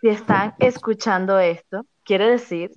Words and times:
si 0.00 0.08
están 0.08 0.54
escuchando 0.58 1.38
esto, 1.38 1.86
quiere 2.04 2.28
decir 2.28 2.72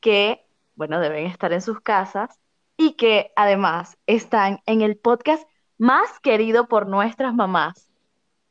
que, 0.00 0.44
bueno, 0.74 1.00
deben 1.00 1.26
estar 1.26 1.52
en 1.52 1.62
sus 1.62 1.80
casas 1.80 2.38
y 2.76 2.92
que 2.94 3.32
además 3.36 3.96
están 4.06 4.60
en 4.66 4.82
el 4.82 4.96
podcast 4.96 5.46
más 5.78 6.20
querido 6.20 6.68
por 6.68 6.88
nuestras 6.88 7.34
mamás, 7.34 7.88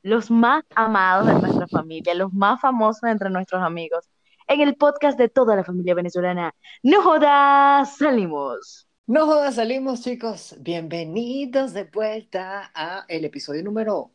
los 0.01 0.31
más 0.31 0.63
amados 0.75 1.27
de 1.27 1.33
nuestra 1.33 1.67
familia, 1.67 2.13
los 2.13 2.33
más 2.33 2.61
famosos 2.61 3.03
entre 3.03 3.29
nuestros 3.29 3.61
amigos, 3.61 4.09
en 4.47 4.61
el 4.61 4.75
podcast 4.75 5.17
de 5.17 5.29
toda 5.29 5.55
la 5.55 5.63
familia 5.63 5.95
venezolana. 5.95 6.53
No 6.83 7.01
jodas, 7.01 7.97
salimos. 7.97 8.87
No 9.07 9.25
jodas, 9.25 9.55
salimos 9.55 10.01
chicos. 10.01 10.55
Bienvenidos 10.59 11.73
de 11.73 11.83
vuelta 11.83 12.71
a 12.73 13.05
el 13.07 13.25
episodio 13.25 13.63
número 13.63 14.11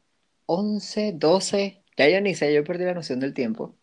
11, 0.46 1.12
12, 1.12 1.84
ya 2.00 2.09
yo 2.09 2.20
ni 2.22 2.34
sé, 2.34 2.54
yo 2.54 2.64
perdí 2.64 2.84
la 2.84 2.95
noción 2.95 3.20
del 3.20 3.34
tiempo, 3.34 3.74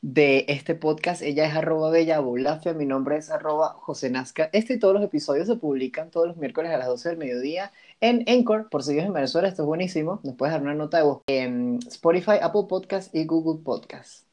de 0.00 0.46
este 0.48 0.74
podcast. 0.74 1.20
Ella 1.20 1.46
es 1.46 1.54
arroba 1.54 1.90
bella 1.90 2.18
bolafia, 2.20 2.72
mi 2.72 2.86
nombre 2.86 3.18
es 3.18 3.30
arroba 3.30 3.74
José 3.74 4.08
Nazca. 4.08 4.48
Este 4.54 4.74
y 4.74 4.78
todos 4.78 4.94
los 4.94 5.02
episodios 5.02 5.48
se 5.48 5.56
publican 5.56 6.10
todos 6.10 6.26
los 6.26 6.38
miércoles 6.38 6.72
a 6.72 6.78
las 6.78 6.86
12 6.86 7.10
del 7.10 7.18
mediodía 7.18 7.70
en 8.00 8.24
Anchor, 8.26 8.70
por 8.70 8.82
si 8.82 8.92
vives 8.92 9.04
en 9.04 9.12
Venezuela, 9.12 9.48
esto 9.48 9.62
es 9.62 9.66
buenísimo. 9.66 10.20
Nos 10.22 10.34
puedes 10.34 10.54
dar 10.54 10.62
una 10.62 10.74
nota 10.74 10.96
de 10.96 11.02
voz 11.02 11.20
en 11.26 11.78
Spotify, 11.86 12.38
Apple 12.40 12.64
Podcast 12.68 13.14
y 13.14 13.26
Google 13.26 13.62
Podcast. 13.62 14.26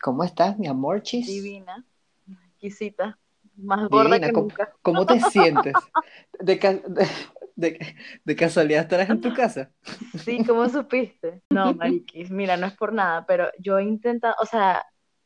¿Cómo 0.00 0.22
estás, 0.22 0.56
mi 0.56 0.68
amor, 0.68 1.02
chis? 1.02 1.26
Divina, 1.26 1.84
exquisita, 2.52 3.18
más 3.56 3.88
gorda 3.88 4.20
que 4.20 4.32
¿cómo, 4.32 4.46
nunca. 4.46 4.72
¿Cómo 4.82 5.06
te 5.06 5.20
sientes? 5.20 5.74
De, 6.40 6.58
de- 7.56 7.78
de 8.24 8.36
casualidad 8.36 8.82
estarás 8.82 9.10
en 9.10 9.20
tu 9.20 9.32
casa. 9.32 9.72
Sí, 10.24 10.44
¿cómo 10.46 10.68
supiste? 10.68 11.42
No, 11.50 11.72
Mariquis, 11.74 12.30
mira, 12.30 12.56
no 12.56 12.66
es 12.66 12.74
por 12.74 12.92
nada, 12.92 13.24
pero 13.26 13.48
yo 13.58 13.78
he 13.78 13.84
intentado, 13.84 14.34
o 14.40 14.46
sea, 14.46 14.84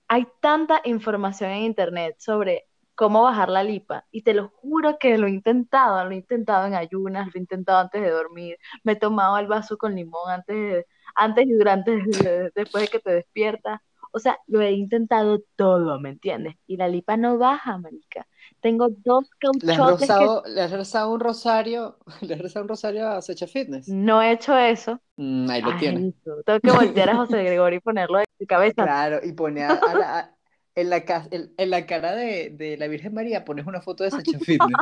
hay 0.09 0.27
tanta 0.41 0.81
información 0.85 1.51
en 1.51 1.63
internet 1.65 2.17
sobre 2.19 2.65
cómo 2.95 3.23
bajar 3.25 3.49
la 3.49 3.65
lipa, 3.65 4.07
y 4.13 4.23
te 4.23 4.35
lo 4.35 4.49
juro 4.51 4.99
que 5.01 5.19
lo 5.19 5.27
he 5.27 5.31
intentado, 5.31 6.05
lo 6.05 6.13
he 6.13 6.17
intentado 6.17 6.67
en 6.67 6.75
ayunas, 6.75 7.27
lo 7.27 7.33
he 7.35 7.41
intentado 7.41 7.79
antes 7.81 8.01
de 8.03 8.11
dormir, 8.11 8.57
me 8.85 8.93
he 8.93 8.97
tomado 8.97 9.37
el 9.39 9.49
vaso 9.49 9.77
con 9.77 9.95
limón 9.97 10.31
antes, 10.31 10.57
de- 10.57 10.87
antes 11.17 11.47
y 11.47 11.53
durante, 11.55 11.91
de- 11.97 12.51
después 12.55 12.83
de 12.85 12.89
que 12.89 13.01
te 13.01 13.13
despiertas, 13.13 13.81
o 14.15 14.19
sea, 14.21 14.39
lo 14.47 14.61
he 14.61 14.73
intentado 14.73 15.43
todo, 15.57 15.99
¿me 16.01 16.11
entiendes? 16.11 16.55
Y 16.67 16.77
la 16.77 16.89
lipa 16.89 17.17
no 17.17 17.37
baja, 17.37 17.77
marica. 17.79 18.27
Tengo 18.61 18.89
dos 18.91 19.29
¿Le 19.63 19.73
has 19.73 19.79
cauchotes 19.79 20.09
que 20.45 20.51
le 20.51 20.61
has 20.63 20.71
rezado 20.71 21.13
un 21.13 21.21
rosario? 21.21 21.99
¿Le 22.23 22.35
has 22.35 22.41
rezado 22.41 22.63
un 22.65 22.69
rosario 22.69 23.09
a 23.09 23.21
Secha 23.23 23.47
Fitness? 23.47 23.89
no 23.89 24.23
he 24.23 24.33
hecho 24.33 24.57
eso. 24.57 25.01
Mm, 25.17 25.51
ahí 25.51 25.63
lo 25.63 25.71
Ay, 25.73 25.79
tienes. 25.79 26.15
eso. 26.15 26.43
Tengo 26.45 26.61
que 26.61 26.71
voltear 26.73 27.11
a 27.11 27.17
José 27.17 27.43
Gregorio 27.43 27.79
y 27.79 27.81
ponerlo 27.81 28.19
de 28.19 28.25
su 28.39 28.47
cabeza. 28.47 28.85
Claro, 28.85 29.21
y 29.23 29.33
pone 29.33 29.63
a, 29.65 29.73
a 29.73 29.95
la- 29.95 30.19
a- 30.21 30.31
en 30.77 30.91
la, 30.91 31.05
ca- 31.05 31.29
en, 31.31 31.53
en 31.57 31.71
la 31.71 31.87
cara 31.87 32.15
de, 32.15 32.51
de 32.51 32.77
la 32.77 32.87
Virgen 32.89 33.15
María 33.15 33.45
pones 33.45 33.67
una 33.67 33.81
foto 33.81 34.05
de 34.05 34.11
Secha 34.11 34.39
Fitness. 34.41 34.77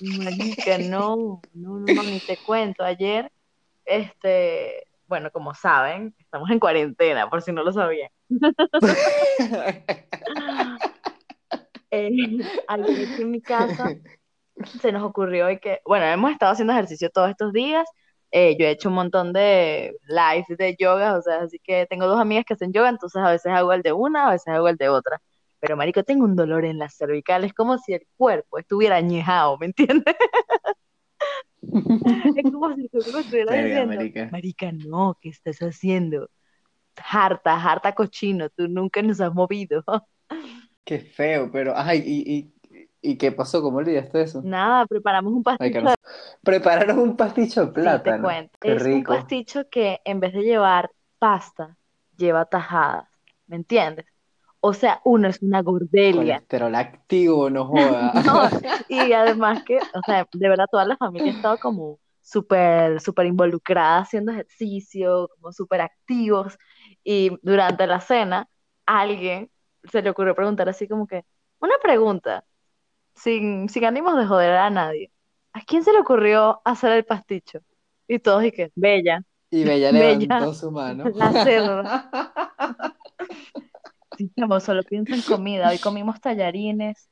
Marica, 0.00 0.78
no, 0.78 1.40
no, 1.54 1.78
no, 1.78 2.02
ni 2.02 2.20
te 2.20 2.36
cuento. 2.38 2.84
Ayer, 2.84 3.30
este, 3.84 4.86
bueno, 5.06 5.30
como 5.30 5.54
saben, 5.54 6.14
estamos 6.18 6.50
en 6.50 6.58
cuarentena, 6.58 7.30
por 7.30 7.42
si 7.42 7.52
no 7.52 7.62
lo 7.62 7.72
sabían. 7.72 8.10
Eh, 11.92 12.10
aquí 12.66 13.22
en 13.22 13.30
mi 13.30 13.40
casa 13.40 13.94
se 14.80 14.92
nos 14.92 15.04
ocurrió 15.04 15.48
y 15.50 15.58
que, 15.60 15.80
bueno, 15.84 16.04
hemos 16.04 16.32
estado 16.32 16.52
haciendo 16.52 16.72
ejercicio 16.72 17.10
todos 17.10 17.30
estos 17.30 17.52
días. 17.52 17.88
Eh, 18.32 18.56
yo 18.58 18.66
he 18.66 18.70
hecho 18.70 18.88
un 18.88 18.96
montón 18.96 19.32
de 19.32 19.96
lives 20.08 20.58
de 20.58 20.76
yoga, 20.78 21.16
o 21.16 21.22
sea, 21.22 21.42
así 21.42 21.60
que 21.62 21.86
tengo 21.86 22.06
dos 22.06 22.20
amigas 22.20 22.44
que 22.44 22.54
hacen 22.54 22.72
yoga, 22.72 22.88
entonces 22.88 23.22
a 23.22 23.30
veces 23.30 23.52
hago 23.52 23.72
el 23.72 23.82
de 23.82 23.92
una, 23.92 24.28
a 24.28 24.32
veces 24.32 24.48
hago 24.48 24.68
el 24.68 24.76
de 24.76 24.88
otra. 24.88 25.22
Pero, 25.60 25.76
marico, 25.76 26.02
tengo 26.02 26.24
un 26.24 26.36
dolor 26.36 26.64
en 26.64 26.78
las 26.78 26.96
cervicales, 26.96 27.54
como 27.54 27.78
si 27.78 27.94
el 27.94 28.06
cuerpo 28.16 28.58
estuviera 28.58 28.96
añejado, 28.96 29.56
¿me 29.58 29.66
entiendes? 29.66 30.16
Es 32.34 32.46
como 32.50 32.74
si 32.74 32.82
el 32.82 32.90
cuerpo 32.90 33.18
estuviera 33.18 33.54
Verga, 33.54 33.82
diciendo, 33.82 33.86
marica. 33.86 34.24
marica, 34.30 34.72
no, 34.72 35.18
¿qué 35.20 35.30
estás 35.30 35.58
haciendo? 35.60 36.30
Harta, 36.96 37.54
harta 37.62 37.94
cochino, 37.94 38.50
tú 38.50 38.68
nunca 38.68 39.02
nos 39.02 39.20
has 39.20 39.34
movido. 39.34 39.84
Qué 40.84 41.00
feo, 41.00 41.50
pero, 41.52 41.72
ay, 41.76 42.02
y, 42.06 42.54
y, 42.70 42.90
¿y 43.12 43.18
qué 43.18 43.32
pasó? 43.32 43.60
¿Cómo 43.62 43.78
olvidaste 43.78 44.22
eso? 44.22 44.50
Nada, 44.52 44.86
preparamos 44.86 45.32
un 45.34 45.42
Ay, 45.58 45.70
pasticho 45.72 45.88
no- 45.88 45.94
Prepararon 46.42 46.98
un 46.98 47.16
pasticho 47.16 47.66
de 47.66 47.72
Sí, 47.82 48.00
te 48.00 48.16
plátano. 48.16 48.16
cuento. 48.16 48.58
Qué 48.60 48.74
Es 48.74 48.88
un 48.90 49.04
rico. 49.04 49.06
pasticho 49.06 49.68
que 49.70 50.00
en 50.04 50.20
vez 50.20 50.32
de 50.32 50.42
llevar 50.42 50.90
pasta, 51.18 51.78
lleva 52.16 52.44
tajadas, 52.46 53.08
¿me 53.46 53.56
entiendes? 53.56 54.06
O 54.66 54.72
sea, 54.72 55.00
uno 55.04 55.28
es 55.28 55.40
una 55.42 55.62
gordelia. 55.62 56.38
Colesterol 56.38 56.74
activo, 56.74 57.48
no 57.48 57.66
joda. 57.66 58.12
No, 58.26 58.42
y 58.88 59.12
además 59.12 59.62
que, 59.62 59.76
o 59.76 60.00
sea, 60.04 60.26
de 60.32 60.48
verdad 60.48 60.66
toda 60.68 60.84
la 60.84 60.96
familia 60.96 61.30
ha 61.30 61.36
estado 61.36 61.56
como 61.58 62.00
súper, 62.20 63.00
súper 63.00 63.26
involucrada 63.26 64.00
haciendo 64.00 64.32
ejercicio, 64.32 65.30
como 65.36 65.52
súper 65.52 65.82
activos. 65.82 66.58
Y 67.04 67.30
durante 67.42 67.86
la 67.86 68.00
cena, 68.00 68.48
a 68.86 69.00
alguien 69.02 69.48
se 69.84 70.02
le 70.02 70.10
ocurrió 70.10 70.34
preguntar 70.34 70.68
así 70.68 70.88
como 70.88 71.06
que, 71.06 71.24
una 71.60 71.74
pregunta, 71.80 72.44
sin, 73.14 73.68
sin 73.68 73.84
ánimos 73.84 74.18
de 74.18 74.26
joder 74.26 74.50
a 74.50 74.68
nadie. 74.68 75.12
¿A 75.52 75.60
quién 75.60 75.84
se 75.84 75.92
le 75.92 76.00
ocurrió 76.00 76.60
hacer 76.64 76.90
el 76.90 77.04
pasticho? 77.04 77.60
Y 78.08 78.18
todos 78.18 78.42
y 78.42 78.50
que, 78.50 78.72
Bella, 78.74 79.22
Y 79.48 79.62
Bella 79.62 79.92
Bella, 79.92 80.18
levantó 80.18 80.54
su 80.54 80.72
mano. 80.72 81.04
la 81.14 81.44
cerda. 81.44 82.10
Sí, 84.18 84.30
chamo, 84.38 84.60
solo 84.60 84.84
pienso 84.84 85.14
en 85.14 85.22
comida. 85.22 85.68
Hoy 85.70 85.78
comimos 85.78 86.20
tallarines, 86.20 87.10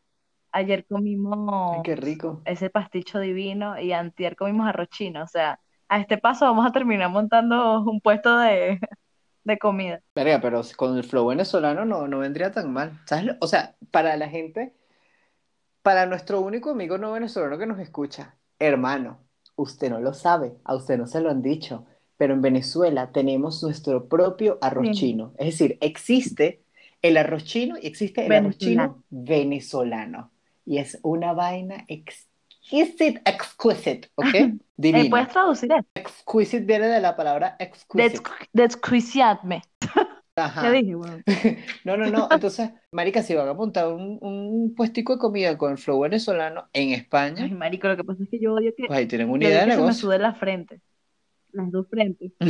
ayer 0.53 0.87
Ay, 0.91 0.97
comimos 0.97 1.83
qué 1.83 1.97
rico. 1.97 2.43
ese 2.45 2.71
pasticho 2.71 3.21
divino 3.21 3.81
y 3.81 3.93
antier 3.93 4.37
comimos 4.37 4.69
arroz 4.69 4.89
chino. 4.91 5.25
O 5.25 5.29
sea, 5.29 5.61
a 5.89 6.01
este 6.01 6.19
paso 6.19 6.47
vamos 6.47 6.67
a 6.67 6.73
terminar 6.73 7.11
montando 7.11 7.83
un 7.83 8.01
puesto 8.01 8.39
de, 8.39 8.81
de 9.45 9.59
comida. 9.59 10.01
Verga, 10.17 10.41
pero 10.41 10.63
con 10.77 10.97
el 10.97 11.05
flow 11.05 11.29
venezolano 11.29 11.85
no, 11.85 12.09
no 12.09 12.19
vendría 12.19 12.51
tan 12.53 12.73
mal. 12.73 13.01
¿Sabes? 13.07 13.25
lo- 13.27 13.35
O 13.41 13.47
sea, 13.47 13.77
para 13.93 14.17
la 14.17 14.29
gente, 14.29 14.75
para 15.83 16.07
nuestro 16.07 16.41
único 16.41 16.71
amigo 16.71 16.99
no 16.99 17.13
venezolano 17.13 17.59
que 17.59 17.67
nos 17.67 17.79
escucha, 17.79 18.37
hermano, 18.59 19.21
usted 19.57 19.91
no 19.91 20.01
lo 20.01 20.15
sabe, 20.15 20.57
a 20.65 20.75
usted 20.75 20.97
no 20.99 21.07
se 21.07 21.21
lo 21.21 21.31
han 21.31 21.43
dicho, 21.43 21.87
pero 22.17 22.35
en 22.35 22.43
Venezuela 22.43 23.13
tenemos 23.13 23.63
nuestro 23.63 24.09
propio 24.09 24.59
arroz 24.63 24.87
Sí. 24.87 24.93
chino. 24.93 25.35
Es 25.39 25.47
decir, 25.59 25.79
existe 25.81 26.64
el 27.05 27.17
arroz 27.19 27.45
chino 27.45 27.77
y 27.81 27.87
existe 27.87 28.27
el 28.27 28.35
arroz 28.35 28.59
Venezolano. 28.59 28.59
chino 28.59 29.05
venezolano. 29.11 30.33
Y 30.65 30.79
es 30.79 30.99
una 31.03 31.33
vaina 31.35 31.85
exquisite, 31.89 33.23
exquisite, 33.27 34.11
¿ok? 34.17 34.35
Eh, 34.35 34.59
Divina. 34.77 35.11
¿puedes 35.11 35.29
traducir 35.29 35.71
eso? 35.73 35.87
Exquisite 35.95 36.65
viene 36.65 36.89
de 36.89 37.01
la 37.01 37.17
palabra 37.17 37.57
exquisite. 37.59 38.25
Desquiciadme. 38.53 39.63
Ajá. 40.37 40.63
¿Qué 40.63 40.71
dije, 40.71 40.97
weón? 40.97 41.23
No, 41.85 41.97
no, 41.97 42.09
no. 42.09 42.29
Entonces, 42.31 42.71
marica, 42.91 43.23
si 43.23 43.35
van 43.35 43.49
a 43.49 43.55
montar 43.55 43.89
un, 43.89 44.19
un 44.21 44.75
puestico 44.75 45.15
de 45.15 45.19
comida 45.21 45.57
con 45.59 45.73
el 45.73 45.79
flow 45.79 46.01
venezolano 46.01 46.69
en 46.73 46.93
Ay, 47.39 47.49
España, 47.49 47.49
marico, 47.53 47.89
lo 47.89 47.97
que 47.97 48.05
pasa 48.05 48.25
es 48.25 48.31
que 48.31 48.41
yo 48.41 48.55
odio 48.55 48.75
que, 48.77 48.85
pues 48.87 48.99
ahí 48.99 49.07
tienen 49.07 49.31
una 49.31 49.45
idea 49.47 49.61
de 49.61 49.67
que 49.67 49.73
se 49.73 49.83
me 49.83 49.93
negocio. 49.93 49.95
sude 49.95 50.19
la 50.19 50.35
frente. 50.35 50.81
Las 51.55 51.71
dos 51.71 51.89
frentes. 51.89 52.33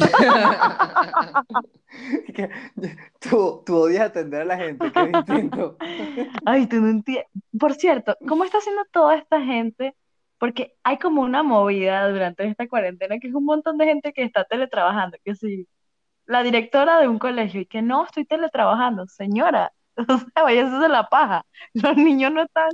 Tú, 3.20 3.62
tú 3.64 3.76
odias 3.76 4.06
atender 4.06 4.42
a 4.42 4.44
la 4.44 4.56
gente, 4.56 4.90
qué 4.90 5.06
distinto. 5.06 5.76
Ay, 6.44 6.66
tú 6.66 6.80
no 6.80 6.88
entiendes. 6.88 7.26
Por 7.58 7.74
cierto, 7.74 8.16
¿cómo 8.26 8.44
está 8.44 8.58
haciendo 8.58 8.82
toda 8.90 9.14
esta 9.14 9.40
gente? 9.40 9.94
Porque 10.38 10.74
hay 10.82 10.98
como 10.98 11.22
una 11.22 11.42
movida 11.44 12.08
durante 12.10 12.46
esta 12.46 12.66
cuarentena 12.66 13.18
que 13.18 13.28
es 13.28 13.34
un 13.34 13.44
montón 13.44 13.78
de 13.78 13.84
gente 13.84 14.12
que 14.12 14.24
está 14.24 14.44
teletrabajando, 14.44 15.16
que 15.24 15.36
sí, 15.36 15.68
la 16.26 16.42
directora 16.42 16.98
de 16.98 17.06
un 17.08 17.18
colegio 17.18 17.60
y 17.60 17.66
que 17.66 17.82
no 17.82 18.04
estoy 18.04 18.24
teletrabajando, 18.24 19.06
señora, 19.06 19.72
o 19.96 20.18
sea, 20.18 20.42
vaya 20.42 20.62
a 20.62 20.66
hacerse 20.66 20.88
la 20.88 21.08
paja. 21.08 21.46
Los 21.74 21.96
niños 21.96 22.32
no 22.32 22.42
están, 22.42 22.70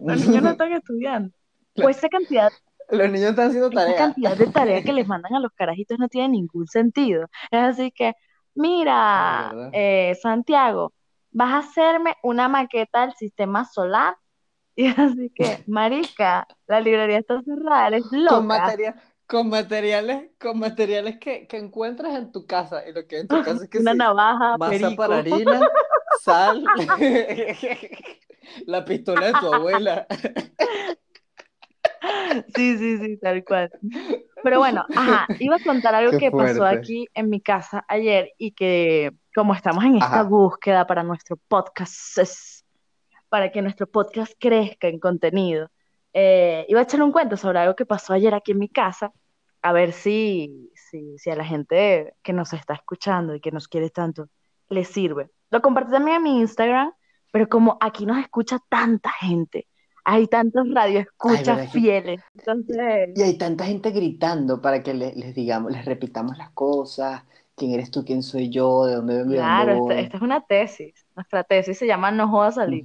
los 0.00 0.26
niños 0.26 0.42
no 0.42 0.50
están 0.50 0.72
estudiando. 0.72 1.36
O 1.82 1.88
esa 1.88 2.08
cantidad, 2.08 2.50
Los 2.90 3.10
niños 3.10 3.30
están 3.30 3.48
haciendo 3.48 3.72
esa 3.74 3.94
tarea. 3.94 3.94
cantidad 3.94 4.36
de 4.36 4.48
tareas 4.48 4.82
que 4.84 4.92
les 4.92 5.06
mandan 5.06 5.34
a 5.34 5.40
los 5.40 5.52
carajitos 5.52 5.98
no 5.98 6.08
tiene 6.08 6.28
ningún 6.30 6.66
sentido. 6.66 7.26
Es 7.50 7.60
así 7.60 7.90
que, 7.92 8.14
mira, 8.54 9.56
¿verdad? 9.56 9.72
eh, 9.72 10.16
Santiago, 10.22 10.94
vas 11.30 11.52
a 11.54 11.58
hacerme 11.68 12.14
una 12.22 12.48
maqueta 12.48 13.02
del 13.02 13.14
sistema 13.14 13.64
solar. 13.64 14.16
Y 14.76 14.88
así 14.88 15.30
que, 15.34 15.60
marica, 15.66 16.46
la 16.66 16.80
librería 16.80 17.18
está 17.18 17.42
cerrada, 17.42 17.88
eres 17.88 18.04
Con 18.24 18.46
loca. 18.46 18.46
materia- 18.46 18.94
con 19.26 19.48
materiales, 19.48 20.30
con 20.38 20.58
materiales 20.58 21.18
que, 21.18 21.46
que 21.48 21.56
encuentras 21.58 22.14
en 22.16 22.30
tu 22.32 22.46
casa. 22.46 22.86
Y 22.88 22.92
lo 22.92 23.06
que 23.06 23.16
hay 23.16 23.22
en 23.22 23.28
tu 23.28 23.40
casa 23.40 23.64
es 23.64 23.70
que 23.70 23.80
Una 23.82 23.94
sí, 23.94 23.94
navaja, 23.94 24.58
masa 24.58 24.94
perico. 24.94 24.96
para 24.96 25.18
harina, 25.18 25.72
sal, 26.08 26.72
la 28.66 28.84
pistola 28.84 29.26
de 29.26 29.34
tu 29.36 29.46
abuela. 29.48 30.06
Sí, 32.54 32.76
sí, 32.78 32.98
sí, 32.98 33.16
tal 33.18 33.44
cual. 33.44 33.70
Pero 34.42 34.58
bueno, 34.58 34.84
ajá, 34.94 35.26
iba 35.38 35.56
a 35.56 35.60
contar 35.60 35.94
algo 35.94 36.12
Qué 36.12 36.18
que 36.18 36.30
pasó 36.30 36.58
fuerte. 36.58 36.78
aquí 36.78 37.06
en 37.14 37.30
mi 37.30 37.40
casa 37.40 37.84
ayer 37.88 38.30
y 38.38 38.52
que 38.52 39.12
como 39.34 39.54
estamos 39.54 39.84
en 39.84 39.94
esta 39.96 40.20
Ajá. 40.20 40.22
búsqueda 40.24 40.86
para 40.86 41.02
nuestro 41.02 41.36
podcast, 41.48 42.18
es- 42.18 42.64
para 43.28 43.50
que 43.50 43.60
nuestro 43.62 43.86
podcast 43.86 44.32
crezca 44.38 44.88
en 44.88 45.00
contenido, 45.00 45.68
eh, 46.12 46.64
iba 46.68 46.80
a 46.80 46.84
echar 46.84 47.02
un 47.02 47.12
cuento 47.12 47.36
sobre 47.36 47.58
algo 47.58 47.74
que 47.74 47.84
pasó 47.86 48.12
ayer 48.12 48.32
aquí 48.34 48.52
en 48.52 48.58
mi 48.58 48.68
casa, 48.68 49.12
a 49.62 49.72
ver 49.72 49.92
si, 49.92 50.70
si, 50.74 51.18
si 51.18 51.30
a 51.30 51.36
la 51.36 51.44
gente 51.44 52.14
que 52.22 52.32
nos 52.32 52.52
está 52.52 52.74
escuchando 52.74 53.34
y 53.34 53.40
que 53.40 53.50
nos 53.50 53.66
quiere 53.68 53.90
tanto 53.90 54.28
le 54.68 54.84
sirve. 54.84 55.28
Lo 55.50 55.60
compartí 55.60 55.90
también 55.92 56.18
en 56.18 56.22
mi 56.22 56.38
Instagram, 56.40 56.92
pero 57.32 57.48
como 57.48 57.76
aquí 57.80 58.06
nos 58.06 58.18
escucha 58.18 58.58
tanta 58.68 59.10
gente, 59.10 59.66
hay 60.08 60.26
tantos 60.28 60.64
Ay, 60.66 60.74
radioescuchas 60.74 61.72
que- 61.72 61.80
fieles, 61.80 62.20
entonces... 62.36 63.10
Y 63.16 63.22
hay 63.22 63.36
tanta 63.38 63.66
gente 63.66 63.90
gritando 63.90 64.62
para 64.62 64.82
que 64.82 64.94
le- 64.94 65.14
les 65.14 65.34
digamos, 65.34 65.72
les 65.72 65.84
repitamos 65.84 66.38
las 66.38 66.50
cosas, 66.50 67.24
quién 67.56 67.72
eres 67.72 67.90
tú, 67.90 68.04
quién 68.04 68.22
soy 68.22 68.48
yo, 68.50 68.86
de 68.86 68.94
dónde 68.96 69.16
vengo 69.16 69.32
Claro, 69.32 69.90
esta, 69.90 70.16
es 70.16 70.22
una 70.22 70.40
tesis. 70.42 70.94
Nuestra 71.16 71.42
tesis 71.44 71.76
se 71.78 71.86
llama 71.86 72.10
No 72.12 72.28
jodas 72.28 72.54
salir. 72.54 72.84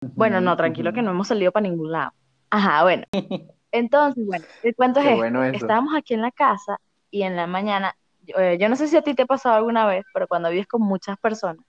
Bueno, 0.00 0.40
no, 0.40 0.56
tranquilo 0.56 0.92
que 0.92 1.02
no 1.02 1.10
hemos 1.12 1.28
salido 1.28 1.52
para 1.52 1.62
ningún 1.68 1.90
lado. 1.92 2.12
Ajá, 2.50 2.82
bueno. 2.82 3.04
Entonces, 3.72 4.24
bueno, 4.26 4.44
el 4.62 4.74
cuento 4.74 5.00
es 5.00 5.06
este. 5.06 5.16
bueno. 5.16 5.44
Estábamos 5.44 5.94
aquí 5.96 6.14
en 6.14 6.22
la 6.22 6.30
casa 6.32 6.78
y 7.10 7.22
en 7.22 7.36
la 7.36 7.46
mañana, 7.46 7.94
yo, 8.22 8.36
eh, 8.38 8.58
yo 8.58 8.68
no 8.68 8.76
sé 8.76 8.88
si 8.88 8.96
a 8.96 9.02
ti 9.02 9.14
te 9.14 9.22
ha 9.22 9.26
pasado 9.26 9.56
alguna 9.56 9.86
vez, 9.86 10.04
pero 10.12 10.26
cuando 10.28 10.50
vives 10.50 10.66
con 10.66 10.82
muchas 10.82 11.18
personas, 11.18 11.64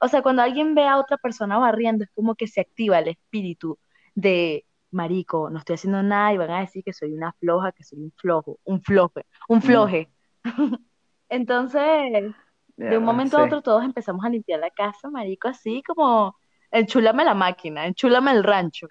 o 0.00 0.08
sea, 0.08 0.22
cuando 0.22 0.42
alguien 0.42 0.74
ve 0.74 0.86
a 0.86 0.98
otra 0.98 1.16
persona 1.18 1.58
barriendo, 1.58 2.04
es 2.04 2.10
como 2.14 2.34
que 2.34 2.46
se 2.46 2.60
activa 2.60 2.98
el 2.98 3.08
espíritu 3.08 3.78
de, 4.14 4.66
marico, 4.90 5.50
no 5.50 5.58
estoy 5.58 5.74
haciendo 5.74 6.02
nada 6.02 6.32
y 6.32 6.38
van 6.38 6.50
a 6.50 6.60
decir 6.60 6.82
que 6.84 6.92
soy 6.92 7.12
una 7.12 7.32
floja, 7.34 7.72
que 7.72 7.84
soy 7.84 8.00
un 8.00 8.12
flojo, 8.16 8.58
un 8.64 8.82
floje, 8.82 9.26
un 9.48 9.58
Mm. 9.58 9.62
floje. 9.62 10.10
Entonces, 11.28 12.34
de 12.76 12.98
un 12.98 13.04
momento 13.04 13.38
a 13.38 13.44
otro 13.44 13.62
todos 13.62 13.84
empezamos 13.84 14.24
a 14.24 14.28
limpiar 14.28 14.60
la 14.60 14.70
casa, 14.70 15.10
marico, 15.10 15.48
así 15.48 15.82
como 15.82 16.36
enchúlame 16.70 17.24
la 17.24 17.34
máquina, 17.34 17.86
enchúlame 17.86 18.32
el 18.32 18.44
rancho. 18.44 18.88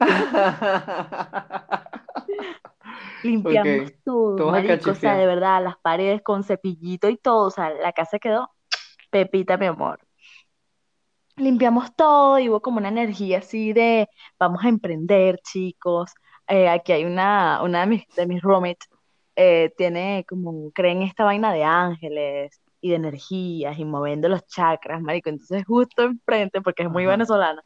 Limpiamos 3.22 3.88
Ok, 3.88 3.94
todo, 4.04 4.50
marico, 4.50 4.90
o 4.90 4.94
sea, 4.94 5.16
de 5.16 5.26
verdad, 5.26 5.62
las 5.62 5.76
paredes 5.78 6.22
con 6.22 6.42
cepillito 6.44 7.08
y 7.08 7.16
todo, 7.16 7.46
o 7.46 7.50
sea, 7.50 7.70
la 7.70 7.92
casa 7.92 8.18
quedó 8.18 8.50
pepita, 9.10 9.56
mi 9.56 9.66
amor. 9.66 10.00
Limpiamos 11.36 11.94
todo 11.96 12.38
y 12.38 12.48
hubo 12.48 12.60
como 12.60 12.78
una 12.78 12.88
energía 12.88 13.38
así 13.38 13.72
de 13.72 14.08
vamos 14.38 14.64
a 14.64 14.68
emprender, 14.68 15.38
chicos. 15.42 16.12
Eh, 16.46 16.68
aquí 16.68 16.92
hay 16.92 17.04
una, 17.04 17.62
una 17.62 17.80
de 17.80 17.86
mis, 17.86 18.06
de 18.16 18.26
mis 18.26 18.42
roommates, 18.42 18.88
eh, 19.36 19.72
tiene 19.76 20.24
como, 20.28 20.70
creen 20.72 21.02
esta 21.02 21.24
vaina 21.24 21.52
de 21.52 21.64
ángeles 21.64 22.60
y 22.82 22.90
de 22.90 22.96
energías 22.96 23.78
y 23.78 23.84
moviendo 23.84 24.28
los 24.28 24.46
chakras, 24.46 25.00
marico. 25.00 25.30
Entonces, 25.30 25.64
justo 25.66 26.02
enfrente, 26.02 26.60
porque 26.60 26.82
es 26.84 26.90
muy 26.90 27.06
Ajá. 27.06 27.06
venezolana, 27.06 27.62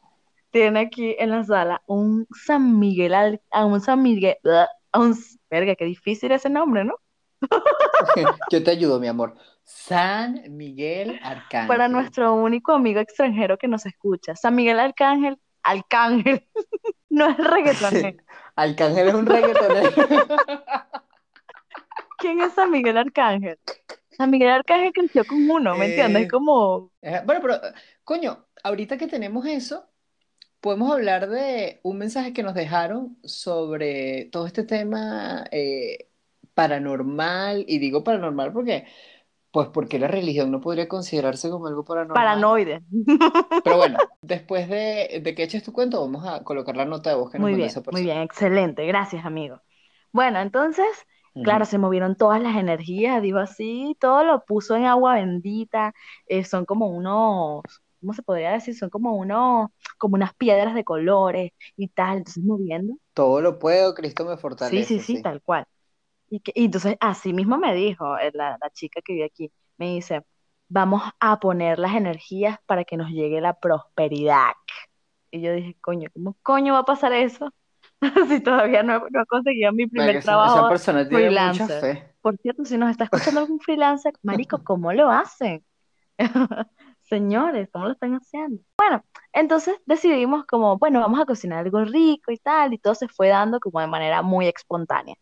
tiene 0.51 0.79
aquí 0.81 1.15
en 1.19 1.31
la 1.31 1.43
sala 1.43 1.81
un 1.87 2.27
San 2.45 2.79
Miguel, 2.79 3.13
al- 3.15 3.41
a 3.51 3.65
un 3.65 3.81
San 3.81 4.01
Miguel, 4.03 4.37
a 4.93 4.99
un, 4.99 5.15
verga, 5.49 5.75
qué 5.75 5.85
difícil 5.85 6.31
ese 6.31 6.49
nombre, 6.49 6.85
¿no? 6.85 6.95
Yo 8.49 8.63
te 8.63 8.71
ayudo, 8.71 8.99
mi 8.99 9.07
amor. 9.07 9.35
San 9.67 10.43
Miguel 10.55 11.19
Arcángel. 11.21 11.67
Para 11.67 11.89
nuestro 11.89 12.33
único 12.33 12.71
amigo 12.71 13.01
extranjero 13.01 13.57
que 13.57 13.67
nos 13.67 13.85
escucha, 13.85 14.33
San 14.33 14.55
Miguel 14.55 14.79
Arcángel, 14.79 15.37
Arcángel, 15.61 16.47
no 17.09 17.29
es 17.29 17.37
reggaetonero. 17.37 18.23
Arcángel 18.55 19.09
es 19.09 19.13
un 19.13 19.25
reggaetonero. 19.25 19.91
¿Quién 22.17 22.39
es 22.39 22.53
San 22.53 22.71
Miguel 22.71 22.97
Arcángel? 22.97 23.59
San 24.11 24.31
Miguel 24.31 24.51
Arcángel 24.51 24.93
creció 24.93 25.25
con 25.25 25.49
uno, 25.49 25.75
¿me 25.75 25.87
entiendes? 25.87 26.23
Eh, 26.23 26.27
Como, 26.29 26.91
Eh, 27.01 27.21
Bueno, 27.25 27.41
pero, 27.41 27.59
coño, 28.05 28.47
ahorita 28.63 28.97
que 28.97 29.07
tenemos 29.07 29.45
eso, 29.45 29.85
podemos 30.61 30.89
hablar 30.91 31.27
de 31.29 31.81
un 31.83 31.97
mensaje 31.97 32.31
que 32.31 32.41
nos 32.41 32.53
dejaron 32.55 33.17
sobre 33.23 34.29
todo 34.31 34.47
este 34.47 34.63
tema 34.63 35.45
eh, 35.51 36.07
paranormal, 36.53 37.65
y 37.67 37.79
digo 37.79 38.01
paranormal 38.03 38.53
porque, 38.53 38.87
pues, 39.57 39.69
porque 39.73 39.99
la 39.99 40.07
religión 40.07 40.51
no 40.51 40.61
podría 40.61 40.87
considerarse 40.87 41.49
como 41.49 41.67
algo 41.67 41.83
paranormal. 41.85 42.51
paranoide. 42.51 42.83
Pero 43.61 43.77
bueno, 43.77 44.07
después 44.21 44.67
de, 44.69 45.19
de 45.23 45.35
que 45.35 45.43
eches 45.43 45.63
tu 45.63 45.73
cuento, 45.73 45.99
vamos 46.01 46.25
a 46.25 46.43
colocar 46.43 46.75
la 46.75 46.85
nota 46.85 47.09
de 47.11 47.15
voz 47.17 47.31
que 47.31 47.39
nos 47.39 47.51
Muy 47.51 47.55
bien, 47.55 47.67
esa 47.67 47.83
muy 47.89 48.01
bien, 48.03 48.17
excelente, 48.21 48.85
gracias, 48.87 49.25
amigo. 49.25 49.61
Bueno, 50.11 50.39
entonces, 50.39 50.85
claro, 51.41 51.65
se 51.65 51.77
movieron 51.77 52.15
todas 52.15 52.41
las 52.41 52.55
energías, 52.57 53.21
dijo 53.21 53.37
así, 53.39 53.95
todo 53.99 54.23
lo 54.23 54.43
puso 54.45 54.75
en 54.75 54.85
agua 54.85 55.15
bendita, 55.15 55.93
eh, 56.27 56.43
son 56.43 56.65
como 56.65 56.87
unos, 56.89 57.61
¿cómo 57.99 58.13
se 58.13 58.23
podría 58.23 58.51
decir? 58.53 58.75
Son 58.75 58.89
como 58.89 59.15
unos, 59.15 59.69
como 59.99 60.15
unas 60.15 60.33
piedras 60.35 60.73
de 60.75 60.83
colores 60.83 61.51
y 61.75 61.89
tal, 61.89 62.17
entonces 62.19 62.43
moviendo. 62.43 62.95
Todo 63.13 63.41
lo 63.41 63.59
puedo, 63.59 63.93
Cristo 63.93 64.23
me 64.23 64.37
Sí, 64.59 64.83
fortalece, 64.83 64.99
sí, 64.99 64.99
sí, 64.99 65.17
sí. 65.17 65.19
tal 65.19 65.41
cual. 65.41 65.65
Y, 66.29 66.39
que, 66.41 66.51
y 66.55 66.65
entonces 66.65 66.97
así 66.99 67.33
mismo 67.33 67.57
me 67.57 67.73
dijo 67.73 68.17
eh, 68.17 68.31
la, 68.33 68.57
la 68.61 68.69
chica 68.71 69.01
que 69.03 69.13
vive 69.13 69.25
aquí, 69.25 69.51
me 69.77 69.87
dice, 69.93 70.23
vamos 70.67 71.01
a 71.19 71.39
poner 71.39 71.79
las 71.79 71.95
energías 71.95 72.59
para 72.65 72.83
que 72.83 72.97
nos 72.97 73.09
llegue 73.11 73.39
la 73.41 73.53
prosperidad. 73.53 74.51
Y 75.31 75.41
yo 75.41 75.53
dije, 75.53 75.77
coño, 75.81 76.09
¿cómo 76.13 76.35
coño 76.43 76.73
va 76.73 76.79
a 76.79 76.85
pasar 76.85 77.13
eso? 77.13 77.53
Si 78.27 78.41
todavía 78.41 78.83
no, 78.83 78.95
he- 78.95 79.09
no 79.11 79.21
he 79.21 79.25
conseguido 79.25 79.71
mi 79.71 79.87
primer 79.87 80.11
que 80.13 80.17
esa, 80.19 80.31
esa 80.33 80.43
trabajo 80.51 80.69
persona 80.69 81.07
tiene 81.07 81.29
mucha 81.29 81.67
freelancer. 81.67 81.81
fe. 81.95 82.13
Por 82.21 82.37
cierto, 82.37 82.65
si 82.65 82.77
nos 82.77 82.91
está 82.91 83.05
escuchando 83.05 83.39
algún 83.41 83.59
freelancer, 83.59 84.13
marico, 84.23 84.61
¿cómo 84.63 84.91
lo 84.93 85.09
hacen? 85.09 85.63
Señores, 87.03 87.69
¿cómo 87.71 87.85
lo 87.85 87.91
están 87.93 88.13
haciendo? 88.15 88.61
Bueno, 88.77 89.03
entonces 89.31 89.79
decidimos 89.85 90.45
como, 90.45 90.77
bueno, 90.77 90.99
vamos 90.99 91.19
a 91.21 91.25
cocinar 91.25 91.59
algo 91.59 91.83
rico 91.85 92.31
y 92.31 92.37
tal, 92.37 92.73
y 92.73 92.77
todo 92.79 92.95
se 92.95 93.07
fue 93.07 93.29
dando 93.29 93.59
como 93.59 93.79
de 93.79 93.87
manera 93.87 94.21
muy 94.21 94.47
espontánea. 94.47 95.15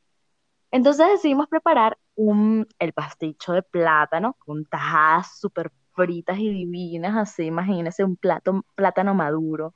Entonces 0.76 1.08
decidimos 1.08 1.48
preparar 1.48 1.98
un, 2.16 2.68
el 2.80 2.92
pasticho 2.92 3.54
de 3.54 3.64
plátano 3.64 4.36
con 4.40 4.66
tajadas 4.66 5.40
súper 5.40 5.72
fritas 5.94 6.38
y 6.38 6.50
divinas, 6.50 7.16
así, 7.16 7.44
imagínense, 7.46 8.04
un 8.04 8.18
plato, 8.18 8.66
plátano 8.76 9.14
maduro, 9.16 9.74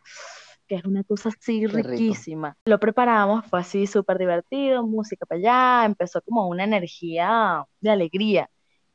que 0.68 0.75
es 0.75 0.84
una 0.84 1.03
cosa 1.06 1.29
así 1.29 1.62
Qué 1.62 1.68
rico. 1.68 1.88
riquísima. 1.89 2.58
Lo 2.65 2.79
preparamos, 2.82 3.46
fue 3.46 3.62
así 3.62 3.88
súper 3.88 4.18
divertido, 4.18 4.86
música 4.86 5.25
para 5.25 5.39
allá, 5.39 5.86
empezó 5.86 6.22
como 6.22 6.48
una 6.50 6.65
energía 6.65 7.63
de 7.79 7.89
alegría. 7.91 8.50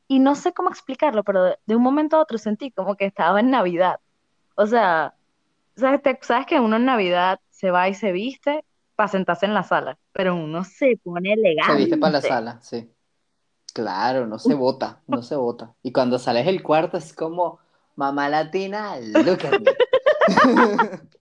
Y 0.06 0.18
no 0.18 0.34
sé 0.34 0.52
cómo 0.52 0.68
explicarlo, 0.68 1.25
pero 1.25 1.42
de, 1.44 1.58
de 1.64 1.76
un 1.76 1.82
momento 1.82 2.16
a 2.16 2.20
otro 2.23 2.37
sentí 2.37 2.70
como 2.70 2.96
que 2.96 3.06
estaba 3.06 3.40
en 3.40 3.50
Navidad. 3.50 4.00
O 4.56 4.66
sea, 4.66 5.14
¿sabes, 5.76 6.02
te- 6.02 6.18
sabes 6.23 6.46
que 6.46 6.61
uno 6.61 6.76
en 6.76 6.84
Navidad 6.87 7.40
se 7.50 7.70
va 7.70 7.88
y 7.88 7.94
se 7.94 8.12
viste 8.12 8.64
para 8.94 9.08
sentarse 9.08 9.46
en 9.46 9.54
la 9.54 9.62
sala, 9.62 9.98
pero 10.12 10.34
uno 10.34 10.64
se 10.64 10.98
pone 11.02 11.34
Se 11.34 11.74
viste 11.74 11.96
para 11.98 12.12
la 12.12 12.18
elegante. 12.18 12.28
sala, 12.28 12.60
sí. 12.62 12.90
Claro, 13.72 14.26
no 14.26 14.38
se 14.38 14.54
vota, 14.54 15.00
no 15.08 15.22
se 15.22 15.34
vota. 15.34 15.74
Y 15.82 15.92
cuando 15.92 16.18
sales 16.18 16.46
del 16.46 16.62
cuarto 16.62 16.96
es 16.96 17.12
como, 17.12 17.58
mamá 17.96 18.28
latina, 18.28 18.96
look 19.00 19.44
at 19.46 19.60
me. 19.60 19.72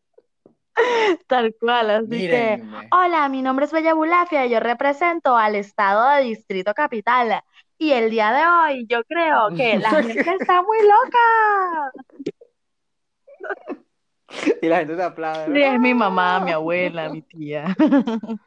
Tal 1.28 1.56
cual, 1.60 1.90
así 1.90 2.28
que, 2.28 2.64
hola, 2.92 3.28
mi 3.30 3.42
nombre 3.42 3.66
es 3.66 3.72
Bella 3.72 3.94
Bulafia 3.94 4.46
y 4.46 4.50
yo 4.50 4.60
represento 4.60 5.36
al 5.36 5.56
estado 5.56 6.10
de 6.12 6.24
Distrito 6.24 6.74
Capital. 6.74 7.42
Y 7.78 7.92
el 7.92 8.10
día 8.10 8.32
de 8.32 8.46
hoy 8.46 8.86
yo 8.88 9.04
creo 9.04 9.50
que 9.56 9.78
la 9.78 9.90
gente 10.04 10.36
está 10.40 10.62
muy 10.62 10.78
loca. 10.82 11.92
Y 14.62 14.68
la 14.68 14.78
gente 14.80 14.96
te 14.96 15.04
aplaude. 15.04 15.54
Sí, 15.54 15.62
es 15.62 15.80
mi 15.80 15.94
mamá, 15.94 16.40
mi 16.40 16.52
abuela, 16.52 17.10
mi 17.10 17.22
tía. 17.22 17.76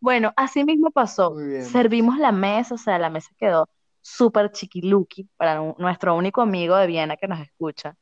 Bueno, 0.00 0.32
así 0.36 0.64
mismo 0.64 0.90
pasó. 0.90 1.36
Servimos 1.60 2.16
la 2.18 2.32
mesa, 2.32 2.76
o 2.76 2.78
sea, 2.78 2.98
la 2.98 3.10
mesa 3.10 3.28
quedó 3.36 3.68
súper 4.00 4.50
chiquiluki 4.52 5.28
para 5.36 5.60
un- 5.60 5.74
nuestro 5.76 6.16
único 6.16 6.40
amigo 6.40 6.76
de 6.76 6.86
Viena 6.86 7.18
que 7.18 7.28
nos 7.28 7.40
escucha. 7.40 7.94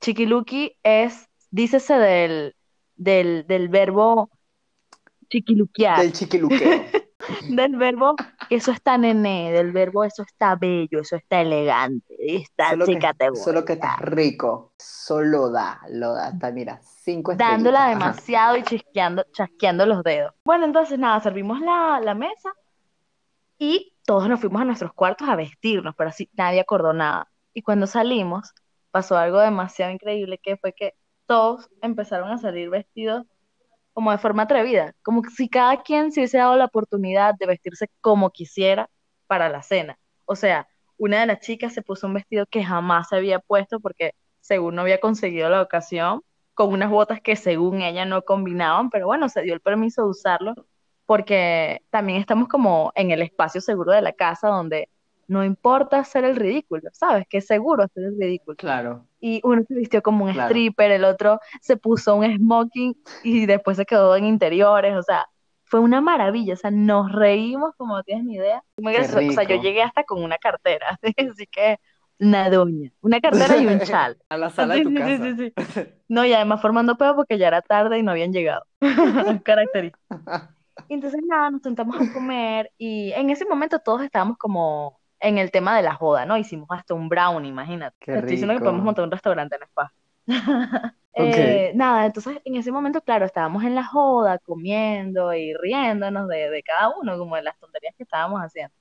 Chiquiluki 0.00 0.72
es, 0.82 1.28
dícese 1.50 1.94
del, 1.98 2.56
del, 2.94 3.46
del 3.46 3.68
verbo 3.68 4.30
chiquiluquear, 5.28 6.00
Del 6.00 6.12
chiquiluqueo. 6.12 6.84
del 7.50 7.76
verbo 7.76 8.16
eso 8.50 8.70
está 8.70 8.98
nené, 8.98 9.52
del 9.52 9.72
verbo 9.72 10.04
eso 10.04 10.22
está 10.22 10.56
bello, 10.56 11.00
eso 11.00 11.16
está 11.16 11.40
elegante, 11.40 12.14
está 12.18 12.70
Solo 12.70 12.86
que, 12.86 13.00
solo 13.34 13.64
que 13.64 13.72
estás 13.74 13.98
rico. 14.00 14.72
Solo 14.78 15.50
da, 15.50 15.80
lo 15.90 16.14
da. 16.14 16.30
Está, 16.30 16.50
mira, 16.52 16.80
cinco 16.82 17.34
dándola 17.34 17.90
estrellitas. 17.90 18.02
Ajá. 18.02 18.10
demasiado 18.10 18.56
y 18.56 18.62
chisqueando, 18.62 19.24
chasqueando 19.32 19.86
los 19.86 20.02
dedos. 20.02 20.34
Bueno, 20.44 20.64
entonces 20.64 20.98
nada, 20.98 21.20
servimos 21.20 21.60
la, 21.60 22.00
la 22.02 22.14
mesa 22.14 22.52
y 23.58 23.94
todos 24.04 24.28
nos 24.28 24.40
fuimos 24.40 24.62
a 24.62 24.64
nuestros 24.64 24.92
cuartos 24.92 25.28
a 25.28 25.36
vestirnos, 25.36 25.94
pero 25.96 26.10
así 26.10 26.30
nadie 26.34 26.60
acordó 26.60 26.92
nada. 26.92 27.28
Y 27.52 27.62
cuando 27.62 27.86
salimos, 27.86 28.52
pasó 28.90 29.16
algo 29.16 29.40
demasiado 29.40 29.92
increíble 29.92 30.38
que 30.38 30.56
fue 30.56 30.72
que 30.72 30.94
todos 31.26 31.68
empezaron 31.82 32.30
a 32.30 32.38
salir 32.38 32.70
vestidos 32.70 33.26
como 33.96 34.10
de 34.10 34.18
forma 34.18 34.42
atrevida, 34.42 34.94
como 35.02 35.22
si 35.24 35.48
cada 35.48 35.82
quien 35.82 36.12
se 36.12 36.20
hubiese 36.20 36.36
dado 36.36 36.54
la 36.56 36.66
oportunidad 36.66 37.34
de 37.34 37.46
vestirse 37.46 37.88
como 38.02 38.28
quisiera 38.30 38.90
para 39.26 39.48
la 39.48 39.62
cena. 39.62 39.98
O 40.26 40.36
sea, 40.36 40.68
una 40.98 41.20
de 41.20 41.26
las 41.26 41.40
chicas 41.40 41.72
se 41.72 41.80
puso 41.80 42.06
un 42.06 42.12
vestido 42.12 42.44
que 42.44 42.62
jamás 42.62 43.08
se 43.08 43.16
había 43.16 43.38
puesto 43.38 43.80
porque 43.80 44.12
según 44.40 44.74
no 44.74 44.82
había 44.82 45.00
conseguido 45.00 45.48
la 45.48 45.62
ocasión, 45.62 46.20
con 46.52 46.74
unas 46.74 46.90
botas 46.90 47.22
que 47.22 47.36
según 47.36 47.80
ella 47.80 48.04
no 48.04 48.20
combinaban, 48.20 48.90
pero 48.90 49.06
bueno, 49.06 49.30
se 49.30 49.40
dio 49.40 49.54
el 49.54 49.62
permiso 49.62 50.02
de 50.02 50.10
usarlo 50.10 50.54
porque 51.06 51.80
también 51.88 52.20
estamos 52.20 52.48
como 52.48 52.92
en 52.96 53.12
el 53.12 53.22
espacio 53.22 53.62
seguro 53.62 53.92
de 53.92 54.02
la 54.02 54.12
casa 54.12 54.48
donde 54.48 54.90
no 55.28 55.44
importa 55.44 55.98
hacer 55.98 56.24
el 56.24 56.36
ridículo, 56.36 56.82
¿sabes? 56.92 57.26
Que 57.28 57.38
es 57.38 57.46
seguro 57.46 57.84
hacer 57.84 58.04
el 58.04 58.16
ridículo. 58.18 58.56
Claro. 58.56 59.06
Y 59.20 59.40
uno 59.44 59.62
se 59.66 59.74
vistió 59.74 60.02
como 60.02 60.24
un 60.24 60.32
Claro. 60.32 60.48
stripper, 60.48 60.90
el 60.92 61.04
otro 61.04 61.40
se 61.60 61.76
puso 61.76 62.14
un 62.16 62.24
smoking 62.36 62.94
y 63.24 63.46
después 63.46 63.76
se 63.76 63.86
quedó 63.86 64.14
en 64.16 64.24
interiores, 64.24 64.94
o 64.96 65.02
sea, 65.02 65.26
fue 65.64 65.80
una 65.80 66.00
maravilla, 66.00 66.54
o 66.54 66.56
sea, 66.56 66.70
nos 66.70 67.10
reímos 67.12 67.72
como 67.76 67.96
no 67.96 68.02
tienes 68.04 68.24
ni 68.24 68.34
idea. 68.36 68.62
Muy 68.76 68.92
gracioso. 68.92 69.28
O 69.28 69.32
sea, 69.32 69.44
yo 69.44 69.56
llegué 69.60 69.82
hasta 69.82 70.04
con 70.04 70.22
una 70.22 70.38
cartera, 70.38 70.98
así 71.32 71.46
que 71.48 71.78
una 72.18 72.48
doña, 72.48 72.90
una 73.02 73.20
cartera 73.20 73.56
y 73.58 73.66
un 73.66 73.80
chal. 73.80 74.16
A 74.28 74.36
la 74.38 74.48
sala 74.50 74.74
de 74.74 74.80
Sí, 74.80 74.84
tu 74.84 74.90
sí, 74.90 74.96
casa. 74.96 75.24
sí, 75.24 75.34
sí, 75.36 75.52
sí. 75.74 75.84
No, 76.08 76.24
y 76.24 76.32
además 76.32 76.62
formando 76.62 76.96
pedo 76.96 77.16
porque 77.16 77.36
ya 77.36 77.48
era 77.48 77.62
tarde 77.62 77.98
y 77.98 78.02
no 78.04 78.12
habían 78.12 78.32
llegado. 78.32 78.64
Característico. 79.42 79.98
Y 80.88 80.94
entonces 80.94 81.20
nada, 81.26 81.50
nos 81.50 81.62
sentamos 81.62 81.96
a 81.96 82.12
comer 82.12 82.70
y 82.78 83.12
en 83.12 83.30
ese 83.30 83.44
momento 83.46 83.78
todos 83.80 84.02
estábamos 84.02 84.36
como 84.38 85.00
en 85.20 85.38
el 85.38 85.50
tema 85.50 85.76
de 85.76 85.82
la 85.82 85.94
joda, 85.94 86.26
¿no? 86.26 86.36
Hicimos 86.36 86.68
hasta 86.70 86.94
un 86.94 87.08
brownie, 87.08 87.48
imagínate. 87.48 87.96
Qué 88.00 88.14
estoy 88.14 88.30
diciendo 88.30 88.54
que 88.54 88.60
podemos 88.60 88.84
montar 88.84 89.04
un 89.04 89.10
restaurante 89.10 89.56
en 89.56 89.62
Spa. 89.62 89.92
Eh, 91.18 91.72
nada, 91.74 92.04
entonces 92.04 92.42
en 92.44 92.56
ese 92.56 92.70
momento, 92.70 93.00
claro, 93.00 93.24
estábamos 93.24 93.64
en 93.64 93.74
la 93.74 93.84
joda, 93.84 94.38
comiendo 94.38 95.32
y 95.32 95.54
riéndonos 95.54 96.28
de, 96.28 96.50
de 96.50 96.62
cada 96.62 96.92
uno, 96.94 97.16
como 97.16 97.36
de 97.36 97.42
las 97.42 97.58
tonterías 97.58 97.94
que 97.96 98.02
estábamos 98.02 98.42
haciendo. 98.42 98.74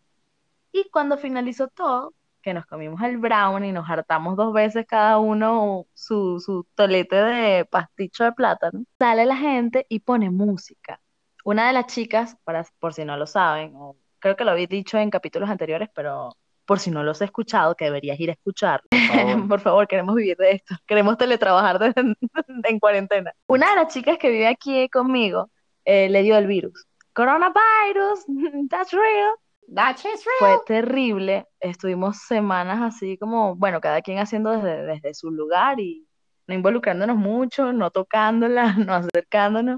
Y 0.73 0.89
cuando 0.89 1.17
finalizó 1.17 1.69
todo, 1.69 2.13
que 2.45 2.53
nos 2.53 2.65
comimos 2.67 3.01
el 3.01 3.17
brownie, 3.17 3.71
nos 3.71 3.89
hartamos 3.89 4.37
dos 4.37 4.53
veces 4.53 4.85
cada 4.87 5.17
uno 5.17 5.87
su, 5.93 6.39
su 6.39 6.67
tolete 6.75 7.15
de 7.15 7.65
pasticho 7.65 8.23
de 8.23 8.33
plátano, 8.33 8.83
sale 8.99 9.25
la 9.25 9.35
gente 9.35 9.85
y 9.89 10.01
pone 10.01 10.29
música. 10.29 11.01
Una 11.43 11.67
de 11.67 11.73
las 11.73 11.87
chicas, 11.87 12.37
para, 12.43 12.65
por 12.79 12.93
si 12.93 13.05
no 13.05 13.17
lo 13.17 13.25
saben, 13.27 13.73
o 13.75 13.95
creo 14.25 14.35
que 14.35 14.43
lo 14.43 14.49
habéis 14.51 14.69
dicho 14.69 14.97
en 14.97 15.11
capítulos 15.11 15.47
anteriores, 15.51 15.87
pero 15.93 16.35
por 16.65 16.79
si 16.79 16.89
no 16.89 17.03
los 17.03 17.21
he 17.21 17.25
escuchado, 17.25 17.75
que 17.75 17.85
deberías 17.85 18.19
ir 18.19 18.31
a 18.31 18.33
escucharlo. 18.33 18.87
Por 18.89 18.99
favor. 18.99 19.47
Por 19.49 19.59
favor, 19.59 19.87
queremos 19.87 20.15
vivir 20.15 20.35
de 20.37 20.51
esto. 20.53 20.73
Queremos 20.87 21.15
teletrabajar 21.15 21.77
desde- 21.77 22.15
en 22.63 22.79
cuarentena. 22.79 23.31
Una 23.45 23.69
de 23.69 23.75
las 23.75 23.93
chicas 23.93 24.17
que 24.17 24.31
vive 24.31 24.47
aquí 24.47 24.89
conmigo 24.89 25.51
eh, 25.85 26.09
le 26.09 26.23
dio 26.23 26.39
el 26.39 26.47
virus. 26.47 26.87
Coronavirus, 27.13 28.25
that's 28.71 28.91
real. 28.93 29.35
That 29.75 29.97
is 30.11 30.25
Fue 30.39 30.57
terrible. 30.65 31.45
Estuvimos 31.59 32.17
semanas 32.17 32.81
así 32.81 33.19
como, 33.19 33.55
bueno, 33.55 33.79
cada 33.79 34.01
quien 34.01 34.17
haciendo 34.17 34.49
desde, 34.53 34.87
desde 34.87 35.13
su 35.13 35.29
lugar 35.29 35.79
y 35.79 36.07
no 36.47 36.55
involucrándonos 36.55 37.15
mucho, 37.15 37.73
no 37.73 37.91
tocándola, 37.91 38.73
no 38.73 38.95
acercándonos. 38.95 39.77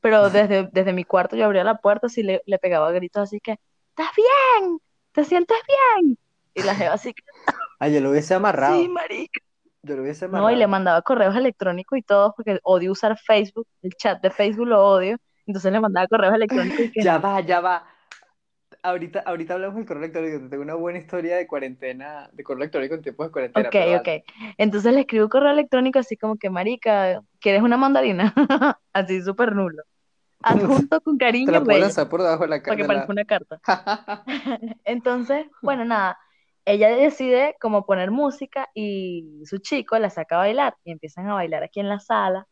Pero 0.00 0.30
desde, 0.30 0.68
desde 0.72 0.92
mi 0.92 1.04
cuarto 1.04 1.36
yo 1.36 1.44
abría 1.44 1.62
la 1.62 1.76
puerta 1.76 2.08
así 2.08 2.24
le, 2.24 2.42
le 2.44 2.58
pegaba 2.58 2.90
gritos 2.90 3.22
así 3.22 3.38
que, 3.38 3.56
¿estás 3.96 4.10
bien? 4.16 4.78
¿Te 5.12 5.24
sientes 5.24 5.56
bien? 5.68 6.18
Y 6.54 6.62
la 6.62 6.74
jeva 6.74 6.94
así 6.94 7.12
que, 7.14 7.22
Ah, 7.78 7.88
yo 7.88 8.00
lo 8.00 8.10
hubiese 8.10 8.34
amarrado. 8.34 8.84
sí, 8.84 8.88
marica. 8.88 9.40
Yo 9.82 9.96
lo 9.96 10.02
hubiese 10.02 10.24
No, 10.30 10.50
y 10.50 10.56
le 10.56 10.66
amarrado. 10.66 10.66
mandaba 10.66 11.02
correos 11.02 11.36
electrónicos 11.36 11.98
y 11.98 12.02
todo, 12.02 12.34
porque 12.36 12.58
odio 12.64 12.92
usar 12.92 13.18
Facebook, 13.18 13.68
el 13.82 13.92
chat 13.96 14.20
de 14.22 14.30
Facebook 14.30 14.66
lo 14.66 14.84
odio, 14.84 15.16
entonces 15.46 15.72
le 15.72 15.80
mandaba 15.80 16.08
correos 16.08 16.34
electrónicos 16.34 16.86
y 16.86 16.90
que, 16.90 17.04
Ya 17.04 17.18
va, 17.18 17.40
ya 17.40 17.60
va. 17.60 17.86
Ahorita, 18.82 19.20
ahorita 19.20 19.54
hablamos 19.54 19.76
del 19.76 19.86
correo 19.86 20.04
electrónico. 20.04 20.40
Te 20.44 20.48
tengo 20.50 20.62
una 20.62 20.74
buena 20.74 20.98
historia 20.98 21.36
de 21.36 21.46
cuarentena, 21.46 22.28
de 22.32 22.44
correo 22.44 22.62
electrónico 22.62 22.94
en 22.94 23.02
tiempos 23.02 23.26
de 23.28 23.32
cuarentena. 23.32 23.70
ok, 23.70 23.74
ok. 24.00 24.08
Entonces 24.58 24.92
le 24.92 25.00
escribo 25.00 25.28
correo 25.28 25.52
electrónico 25.52 25.98
así 25.98 26.16
como 26.16 26.36
que, 26.36 26.50
marica, 26.50 27.20
¿quieres 27.40 27.62
una 27.62 27.76
mandarina? 27.76 28.34
Así 28.92 29.22
súper 29.22 29.54
nulo. 29.54 29.82
Adjunto 30.44 31.00
con 31.00 31.18
Te 31.18 31.24
cariño, 31.24 31.52
la 31.52 31.58
puedo 31.60 31.66
bello, 31.68 31.86
lanzar 31.86 32.08
por 32.08 32.22
debajo 32.22 32.42
de 32.44 32.48
la 32.48 32.62
para 32.62 32.76
que 32.76 32.84
parezca 32.84 33.12
una 33.12 33.24
carta. 33.24 33.60
Entonces, 34.84 35.46
bueno, 35.62 35.84
nada, 35.84 36.18
ella 36.64 36.88
decide 36.90 37.56
como 37.60 37.84
poner 37.86 38.10
música 38.10 38.68
y 38.74 39.42
su 39.44 39.58
chico 39.58 39.98
la 39.98 40.10
saca 40.10 40.36
a 40.36 40.38
bailar 40.38 40.76
y 40.84 40.92
empiezan 40.92 41.28
a 41.28 41.34
bailar 41.34 41.62
aquí 41.62 41.80
en 41.80 41.88
la 41.88 41.98
sala. 42.00 42.46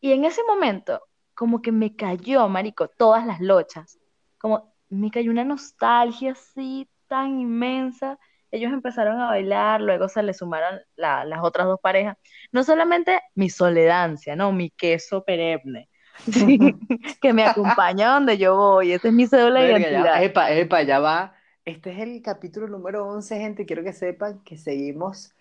Y 0.00 0.12
en 0.12 0.24
ese 0.24 0.42
momento, 0.44 1.02
como 1.34 1.62
que 1.62 1.72
me 1.72 1.96
cayó, 1.96 2.48
marico, 2.48 2.88
todas 2.88 3.26
las 3.26 3.40
lochas. 3.40 3.98
Como 4.38 4.74
me 4.88 5.10
cayó 5.10 5.30
una 5.30 5.44
nostalgia 5.44 6.32
así 6.32 6.88
tan 7.08 7.40
inmensa. 7.40 8.18
Ellos 8.50 8.72
empezaron 8.72 9.20
a 9.20 9.28
bailar, 9.28 9.80
luego 9.80 10.08
se 10.08 10.22
le 10.22 10.32
sumaron 10.34 10.80
la- 10.96 11.24
las 11.24 11.40
otras 11.42 11.66
dos 11.66 11.80
parejas. 11.80 12.16
No 12.52 12.62
solamente 12.64 13.20
mi 13.34 13.50
soledancia, 13.50 14.36
no, 14.36 14.52
mi 14.52 14.70
queso 14.70 15.24
perenne, 15.24 15.88
sí, 16.16 16.58
que 17.20 17.32
me 17.32 17.44
acompaña 17.44 18.12
donde 18.14 18.38
yo 18.38 18.56
voy. 18.56 18.92
Esa 18.92 19.08
es 19.08 19.14
mi 19.14 19.26
cédula 19.26 19.60
de 19.62 19.78
ya, 19.78 19.78
identidad. 19.78 20.22
epa, 20.22 20.50
epa, 20.52 20.82
ya 20.82 21.00
va. 21.00 21.34
Este 21.64 21.90
es 21.92 21.98
el 21.98 22.22
capítulo 22.22 22.68
número 22.68 23.06
11, 23.06 23.38
gente. 23.38 23.66
Quiero 23.66 23.82
que 23.82 23.92
sepan 23.92 24.40
que 24.44 24.56
seguimos 24.56 25.34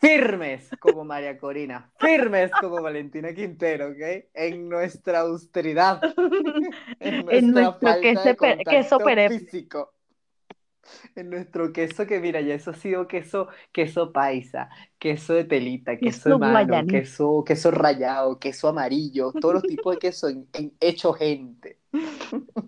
firmes 0.00 0.74
como 0.78 1.04
María 1.04 1.38
Corina, 1.38 1.92
firmes 1.98 2.56
como 2.56 2.80
Valentina 2.82 3.34
Quintero, 3.34 3.88
¿ok? 3.88 4.28
En 4.34 4.68
nuestra 4.68 5.20
austeridad, 5.20 6.00
en 7.00 7.26
En 7.30 7.52
nuestra 7.52 7.62
nuestro 7.62 7.88
falta 7.88 8.00
queso 8.00 8.22
de 8.22 8.36
contacto 8.36 9.12
físico. 9.28 9.92
En 11.14 11.30
nuestro 11.30 11.72
queso 11.72 12.06
que, 12.06 12.20
mira, 12.20 12.40
ya 12.40 12.54
eso 12.54 12.70
ha 12.70 12.74
sido 12.74 13.06
queso, 13.06 13.48
queso 13.72 14.12
paisa, 14.12 14.68
queso 14.98 15.34
de 15.34 15.44
telita, 15.44 15.96
queso 15.98 16.24
Queso 16.24 16.28
de 16.30 16.38
mano, 16.38 16.86
queso, 16.86 17.44
queso 17.44 17.70
rallado, 17.70 18.38
queso 18.38 18.68
amarillo, 18.68 19.32
todos 19.32 19.54
los 19.54 19.62
tipos 19.62 19.94
de 19.94 19.98
queso 19.98 20.28
en, 20.28 20.46
en 20.52 20.72
hecho 20.80 21.12
gente. 21.12 21.78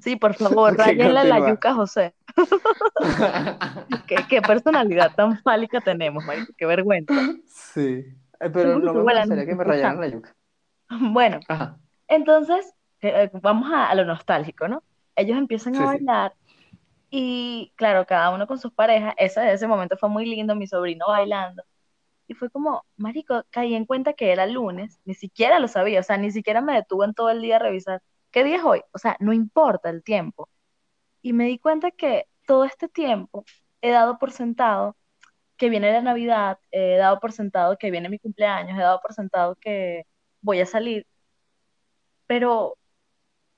Sí, 0.00 0.17
por 0.17 0.35
favor, 0.35 0.76
rayenle 0.76 1.25
la 1.25 1.50
yuca, 1.50 1.75
José. 1.75 2.14
¿Qué, 4.07 4.17
qué 4.29 4.43
personalidad 4.43 5.14
tan 5.14 5.38
fálica 5.43 5.81
tenemos, 5.81 6.25
marico, 6.25 6.52
qué 6.57 6.67
vergüenza. 6.67 7.14
Sí. 7.47 8.05
Eh, 8.41 8.50
Pero 8.52 8.79
no 8.79 8.95
me 8.95 9.14
nos 9.14 9.29
que 9.47 9.55
me 9.55 9.64
rayaran 9.64 10.00
la 10.00 10.09
yuca. 10.09 10.35
Bueno, 11.00 11.41
Ajá. 11.49 11.79
entonces, 12.09 12.75
eh, 13.00 13.31
vamos 13.41 13.71
a, 13.73 13.88
a 13.88 13.95
lo 13.95 14.05
nostálgico, 14.05 14.69
¿no? 14.69 14.83
Ellos 15.14 15.38
empiezan 15.38 15.75
Sí, 15.75 15.83
a 15.83 15.93
sí. 15.93 16.05
Y, 17.12 17.73
claro, 17.76 18.07
cada 18.07 18.31
uno 18.31 18.47
con 18.47 18.59
sus 18.59 18.73
parejas. 18.73 19.14
Ese, 19.19 19.52
ese 19.52 19.66
momento 19.69 19.97
fue 19.99 20.09
muy 20.09 20.25
lindo, 20.26 20.54
mi 20.57 20.66
sobrino 20.66 21.07
bailando. 21.09 21.62
Y 22.28 22.35
fue 22.35 22.50
como, 22.50 22.87
marico, 22.97 23.45
caí 23.50 23.75
en 23.75 23.87
cuenta 23.87 24.14
que 24.14 24.33
era 24.33 24.47
lunes, 24.47 25.00
ni 25.04 25.14
siquiera 25.14 25.61
lo 25.61 25.69
sabía, 25.69 26.00
o 26.00 26.02
sea, 26.04 26.19
ni 26.19 26.31
siquiera 26.33 26.62
me 26.62 26.75
detuve 26.75 27.07
en 27.07 27.14
todo 27.14 27.31
el 27.31 27.42
día 27.42 27.57
a 27.57 27.59
revisar 27.61 28.02
qué 28.33 28.45
día 28.45 28.57
es 28.59 28.64
hoy, 28.64 28.83
o 28.92 28.99
sea, 28.99 29.16
no 29.21 29.33
importa 29.35 29.90
el 29.90 30.02
tiempo. 30.04 30.49
Y 31.23 31.35
me 31.35 31.47
di 31.47 31.59
cuenta 31.59 31.90
que 31.92 32.28
todo 32.47 32.64
este 32.64 32.88
tiempo 32.88 33.45
he 33.83 33.90
dado 33.92 34.19
por 34.19 34.33
sentado 34.33 34.97
que 35.57 35.71
viene 35.71 35.92
la 35.92 36.02
Navidad, 36.02 36.59
he 36.73 36.97
dado 36.99 37.21
por 37.21 37.33
sentado 37.33 37.78
que 37.78 37.90
viene 37.90 38.09
mi 38.11 38.19
cumpleaños, 38.19 38.78
he 38.78 38.83
dado 38.83 39.00
por 39.02 39.14
sentado 39.14 39.57
que 39.57 40.07
voy 40.42 40.61
a 40.61 40.66
salir, 40.66 41.07
pero 42.26 42.78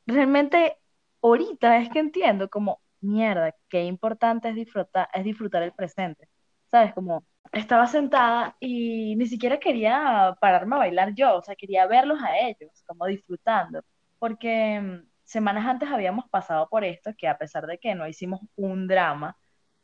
realmente 0.06 0.78
ahorita 1.22 1.78
es 1.78 1.90
que 1.90 2.00
entiendo 2.00 2.48
como, 2.50 2.80
mierda, 3.04 3.54
qué 3.68 3.84
importante 3.84 4.48
es 4.50 4.54
disfrutar, 4.54 5.08
es 5.12 5.24
disfrutar 5.24 5.62
el 5.62 5.72
presente, 5.72 6.28
¿sabes? 6.70 6.94
Como 6.94 7.24
estaba 7.52 7.86
sentada 7.86 8.56
y 8.60 9.16
ni 9.16 9.26
siquiera 9.26 9.58
quería 9.58 10.36
pararme 10.40 10.76
a 10.76 10.78
bailar 10.80 11.14
yo, 11.14 11.36
o 11.36 11.42
sea, 11.42 11.54
quería 11.56 11.86
verlos 11.86 12.20
a 12.22 12.38
ellos, 12.38 12.70
como 12.86 13.06
disfrutando, 13.06 13.82
porque 14.18 14.80
mm, 14.80 15.08
semanas 15.24 15.66
antes 15.66 15.90
habíamos 15.90 16.28
pasado 16.30 16.68
por 16.68 16.84
esto, 16.84 17.12
que 17.16 17.28
a 17.28 17.38
pesar 17.38 17.66
de 17.66 17.78
que 17.78 17.94
no 17.94 18.06
hicimos 18.08 18.40
un 18.56 18.88
drama, 18.88 19.36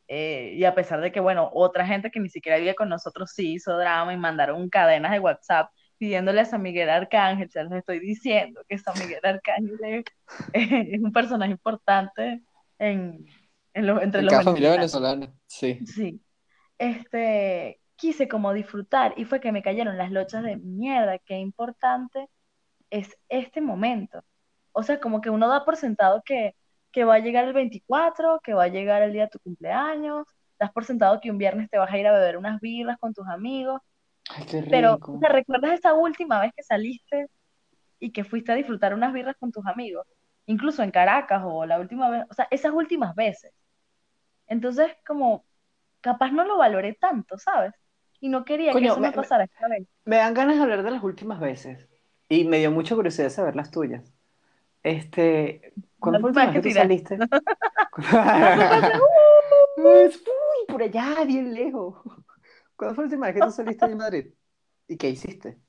eh, 0.07 0.53
y 0.57 0.65
a 0.65 0.75
pesar 0.75 0.99
de 1.01 1.11
que, 1.11 1.21
bueno, 1.21 1.49
otra 1.53 1.85
gente 1.87 2.11
que 2.11 2.19
ni 2.19 2.29
siquiera 2.29 2.57
vive 2.57 2.75
con 2.75 2.89
nosotros 2.89 3.31
sí 3.33 3.53
hizo 3.53 3.77
drama 3.77 4.13
y 4.13 4.17
mandaron 4.17 4.69
cadenas 4.69 5.11
de 5.13 5.19
WhatsApp 5.19 5.71
pidiéndole 5.97 6.41
a 6.41 6.45
San 6.45 6.61
Miguel 6.61 6.89
Arcángel, 6.89 7.49
ya 7.49 7.63
les 7.63 7.73
estoy 7.73 7.99
diciendo 7.99 8.61
que 8.67 8.77
San 8.77 8.97
Miguel 8.99 9.21
Arcángel 9.23 9.79
es, 9.83 10.05
es 10.53 11.01
un 11.01 11.13
personaje 11.13 11.51
importante 11.51 12.41
en, 12.81 13.25
en 13.75 13.85
entre 14.01 14.21
En 14.21 14.25
los 14.27 14.35
familia 14.43 14.71
venezolanos. 14.71 14.77
venezolana. 14.77 15.33
Sí. 15.47 15.79
Sí, 15.85 16.21
este, 16.79 17.81
quise 17.97 18.27
como 18.29 18.53
disfrutar 18.53 19.13
y 19.17 19.25
fue 19.25 19.41
que 19.41 19.51
me 19.53 19.63
cayeron 19.63 19.97
las 19.97 20.11
lochas 20.11 20.43
de 20.43 20.57
mierda, 20.57 21.19
qué 21.19 21.37
importante 21.39 22.29
es 22.91 23.17
este 23.29 23.61
momento. 23.61 24.23
O 24.73 24.83
sea, 24.83 24.99
como 25.01 25.21
que 25.21 25.29
uno 25.31 25.49
da 25.49 25.65
por 25.65 25.77
sentado 25.77 26.23
que, 26.25 26.55
que 26.91 27.05
va 27.05 27.15
a 27.15 27.19
llegar 27.19 27.45
el 27.45 27.53
24, 27.53 28.41
que 28.43 28.53
va 28.55 28.65
a 28.65 28.67
llegar 28.69 29.03
el 29.03 29.13
día 29.13 29.23
de 29.23 29.29
tu 29.29 29.39
cumpleaños, 29.41 30.25
das 30.59 30.71
por 30.73 30.85
sentado 30.85 31.21
que 31.21 31.31
un 31.31 31.39
viernes 31.39 31.69
te 31.69 31.79
vas 31.79 31.91
a 31.91 31.99
ir 31.99 32.07
a 32.07 32.13
beber 32.13 32.37
unas 32.37 32.61
birras 32.61 32.97
con 32.99 33.13
tus 33.13 33.27
amigos, 33.27 33.81
Ay, 34.29 34.45
qué 34.49 34.61
pero, 34.69 34.95
rico. 34.95 35.19
sea, 35.19 35.29
¿recuerdas 35.29 35.73
esa 35.73 35.93
última 35.93 36.41
vez 36.41 36.51
que 36.55 36.63
saliste 36.63 37.27
y 37.99 38.11
que 38.13 38.23
fuiste 38.25 38.51
a 38.53 38.55
disfrutar 38.55 38.93
unas 38.95 39.13
birras 39.13 39.37
con 39.39 39.51
tus 39.51 39.65
amigos? 39.67 40.07
Incluso 40.47 40.83
en 40.83 40.91
Caracas 40.91 41.41
o 41.45 41.65
la 41.65 41.79
última 41.79 42.09
vez, 42.09 42.25
o 42.29 42.33
sea, 42.33 42.47
esas 42.51 42.73
últimas 42.73 43.15
veces. 43.15 43.53
Entonces, 44.47 44.91
como 45.07 45.45
capaz 46.01 46.31
no 46.33 46.45
lo 46.45 46.57
valoré 46.57 46.93
tanto, 46.95 47.37
¿sabes? 47.39 47.73
Y 48.21 48.29
no 48.29 48.45
quería 48.45 48.77
que 48.77 48.85
Coño, 48.85 48.87
eso 48.87 49.01
me, 49.01 49.11
me- 49.11 49.13
pasara 49.13 49.45
esta 49.45 49.67
vez. 49.69 49.87
Me 50.05 50.17
dan 50.17 50.33
ganas 50.35 50.57
de 50.57 50.63
hablar 50.63 50.83
de 50.83 50.91
las 50.91 51.03
últimas 51.03 51.39
veces. 51.39 51.89
Y 52.29 52.45
me 52.45 52.59
dio 52.59 52.71
mucha 52.71 52.95
curiosidad 52.95 53.29
saber 53.29 53.55
las 53.55 53.71
tuyas. 53.71 54.13
Este, 54.83 55.75
¿cuándo 55.99 56.19
La 56.19 56.19
fue 56.19 56.29
la 56.29 56.31
última 56.31 56.43
vez 56.45 56.53
que 56.53 56.61
que 56.61 56.61
tú 56.61 56.71
saliste? 56.71 57.25
Uy, 59.77 60.65
por 60.67 60.81
allá, 60.83 61.23
bien 61.25 61.53
lejos. 61.53 61.95
¿Cuándo 62.75 62.95
fue 62.95 63.03
la 63.05 63.07
última 63.09 63.27
vez 63.27 63.35
que 63.35 63.43
tú 63.43 63.51
saliste 63.51 63.87
de 63.87 63.95
Madrid? 63.95 64.33
¿Y 64.87 64.97
qué 64.97 65.09
hiciste? 65.09 65.59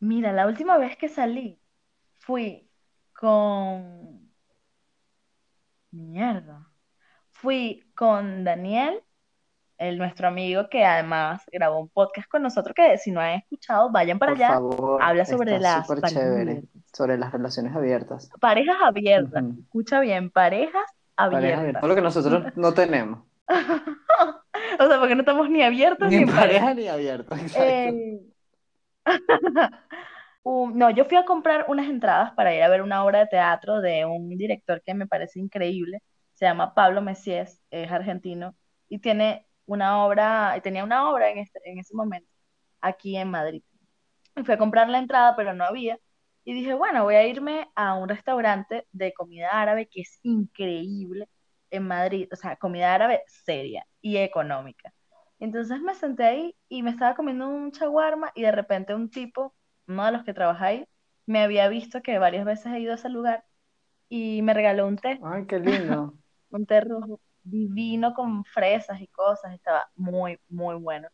Mira, 0.00 0.32
la 0.32 0.46
última 0.46 0.78
vez 0.78 0.96
que 0.96 1.08
salí 1.08 1.60
fui 2.18 2.65
con... 3.20 4.30
Mierda. 5.90 6.66
Fui 7.32 7.82
con 7.94 8.44
Daniel, 8.44 9.00
el, 9.78 9.98
nuestro 9.98 10.28
amigo 10.28 10.68
que 10.70 10.84
además 10.84 11.42
grabó 11.52 11.80
un 11.80 11.88
podcast 11.88 12.28
con 12.28 12.42
nosotros 12.42 12.74
que 12.74 12.96
si 12.98 13.10
no 13.10 13.20
han 13.20 13.34
escuchado, 13.40 13.90
vayan 13.90 14.18
para 14.18 14.32
Por 14.32 14.42
allá. 14.42 14.54
favor, 14.54 15.02
Habla 15.02 15.24
sobre 15.24 15.58
las 15.58 15.86
parejas 15.86 16.12
chévere. 16.12 16.40
abiertas. 16.52 16.70
Sobre 16.92 17.18
las 17.18 17.32
relaciones 17.32 17.76
abiertas. 17.76 18.30
Parejas 18.40 18.76
abiertas. 18.82 19.44
Escucha 19.60 20.00
bien, 20.00 20.30
parejas 20.30 20.72
Parejas 21.14 21.34
abiertas. 21.38 21.60
abiertas. 21.60 21.80
Todo 21.80 21.88
lo 21.88 21.94
que 21.94 22.02
nosotros 22.02 22.44
no 22.56 22.72
tenemos. 22.74 23.20
O 23.48 24.86
sea, 24.88 24.98
porque 24.98 25.14
no 25.14 25.20
estamos 25.20 25.48
ni 25.50 25.62
abiertos 25.62 26.10
Ni 26.10 26.18
ni 26.18 26.24
pareja. 26.26 26.40
pareja 26.66 26.74
ni 26.74 26.88
abiertas. 26.88 27.40
Exacto. 27.40 27.62
Eh, 27.64 28.20
no, 30.74 30.90
yo 30.90 31.04
fui 31.04 31.16
a 31.16 31.24
comprar 31.24 31.66
unas 31.68 31.88
entradas 31.88 32.32
para 32.34 32.54
ir 32.54 32.62
a 32.62 32.68
ver 32.68 32.82
una 32.82 33.04
obra 33.04 33.20
de 33.20 33.26
teatro 33.26 33.80
de 33.80 34.04
un 34.04 34.28
director 34.30 34.82
que 34.82 34.94
me 34.94 35.06
parece 35.06 35.40
increíble. 35.40 36.02
Se 36.34 36.44
llama 36.46 36.74
Pablo 36.74 37.02
Messies, 37.02 37.60
es 37.70 37.90
argentino 37.90 38.56
y 38.88 38.98
tiene 39.00 39.46
una 39.66 40.04
obra, 40.04 40.58
tenía 40.62 40.84
una 40.84 41.10
obra 41.10 41.30
en, 41.30 41.38
este- 41.38 41.60
en 41.64 41.78
ese 41.78 41.94
momento 41.94 42.30
aquí 42.80 43.16
en 43.16 43.30
Madrid. 43.30 43.62
Y 44.36 44.44
fui 44.44 44.54
a 44.54 44.58
comprar 44.58 44.88
la 44.90 44.98
entrada, 44.98 45.36
pero 45.36 45.54
no 45.54 45.64
había. 45.64 45.98
Y 46.44 46.54
dije, 46.54 46.74
bueno, 46.74 47.04
voy 47.04 47.14
a 47.16 47.26
irme 47.26 47.68
a 47.74 47.94
un 47.94 48.08
restaurante 48.08 48.86
de 48.92 49.12
comida 49.14 49.48
árabe 49.50 49.88
que 49.88 50.02
es 50.02 50.20
increíble 50.22 51.28
en 51.70 51.84
Madrid. 51.88 52.28
O 52.32 52.36
sea, 52.36 52.56
comida 52.56 52.94
árabe 52.94 53.22
seria 53.28 53.86
y 54.00 54.16
económica. 54.18 54.92
Entonces 55.38 55.80
me 55.80 55.94
senté 55.94 56.24
ahí 56.24 56.56
y 56.68 56.82
me 56.82 56.90
estaba 56.90 57.14
comiendo 57.14 57.48
un 57.48 57.70
shawarma 57.70 58.32
y 58.34 58.42
de 58.42 58.52
repente 58.52 58.94
un 58.94 59.10
tipo, 59.10 59.54
uno 59.88 60.06
de 60.06 60.12
los 60.12 60.24
que 60.24 60.34
trabaja 60.34 60.66
ahí, 60.66 60.88
me 61.26 61.42
había 61.42 61.68
visto 61.68 62.02
que 62.02 62.18
varias 62.18 62.44
veces 62.44 62.66
he 62.72 62.80
ido 62.80 62.92
a 62.92 62.96
ese 62.96 63.08
lugar 63.08 63.44
y 64.08 64.42
me 64.42 64.54
regaló 64.54 64.86
un 64.86 64.96
té, 64.98 65.20
Ay, 65.22 65.46
qué 65.46 65.58
lindo. 65.58 66.14
un 66.50 66.66
té 66.66 66.80
rojo 66.80 67.20
divino 67.42 68.14
con 68.14 68.44
fresas 68.44 69.00
y 69.00 69.06
cosas. 69.08 69.54
Estaba 69.54 69.88
muy, 69.96 70.38
muy 70.48 70.76
bueno. 70.76 71.08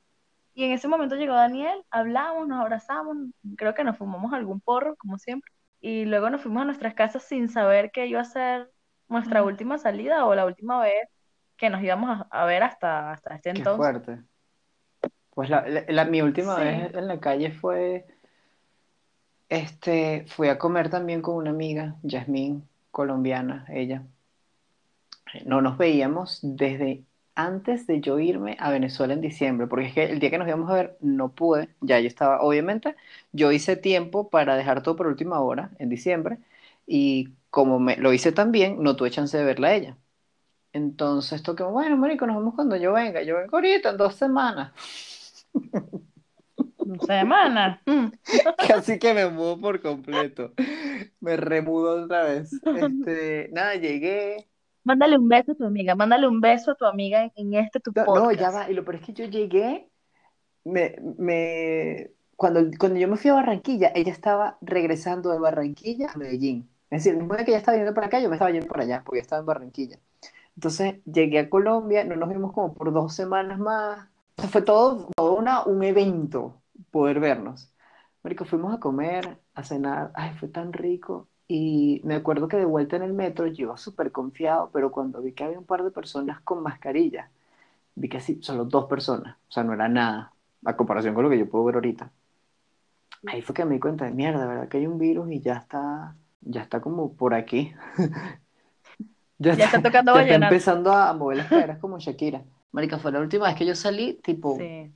Y 0.55 0.64
en 0.64 0.73
ese 0.73 0.88
momento 0.88 1.17
llegó 1.17 1.35
Daniel, 1.35 1.85
hablamos, 1.91 2.49
nos 2.49 2.61
abrazamos, 2.61 3.17
creo 3.57 3.75
que 3.75 3.85
nos 3.85 3.97
fumamos 3.99 4.33
algún 4.35 4.61
porro, 4.61 4.97
como 4.97 5.19
siempre. 5.19 5.50
Y 5.81 6.05
luego 6.07 6.31
nos 6.31 6.43
fuimos 6.43 6.62
a 6.62 6.67
nuestras 6.67 6.95
casas 6.95 7.23
sin 7.25 7.49
saber 7.49 7.91
que 7.93 8.07
iba 8.07 8.21
a 8.21 8.25
ser 8.25 8.71
nuestra 9.09 9.43
última 9.45 9.79
salida 9.79 10.26
o 10.26 10.35
la 10.35 10.47
última 10.47 10.81
vez 10.83 11.09
que 11.57 11.71
nos 11.71 11.83
íbamos 11.83 12.11
a, 12.11 12.29
a 12.43 12.45
ver 12.47 12.62
hasta, 12.64 13.12
hasta 13.12 13.35
este 13.37 13.50
Qué 13.50 13.59
entonces. 13.59 13.76
fuerte. 13.76 14.23
Pues 15.31 15.49
la, 15.50 15.67
la- 15.69 15.85
la- 15.88 16.05
mi 16.05 16.20
última 16.23 16.57
Sí. 16.57 16.62
vez 16.62 16.94
en 16.94 17.09
la 17.09 17.18
calle 17.20 17.53
fue, 17.53 18.07
este, 19.53 20.25
fui 20.29 20.49
a 20.49 20.59
comer 20.59 20.88
también 20.91 21.21
con 21.23 21.37
una 21.37 21.51
amiga, 21.51 21.97
Yasmín, 22.03 22.67
colombiana, 22.91 23.67
ella. 23.69 24.03
No 25.45 25.61
nos 25.61 25.77
veíamos 25.79 26.38
desde 26.43 27.05
antes 27.35 27.87
de 27.87 28.01
yo 28.01 28.19
irme 28.19 28.57
a 28.61 28.71
Venezuela 28.71 29.12
en 29.15 29.21
diciembre, 29.21 29.67
porque 29.67 29.87
es 29.87 29.95
que 29.95 30.05
el 30.05 30.21
día 30.21 30.31
que 30.31 30.38
nos 30.38 30.49
íbamos 30.49 30.71
a 30.71 30.75
ver 30.75 30.97
no 31.01 31.31
pude, 31.33 31.69
ya 31.81 32.01
yo 32.01 32.09
estaba, 32.09 32.41
obviamente, 32.43 32.97
yo 33.33 33.53
hice 33.53 33.77
tiempo 33.77 34.31
para 34.31 34.57
dejar 34.57 34.83
todo 34.83 34.97
por 34.97 35.07
última 35.07 35.41
hora 35.41 35.71
en 35.79 35.88
diciembre 35.91 36.38
y 36.87 37.31
como 37.51 37.79
me, 37.79 37.97
lo 37.97 38.12
hice 38.15 38.33
también, 38.33 38.83
no 38.83 38.97
tuve 38.97 39.11
chance 39.11 39.37
de 39.37 39.45
verla 39.45 39.69
a 39.69 39.75
ella. 39.75 39.99
Entonces 40.73 41.43
toqué, 41.43 41.65
bueno, 41.65 41.97
marico, 41.99 42.27
nos 42.27 42.37
vemos 42.38 42.55
cuando 42.55 42.77
yo 42.77 42.93
venga. 42.95 43.23
Yo 43.23 43.37
vengo 43.38 43.57
ahorita, 43.57 43.91
en 43.91 43.97
dos 43.99 44.17
semanas. 44.17 44.73
Dos 46.98 47.07
semanas. 47.07 47.81
Mm. 47.87 48.07
Casi 48.68 48.98
que 48.98 49.14
me 49.14 49.28
mudo 49.28 49.61
por 49.61 49.81
completo. 49.81 50.52
Me 51.20 51.37
remudo 51.37 52.05
otra 52.05 52.24
vez. 52.24 52.52
Este, 52.52 53.48
nada, 53.52 53.74
llegué. 53.74 54.48
Mándale 54.85 55.16
un 55.16 55.28
beso 55.28 55.52
a 55.52 55.55
tu 55.55 55.64
amiga, 55.64 55.94
mándale 55.94 56.26
un 56.26 56.40
beso 56.40 56.72
a 56.72 56.74
tu 56.74 56.85
amiga 56.85 57.31
en, 57.37 57.55
este 57.55 57.78
tu 57.78 57.92
No, 57.94 58.05
no, 58.05 58.33
ya 58.33 58.46
podcast. 58.46 58.57
va. 58.57 58.70
Y 58.70 58.74
lo 58.74 58.85
peor 58.85 58.96
es 58.96 59.02
que 59.02 59.12
yo 59.12 59.24
llegué, 59.26 59.88
me, 60.64 60.96
me, 61.18 62.11
cuando, 62.35 62.61
cuando 62.78 62.98
yo 62.98 63.07
me 63.07 63.16
fui 63.16 63.31
a 63.31 63.35
Barranquilla, 63.35 63.92
ella 63.94 64.11
estaba 64.11 64.59
regresando 64.61 65.31
de 65.31 65.38
Barranquilla 65.38 66.11
a 66.12 66.18
Medellín. 66.18 66.68
Es 66.90 67.05
decir, 67.05 67.12
el 67.12 67.18
mismo 67.20 67.35
día 67.37 67.44
que 67.44 67.52
ella 67.52 67.59
estaba 67.59 67.78
yendo 67.78 67.94
para 67.94 68.09
acá, 68.09 68.20
yo 68.20 68.28
me 68.28 68.35
estaba 68.35 68.50
yendo 68.50 68.66
para 68.66 68.83
allá, 68.83 69.02
porque 69.07 69.20
estaba 69.20 69.40
en 69.40 69.46
Barranquilla. 69.46 69.98
Entonces 70.57 70.96
llegué 71.05 71.38
a 71.38 71.48
Colombia, 71.48 72.05
no 72.05 72.16
nos 72.16 72.28
vimos 72.28 72.52
como 72.52 72.74
por 72.74 72.92
dos 72.92 73.14
semanas 73.14 73.59
más. 73.61 74.09
O 74.37 74.42
sea, 74.42 74.50
fue 74.50 74.62
todo, 74.62 75.09
todo 75.14 75.37
una, 75.37 75.62
un 75.64 75.85
evento 75.85 76.62
poder 76.92 77.20
vernos. 77.20 77.70
Marico, 78.22 78.44
fuimos 78.44 78.74
a 78.74 78.78
comer, 78.81 79.38
a 79.55 79.64
cenar, 79.64 80.12
ay, 80.14 80.33
fue 80.38 80.48
tan 80.48 80.72
rico. 80.72 81.28
Y 81.48 82.00
me 82.05 82.14
acuerdo 82.14 82.48
que 82.48 82.57
de 82.57 82.64
vuelta 82.66 82.96
en 82.96 83.02
el 83.02 83.14
metro 83.14 83.46
yo 83.48 83.64
iba 83.66 83.76
súper 83.76 84.12
confiado, 84.12 84.70
pero 84.72 84.92
cuando 84.92 85.20
vi 85.22 85.33
que 85.33 85.44
había 85.44 85.59
un 85.59 85.66
par 85.66 85.83
de 85.85 85.90
personas 85.90 86.40
con 86.42 86.62
mascarilla, 86.62 87.31
vi 87.96 88.09
que 88.09 88.20
sí, 88.20 88.38
solo 88.42 88.64
dos 88.64 88.87
personas, 88.87 89.37
o 89.48 89.52
sea, 89.52 89.64
no 89.64 89.74
era 89.74 89.88
nada, 89.88 90.33
a 90.64 90.76
comparación 90.76 91.14
con 91.14 91.24
lo 91.24 91.31
que 91.31 91.38
yo 91.38 91.48
puedo 91.50 91.64
ver 91.64 91.76
ahorita. 91.76 92.11
Ahí 93.26 93.42
fue 93.42 93.55
que 93.55 93.64
me 93.64 93.74
di 93.74 93.81
cuenta 93.81 94.05
de 94.05 94.12
mierda, 94.12 94.46
¿verdad? 94.46 94.68
Que 94.68 94.78
hay 94.78 94.87
un 94.87 94.98
virus 94.98 95.31
y 95.31 95.40
ya 95.40 95.55
está, 95.55 96.14
ya 96.40 96.62
está 96.62 96.81
como 96.81 97.14
por 97.14 97.35
aquí. 97.35 97.72
Ya 99.38 99.55
Ya 99.55 99.64
está 99.64 99.83
tocando 99.83 100.14
ya 100.14 100.22
está 100.22 100.35
empezando 100.37 100.92
a 100.92 101.12
mover 101.14 101.38
las 101.38 101.48
caderas 101.48 101.78
como 101.78 101.98
Shakira. 101.98 102.42
Marica, 102.70 102.98
fue 102.98 103.11
la 103.11 103.18
última 103.18 103.46
vez 103.46 103.57
que 103.57 103.66
yo 103.66 103.74
salí, 103.74 104.14
tipo, 104.22 104.57
Sí. 104.57 104.92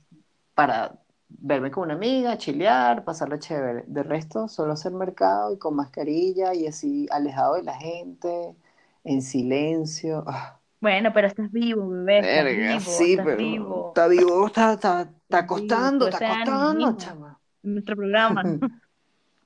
para 0.55 0.93
verme 1.29 1.71
con 1.71 1.83
una 1.85 1.93
amiga, 1.95 2.37
chilear, 2.37 3.03
pasarla 3.03 3.39
chévere. 3.39 3.83
De 3.87 4.03
resto, 4.03 4.47
solo 4.47 4.73
hacer 4.73 4.91
mercado 4.93 5.53
y 5.53 5.57
con 5.59 5.75
mascarilla 5.75 6.53
y 6.53 6.67
así 6.67 7.07
alejado 7.11 7.55
de 7.55 7.63
la 7.63 7.75
gente, 7.75 8.55
en 9.03 9.21
silencio. 9.21 10.23
Ah, 10.27 10.59
Bueno, 10.79 11.11
pero 11.13 11.27
estás 11.27 11.51
vivo, 11.51 11.89
bebé, 11.89 12.19
estás 12.19 12.43
verga, 12.45 12.55
vivo, 12.55 12.79
sí, 12.81 13.11
estás 13.11 13.25
pero 13.25 13.37
vivo. 13.37 13.87
está 13.89 14.07
vivo, 14.07 14.47
está, 14.47 14.73
está, 14.73 15.01
está 15.01 15.47
costando, 15.47 16.05
está 16.07 16.19
costando, 16.25 16.97
chama. 16.97 17.39
Nuestro 17.63 17.95
programa. 17.95 18.43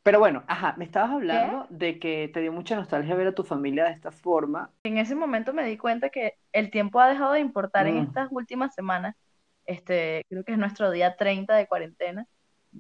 Pero 0.04 0.20
bueno, 0.20 0.44
ajá, 0.48 0.74
me 0.78 0.86
estabas 0.86 1.12
hablando 1.12 1.68
de 1.70 2.00
que 2.00 2.30
te 2.34 2.42
dio 2.42 2.52
mucha 2.52 2.76
nostalgia 2.76 3.14
ver 3.16 3.28
a 3.28 3.36
tu 3.36 3.44
familia 3.44 3.86
de 3.86 3.92
esta 3.92 4.12
forma. 4.12 4.72
En 4.84 4.98
ese 4.98 5.16
momento 5.16 5.54
me 5.54 5.64
di 5.66 5.78
cuenta 5.78 6.10
que 6.10 6.34
el 6.54 6.72
tiempo 6.72 7.00
ha 7.00 7.08
dejado 7.08 7.34
de 7.34 7.40
importar 7.40 7.88
en 7.88 7.98
Mm. 7.98 8.08
estas 8.08 8.30
últimas 8.32 8.74
semanas. 8.74 9.16
Este, 9.72 10.26
creo 10.28 10.44
que 10.44 10.52
es 10.52 10.58
nuestro 10.58 10.92
día 10.92 11.16
30 11.16 11.56
de 11.56 11.66
cuarentena. 11.68 12.28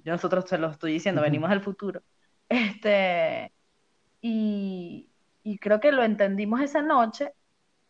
Nosotros 0.03 0.45
se 0.49 0.57
lo 0.57 0.69
estoy 0.69 0.91
diciendo, 0.93 1.21
venimos 1.21 1.49
del 1.49 1.61
futuro. 1.61 2.01
Este, 2.49 3.53
y, 4.21 5.09
y 5.43 5.57
creo 5.59 5.79
que 5.79 5.93
lo 5.93 6.03
entendimos 6.03 6.61
esa 6.61 6.81
noche, 6.81 7.31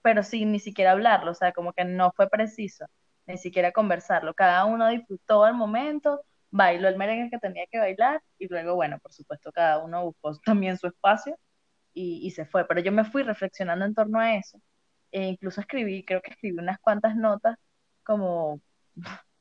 pero 0.03 0.23
sin 0.23 0.51
ni 0.51 0.59
siquiera 0.59 0.91
hablarlo, 0.91 1.31
o 1.31 1.35
sea, 1.35 1.51
como 1.51 1.73
que 1.73 1.83
no 1.83 2.11
fue 2.15 2.29
preciso, 2.29 2.85
ni 3.25 3.37
siquiera 3.37 3.71
conversarlo. 3.71 4.35
Cada 4.35 4.65
uno 4.65 4.87
disfrutó 4.89 5.47
el 5.47 5.55
momento, 5.55 6.21
bailó 6.51 6.87
el 6.87 6.97
merengue 6.97 7.31
que 7.31 7.39
tenía 7.39 7.65
que 7.71 7.79
bailar, 7.79 8.21
y 8.37 8.47
luego, 8.49 8.75
bueno, 8.75 8.99
por 8.99 9.13
supuesto, 9.13 9.51
cada 9.51 9.79
uno 9.79 10.05
buscó 10.05 10.33
también 10.45 10.77
su 10.77 10.87
espacio 10.87 11.37
y, 11.93 12.19
y 12.27 12.31
se 12.31 12.45
fue. 12.45 12.67
Pero 12.67 12.81
yo 12.81 12.91
me 12.91 13.05
fui 13.05 13.23
reflexionando 13.23 13.85
en 13.85 13.95
torno 13.95 14.19
a 14.19 14.35
eso. 14.35 14.61
E 15.11 15.23
incluso 15.27 15.61
escribí, 15.61 16.05
creo 16.05 16.21
que 16.21 16.31
escribí 16.31 16.57
unas 16.59 16.79
cuantas 16.79 17.15
notas 17.15 17.57
como, 18.03 18.61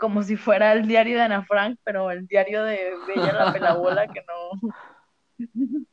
como 0.00 0.22
si 0.22 0.36
fuera 0.36 0.72
el 0.72 0.86
diario 0.86 1.16
de 1.16 1.22
Ana 1.22 1.44
Frank, 1.44 1.78
pero 1.84 2.10
el 2.10 2.26
diario 2.26 2.64
de 2.64 2.92
Bella 3.06 3.32
la 3.32 3.52
Pelabola 3.52 4.06
que 4.08 4.22
no, 4.26 4.50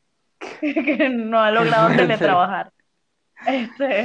que 0.61 1.09
no 1.09 1.39
ha 1.39 1.51
logrado 1.51 1.95
teletrabajar. 1.95 2.71
Este, 3.45 4.03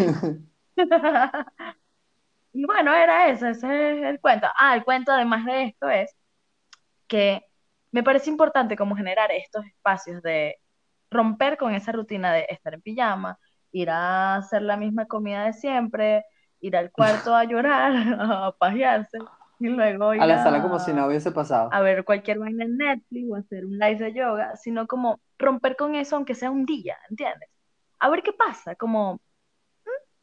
y 2.53 2.65
bueno, 2.65 2.95
era 2.95 3.29
eso, 3.29 3.47
ese 3.47 3.99
es 3.99 4.05
el 4.05 4.21
cuento. 4.21 4.47
Ah, 4.59 4.75
el 4.75 4.85
cuento 4.85 5.13
además 5.13 5.45
de 5.45 5.65
esto 5.65 5.89
es 5.89 6.15
que 7.07 7.43
me 7.91 8.03
parece 8.03 8.31
importante 8.31 8.77
como 8.77 8.97
generar 8.97 9.31
estos 9.33 9.65
espacios 9.67 10.23
de 10.23 10.57
romper 11.11 11.57
con 11.57 11.75
esa 11.75 11.93
rutina 11.93 12.33
de 12.33 12.47
estar 12.51 12.75
en 12.75 12.83
pijama, 12.83 13.39
ir 13.73 13.91
a 13.91 14.37
hacer 14.37 14.63
la 14.63 14.77
misma 14.77 15.07
comida 15.07 15.45
de 15.45 15.53
siempre, 15.53 16.25
ir 16.61 16.77
al 16.77 16.91
cuarto 16.93 17.35
a 17.35 17.45
llorar, 17.45 17.93
a 18.21 18.53
pajearse, 18.59 19.19
y 19.61 19.69
luego 19.69 20.15
ir 20.15 20.23
A 20.23 20.27
la 20.27 20.43
sala 20.43 20.63
como 20.63 20.77
a- 20.77 20.85
si 20.85 20.93
no 20.93 21.07
hubiese 21.07 21.31
pasado. 21.33 21.71
a 21.71 21.81
ver 21.83 22.05
cualquier 22.05 22.39
vaina 22.39 22.65
en 22.65 22.77
Netflix 22.79 23.31
o 23.31 23.37
hacer 23.37 23.65
un 23.67 23.79
live 23.79 23.97
de 23.97 24.13
yoga, 24.15 24.57
sino 24.57 24.87
como 24.87 25.21
romper 25.39 25.77
con 25.77 25.95
eso 25.95 26.17
aunque 26.17 26.35
sea 26.35 26.51
un 26.51 26.65
día, 26.67 26.97
¿entiendes? 27.11 27.49
A 28.01 28.09
ver 28.11 28.23
qué 28.23 28.33
pasa, 28.33 28.75
como, 28.77 29.15
¿mm? 29.15 29.21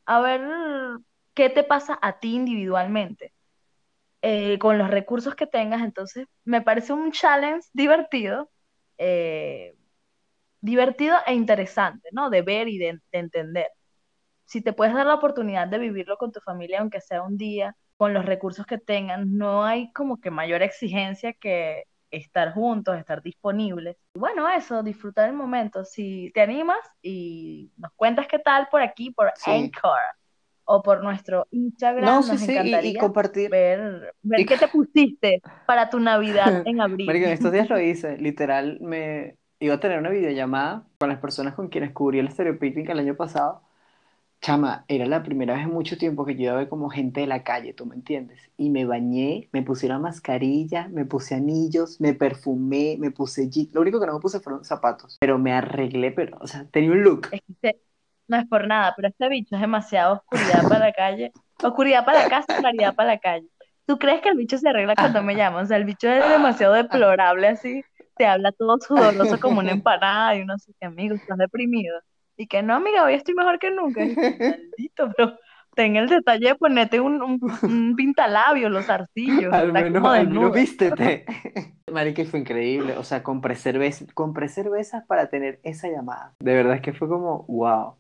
a 0.05 0.19
ver 0.21 0.41
qué 1.33 1.49
te 1.49 1.63
pasa 1.63 1.97
a 2.01 2.19
ti 2.19 2.35
individualmente 2.35 3.33
eh, 4.21 4.59
con 4.59 4.77
los 4.77 4.89
recursos 4.89 5.35
que 5.35 5.47
tengas. 5.47 5.83
Entonces, 5.83 6.27
me 6.45 6.61
parece 6.61 6.93
un 6.93 7.11
challenge 7.11 7.67
divertido, 7.73 8.51
eh, 8.97 9.75
divertido 10.61 11.17
e 11.27 11.33
interesante, 11.35 12.09
¿no? 12.13 12.29
De 12.29 12.41
ver 12.43 12.67
y 12.69 12.77
de, 12.79 12.93
de 13.11 13.19
entender. 13.19 13.67
Si 14.45 14.62
te 14.62 14.73
puedes 14.73 14.93
dar 14.93 15.05
la 15.05 15.15
oportunidad 15.15 15.67
de 15.67 15.79
vivirlo 15.79 16.17
con 16.17 16.31
tu 16.31 16.39
familia, 16.41 16.79
aunque 16.79 17.01
sea 17.01 17.23
un 17.23 17.38
día, 17.38 17.75
con 17.97 18.13
los 18.13 18.25
recursos 18.25 18.65
que 18.65 18.77
tengan, 18.77 19.38
no 19.38 19.63
hay 19.63 19.91
como 19.93 20.19
que 20.19 20.29
mayor 20.31 20.62
exigencia 20.62 21.34
que 21.34 21.84
estar 22.12 22.53
juntos, 22.53 22.97
estar 22.97 23.21
disponibles. 23.21 23.97
Bueno, 24.15 24.47
eso, 24.49 24.84
disfrutar 24.84 25.29
el 25.29 25.36
momento. 25.36 25.84
Si 25.84 26.31
te 26.34 26.41
animas 26.41 26.77
y 27.01 27.71
nos 27.77 27.91
cuentas 27.95 28.27
qué 28.27 28.39
tal 28.39 28.67
por 28.69 28.81
aquí, 28.81 29.12
por 29.12 29.31
Anchor 29.45 29.97
o 30.65 30.81
por 30.81 31.03
nuestro 31.03 31.47
Instagram, 31.51 32.05
No, 32.05 32.15
nos 32.17 32.29
sí, 32.31 32.38
sí, 32.38 32.51
y, 32.53 32.55
y 32.55 32.60
encantaría 32.60 32.99
compartir. 32.99 33.49
ver, 33.51 34.13
ver 34.23 34.41
Y- 34.41 34.45
qué 34.45 34.58
te 34.58 34.67
pusiste 34.67 35.41
para 35.65 35.89
tu 35.89 35.99
Navidad 35.99 36.62
en 36.65 36.81
abril. 36.81 37.08
Marica, 37.08 37.27
en 37.27 37.34
estos 37.34 37.51
días 37.51 37.69
lo 37.69 37.79
hice, 37.81 38.17
literal, 38.17 38.79
me 38.81 39.38
iba 39.60 39.75
a 39.75 39.79
tener 39.79 39.99
una 39.99 40.10
videollamada 40.10 40.84
con 40.99 41.10
las 41.10 41.19
personas 41.19 41.53
con 41.55 41.69
quienes 41.69 41.91
cubrí 41.91 42.19
el 42.19 42.31
Stereo 42.31 42.58
Picnic 42.60 42.89
el 42.89 42.99
año 42.99 43.15
pasado. 43.15 43.62
Chama, 44.45 44.86
era 44.88 45.08
la 45.08 45.23
primera 45.23 45.55
vez 45.55 45.63
en 45.63 45.73
mucho 45.73 45.97
tiempo 45.97 46.23
que 46.23 46.36
yo 46.36 46.51
iba 46.51 46.69
como 46.69 46.88
gente 46.91 47.21
de 47.21 47.25
la 47.25 47.41
calle, 47.41 47.73
¿tú 47.73 47.88
me 47.88 47.95
entiendes? 47.95 48.51
Y 48.58 48.69
me 48.69 48.86
bañé, 48.86 49.49
me 49.51 49.63
puse 49.63 49.88
una 49.88 49.97
mascarilla, 49.97 50.88
me 50.89 51.03
puse 51.03 51.34
anillos, 51.34 51.99
me 51.99 52.13
perfumé, 52.13 52.95
me 52.99 53.10
puse 53.10 53.49
jeans. 53.49 53.73
Lo 53.73 53.81
único 53.81 53.99
que 53.99 54.05
no 54.05 54.13
me 54.13 54.19
puse 54.19 54.39
fueron 54.39 54.63
zapatos, 54.63 55.17
pero 55.19 55.39
me 55.39 55.51
arreglé, 55.51 56.12
pero, 56.12 56.38
o 56.39 56.45
sea, 56.45 56.63
tenía 56.65 56.91
un 56.91 57.01
look. 57.01 57.29
Es 57.31 57.41
que 57.60 57.81
no 58.27 58.38
es 58.38 58.45
por 58.45 58.67
nada, 58.67 58.93
pero 58.95 59.08
este 59.08 59.27
bicho 59.29 59.55
es 59.55 59.62
demasiado 59.62 60.13
oscuridad 60.13 60.62
para 60.69 60.77
la 60.77 60.93
calle, 60.93 61.31
oscuridad 61.63 62.05
para 62.05 62.21
la 62.21 62.29
casa, 62.29 62.55
claridad 62.60 62.93
para 62.93 63.13
la 63.13 63.17
calle. 63.17 63.47
¿Tú 63.88 63.97
crees 63.97 64.21
que 64.21 64.29
el 64.29 64.38
bicho 64.38 64.60
se 64.60 64.69
arregla 64.69 64.93
cuando 64.93 65.23
me 65.23 65.36
llama? 65.36 65.62
O 65.62 65.65
sea, 65.65 65.77
el 65.77 65.86
bicho 65.86 66.08
es 66.08 66.23
demasiado 66.29 66.75
deplorable 66.75 67.47
así, 67.47 67.84
te 68.15 68.27
habla 68.27 68.51
todo 68.51 68.77
sudoroso 68.77 69.39
como 69.39 69.62
una 69.62 69.71
empanada 69.71 70.36
y 70.36 70.41
uno 70.41 70.53
así 70.53 70.71
amigo, 70.81 71.15
estás 71.15 71.39
deprimido. 71.39 71.99
Y 72.37 72.47
que 72.47 72.61
no, 72.63 72.75
amiga, 72.75 73.03
hoy 73.03 73.13
estoy 73.13 73.33
mejor 73.33 73.59
que 73.59 73.71
nunca. 73.71 74.01
Maldito, 74.01 75.11
pero 75.15 75.39
ten 75.75 75.95
el 75.95 76.07
detalle 76.07 76.49
de 76.49 76.55
ponerte 76.55 76.99
un, 76.99 77.21
un, 77.21 77.39
un 77.63 77.95
pintalabio, 77.95 78.69
los 78.69 78.85
zarcillos, 78.85 79.53
Al 79.53 79.71
menos, 79.71 79.93
como 79.93 80.09
al 80.09 80.27
menos 80.27 80.53
vístete. 80.53 81.25
Marica, 81.91 82.25
fue 82.25 82.39
increíble. 82.39 82.97
O 82.97 83.03
sea, 83.03 83.23
compré 83.23 83.55
cerveza, 83.55 84.05
compré 84.13 84.49
cervezas 84.49 85.05
para 85.05 85.29
tener 85.29 85.59
esa 85.63 85.87
llamada. 85.87 86.33
De 86.39 86.53
verdad 86.53 86.75
es 86.75 86.81
que 86.81 86.93
fue 86.93 87.07
como, 87.07 87.43
wow. 87.47 87.95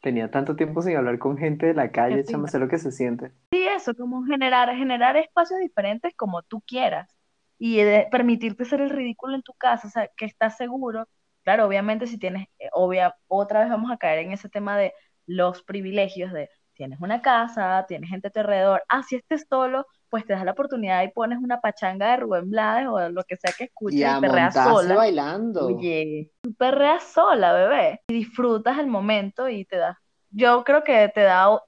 Tenía 0.00 0.30
tanto 0.30 0.54
tiempo 0.54 0.80
sin 0.80 0.96
hablar 0.96 1.18
con 1.18 1.36
gente 1.36 1.66
de 1.66 1.74
la 1.74 1.90
calle, 1.90 2.22
chama, 2.24 2.46
sé 2.46 2.60
lo 2.60 2.68
que 2.68 2.78
se 2.78 2.92
siente. 2.92 3.32
Sí, 3.50 3.66
eso, 3.66 3.94
como 3.96 4.24
generar, 4.24 4.72
generar 4.76 5.16
espacios 5.16 5.58
diferentes 5.58 6.14
como 6.14 6.42
tú 6.42 6.60
quieras 6.60 7.18
y 7.58 7.78
de 7.78 8.06
permitirte 8.08 8.64
ser 8.64 8.80
el 8.80 8.90
ridículo 8.90 9.34
en 9.34 9.42
tu 9.42 9.54
casa, 9.54 9.88
o 9.88 9.90
sea, 9.90 10.08
que 10.16 10.24
estás 10.24 10.56
seguro. 10.56 11.08
Claro, 11.44 11.66
obviamente 11.66 12.06
si 12.06 12.18
tienes, 12.18 12.48
eh, 12.58 12.68
obvia, 12.72 13.16
otra 13.26 13.60
vez 13.60 13.70
vamos 13.70 13.90
a 13.90 13.96
caer 13.96 14.20
en 14.20 14.32
ese 14.32 14.48
tema 14.48 14.76
de 14.76 14.92
los 15.26 15.62
privilegios 15.62 16.32
de 16.32 16.50
tienes 16.78 17.00
una 17.00 17.20
casa, 17.20 17.84
tienes 17.88 18.08
gente 18.08 18.28
a 18.28 18.30
tu 18.30 18.38
alrededor, 18.40 18.82
ah, 18.88 19.02
si 19.02 19.16
estés 19.16 19.46
solo, 19.50 19.84
pues 20.08 20.24
te 20.24 20.32
das 20.32 20.44
la 20.44 20.52
oportunidad 20.52 21.02
y 21.02 21.08
pones 21.08 21.38
una 21.38 21.60
pachanga 21.60 22.12
de 22.12 22.18
Rubén 22.18 22.48
Blades 22.50 22.88
o 22.88 23.08
lo 23.10 23.24
que 23.24 23.36
sea 23.36 23.52
que 23.52 23.64
escuches 23.64 23.98
Y 23.98 24.04
a 24.04 24.18
y 24.18 24.20
perreas 24.20 24.54
sola. 24.54 24.94
bailando. 24.94 25.66
Oye, 25.66 26.30
tú 26.40 26.54
perreas 26.54 27.02
sola, 27.02 27.52
bebé, 27.52 28.00
y 28.08 28.14
disfrutas 28.14 28.78
el 28.78 28.86
momento 28.86 29.48
y 29.48 29.64
te 29.64 29.76
da, 29.76 30.00
yo 30.30 30.62
creo 30.64 30.84
que 30.84 31.10
te 31.12 31.22
da 31.22 31.60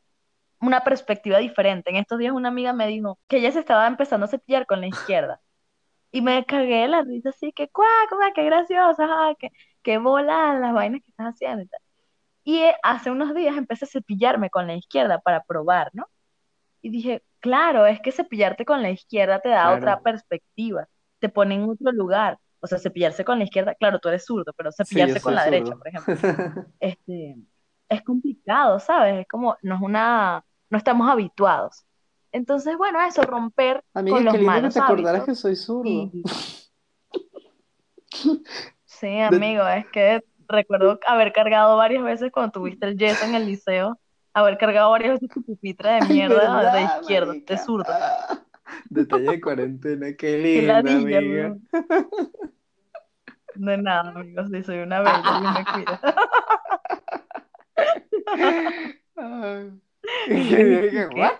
una 0.60 0.84
perspectiva 0.84 1.38
diferente. 1.38 1.90
En 1.90 1.96
estos 1.96 2.18
días 2.18 2.32
una 2.32 2.48
amiga 2.48 2.72
me 2.72 2.86
dijo 2.86 3.18
que 3.28 3.38
ella 3.38 3.50
se 3.50 3.58
estaba 3.58 3.86
empezando 3.88 4.26
a 4.26 4.28
cepillar 4.28 4.64
con 4.66 4.80
la 4.80 4.86
izquierda 4.86 5.40
y 6.12 6.22
me 6.22 6.44
cagué 6.46 6.82
de 6.82 6.88
la 6.88 7.02
risa 7.02 7.30
así 7.30 7.52
que, 7.52 7.68
cuá, 7.68 7.86
cuá, 8.10 8.32
qué 8.34 8.44
graciosa, 8.44 9.06
que, 9.38 9.50
qué 9.82 9.98
bola 9.98 10.58
las 10.58 10.72
vainas 10.72 11.02
que 11.02 11.10
estás 11.10 11.34
haciendo 11.34 11.62
y 11.62 11.66
tal. 11.68 11.80
Y 12.44 12.58
eh, 12.60 12.74
hace 12.82 13.10
unos 13.10 13.34
días 13.34 13.56
empecé 13.56 13.84
a 13.86 13.88
cepillarme 13.88 14.50
con 14.50 14.66
la 14.66 14.74
izquierda 14.74 15.20
para 15.20 15.44
probar, 15.44 15.90
¿no? 15.94 16.06
Y 16.82 16.90
dije, 16.90 17.22
claro, 17.40 17.86
es 17.86 18.00
que 18.00 18.12
cepillarte 18.12 18.64
con 18.64 18.82
la 18.82 18.90
izquierda 18.90 19.40
te 19.40 19.50
da 19.50 19.70
Claro. 19.74 19.76
otra 19.76 20.00
perspectiva, 20.00 20.88
te 21.18 21.28
pone 21.28 21.54
en 21.56 21.68
otro 21.68 21.92
lugar. 21.92 22.38
O 22.60 22.66
sea, 22.66 22.78
cepillarse 22.78 23.24
con 23.24 23.38
la 23.38 23.44
izquierda, 23.44 23.74
claro, 23.74 23.98
tú 24.00 24.08
eres 24.08 24.24
zurdo, 24.26 24.52
pero 24.56 24.72
Sí, 24.72 24.84
cepillarse 24.84 25.20
con 25.20 25.34
la 25.34 25.44
derecha, 25.44 25.74
por 25.76 25.88
ejemplo, 25.88 26.14
este, 26.80 27.36
es 27.88 28.02
complicado, 28.02 28.78
¿sabes? 28.80 29.20
Es 29.22 29.28
como, 29.28 29.56
no 29.62 29.76
es 29.76 29.80
una, 29.82 30.44
no 30.70 30.78
estamos 30.78 31.08
habituados. 31.10 31.84
Entonces, 32.32 32.76
bueno, 32.76 33.00
eso, 33.02 33.22
romper 33.22 33.82
Amiga, 33.94 34.16
con 34.16 34.24
qué 34.24 34.24
los 34.24 34.34
lindo 34.34 34.52
que 34.52 34.56
malos 34.56 34.74
te 34.74 34.80
acordaras 34.80 35.08
hábitos 35.08 35.26
que 35.26 35.34
soy 35.34 35.56
zurdo. 35.56 36.10
Sí, 38.84 39.18
amigo, 39.20 39.66
es 39.66 39.86
que 39.86 40.24
recuerdo 40.48 40.98
haber 41.06 41.32
cargado 41.32 41.76
varias 41.76 42.02
veces 42.02 42.30
cuando 42.32 42.52
tuviste 42.52 42.86
el 42.86 42.96
yeso 42.98 43.24
en 43.24 43.34
el 43.34 43.46
liceo, 43.46 43.98
haber 44.32 44.58
cargado 44.58 44.90
varias 44.90 45.14
veces 45.14 45.30
tu 45.30 45.42
pupitre 45.42 45.90
de 45.90 45.94
Ay, 46.02 46.08
mierda 46.08 46.72
de 46.72 46.82
izquierda, 46.82 47.34
de 47.34 47.58
zurdo. 47.58 47.92
Detalle 48.88 49.30
de 49.30 49.40
cuarentena, 49.40 50.06
qué 50.16 50.40
Qué 50.42 50.62
ladilla, 50.62 51.18
amiga. 51.18 51.56
De 53.56 53.76
nada, 53.78 54.10
amigo, 54.10 54.46
sí, 54.46 54.62
soy 54.62 54.78
una 54.78 55.00
bella, 55.00 55.54
me 55.54 55.64
cuida. 55.64 56.00
Y 60.28 60.34
dije, 60.34 60.64
dije, 60.64 61.08
¿qué? 61.10 61.30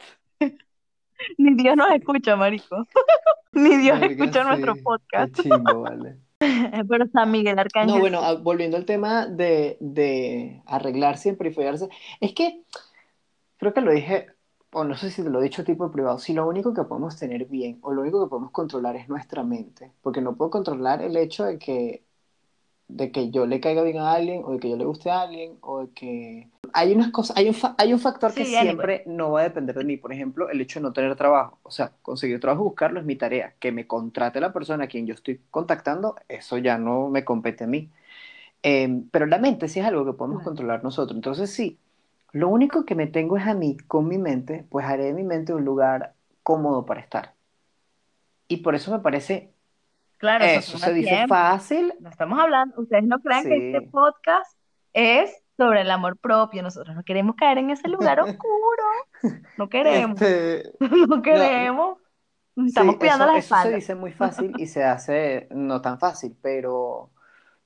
Ni 1.39 1.55
Dios 1.55 1.77
nos 1.77 1.91
escucha, 1.93 2.37
marico. 2.37 2.87
Ni 3.53 3.77
Dios 3.77 4.01
escucha 4.03 4.45
nuestro 4.45 4.75
podcast. 4.77 5.35
qué 5.35 5.43
chimbo, 5.43 5.81
vale. 5.83 6.17
Pero 6.89 7.07
San 7.13 7.31
Miguel 7.31 7.57
No, 7.57 7.61
Arcángel 7.63 8.01
bueno, 8.01 8.21
sí. 8.21 8.25
ah, 8.29 8.35
volviendo 8.35 8.77
al 8.77 8.87
tema 8.87 9.27
de, 9.27 9.77
de 9.81 10.63
arreglarse 10.67 11.31
y 11.31 11.33
perifollarse, 11.33 11.89
es 12.21 12.33
que 12.33 12.63
creo 13.59 13.75
que 13.75 13.83
lo 13.83 13.93
dije, 13.93 14.27
o 14.73 14.85
no 14.85 14.97
sé 14.97 15.11
si 15.11 15.23
te 15.23 15.29
lo 15.29 15.41
he 15.41 15.45
dicho 15.45 15.65
tipo 15.65 15.85
de 15.87 15.93
privado, 15.93 16.19
si 16.19 16.33
lo 16.33 16.49
único 16.49 16.73
que 16.73 16.85
podemos 16.85 17.17
tener 17.19 17.45
bien 17.47 17.79
o 17.83 17.93
lo 17.93 18.01
único 18.03 18.25
que 18.25 18.31
podemos 18.31 18.53
controlar 18.53 18.97
es 18.97 19.09
nuestra 19.09 19.43
mente, 19.43 19.93
porque 20.01 20.21
no 20.23 20.35
puedo 20.37 20.51
controlar 20.51 21.03
el 21.03 21.17
hecho 21.17 21.45
de 21.45 21.59
que, 21.59 22.05
de 22.89 23.13
que 23.13 23.31
yo 23.31 23.45
le 23.47 23.61
caiga 23.61 23.83
bien 23.83 23.99
a 23.99 24.13
alguien 24.13 24.43
o 24.45 24.53
de 24.53 24.61
que 24.61 24.71
yo 24.71 24.77
le 24.77 24.85
guste 24.87 25.11
a 25.11 25.23
alguien 25.23 25.59
o 25.61 25.81
de 25.81 25.91
que... 25.93 26.49
Hay 26.73 26.93
unas 26.95 27.11
cosas, 27.11 27.37
hay 27.37 27.49
un, 27.49 27.55
fa- 27.55 27.75
hay 27.79 27.93
un 27.93 27.99
factor 28.01 28.33
que 28.35 28.45
Sí, 28.45 28.55
anyway. 28.57 28.67
siempre 28.67 29.03
no 29.07 29.33
va 29.33 29.41
a 29.41 29.43
depender 29.45 29.77
de 29.77 29.85
mí, 29.85 29.97
por 29.97 30.13
ejemplo, 30.13 30.49
el 30.51 30.61
hecho 30.61 30.79
de 30.81 30.85
no 30.85 30.93
tener 30.93 31.15
trabajo, 31.17 31.59
o 31.63 31.71
sea, 31.71 31.93
conseguir 32.03 32.41
trabajo 32.41 32.65
buscarlo 32.65 33.01
es 33.01 33.07
mi 33.07 33.17
tarea, 33.17 33.55
que 33.59 33.73
me 33.73 33.87
contrate 33.87 34.41
la 34.41 34.53
persona 34.53 34.85
a 34.85 34.87
quien 34.89 35.07
yo 35.07 35.15
estoy 35.15 35.41
contactando, 35.51 36.17
eso 36.29 36.59
ya 36.59 36.79
no 36.79 37.09
me 37.09 37.25
compete 37.25 37.65
a 37.65 37.67
mí. 37.67 37.91
Eh, 38.63 39.03
pero 39.11 39.27
la 39.27 39.39
mente 39.39 39.69
sí 39.69 39.81
es 39.81 39.87
algo 39.87 40.05
que 40.05 40.13
podemos 40.13 40.39
Claro. 40.41 40.51
controlar 40.51 40.85
nosotros. 40.85 41.17
Entonces, 41.17 41.51
sí, 41.51 41.79
lo 42.33 42.49
único 42.49 42.85
que 42.85 42.95
me 42.95 43.07
tengo 43.07 43.37
es 43.37 43.47
a 43.47 43.55
mí 43.55 43.77
con 43.89 44.07
mi 44.09 44.19
mente, 44.19 44.65
pues 44.71 44.87
haré 44.87 45.05
de 45.05 45.15
mi 45.15 45.25
mente 45.25 45.55
un 45.55 45.65
lugar 45.65 46.15
cómodo 46.43 46.85
para 46.87 47.01
estar. 47.01 47.35
Y 48.49 48.59
por 48.59 48.75
eso 48.75 48.91
me 48.93 48.99
parece, 48.99 49.53
Claro, 50.19 50.45
eso 50.45 50.77
se 50.79 50.93
dice 50.93 51.09
tiempo. 51.11 51.29
fácil. 51.35 51.95
No 52.01 52.11
estamos 52.11 52.39
hablando, 52.39 52.81
ustedes 52.81 53.05
no 53.05 53.21
crean 53.21 53.45
que 53.45 53.57
este 53.57 53.81
Sí. 53.81 53.87
podcast 53.87 54.57
es 54.93 55.40
sobre 55.61 55.83
el 55.83 55.91
amor 55.91 56.19
propio. 56.19 56.63
Nosotros 56.63 56.97
no 56.97 57.05
queremos 57.05 57.37
caer 57.37 57.59
en 57.59 57.71
ese 57.71 57.89
lugar 57.89 58.21
oscuro. 58.21 58.85
No 59.57 59.69
queremos, 59.69 60.21
Este, 60.21 60.73
no 61.09 61.23
queremos. 61.23 61.99
Sí, 62.67 62.81
Estamos 62.81 62.99
cuidando 62.99 63.27
eso, 63.27 63.27
las 63.27 63.37
eso 63.37 63.57
se 63.57 63.71
espaldas. 63.71 63.73
dice 63.73 63.95
muy 63.95 64.13
fácil 64.13 64.55
y 64.57 64.67
se 64.67 64.85
hace 64.85 65.49
no 65.51 65.81
tan 65.83 65.99
fácil, 65.99 66.37
pero, 66.43 67.13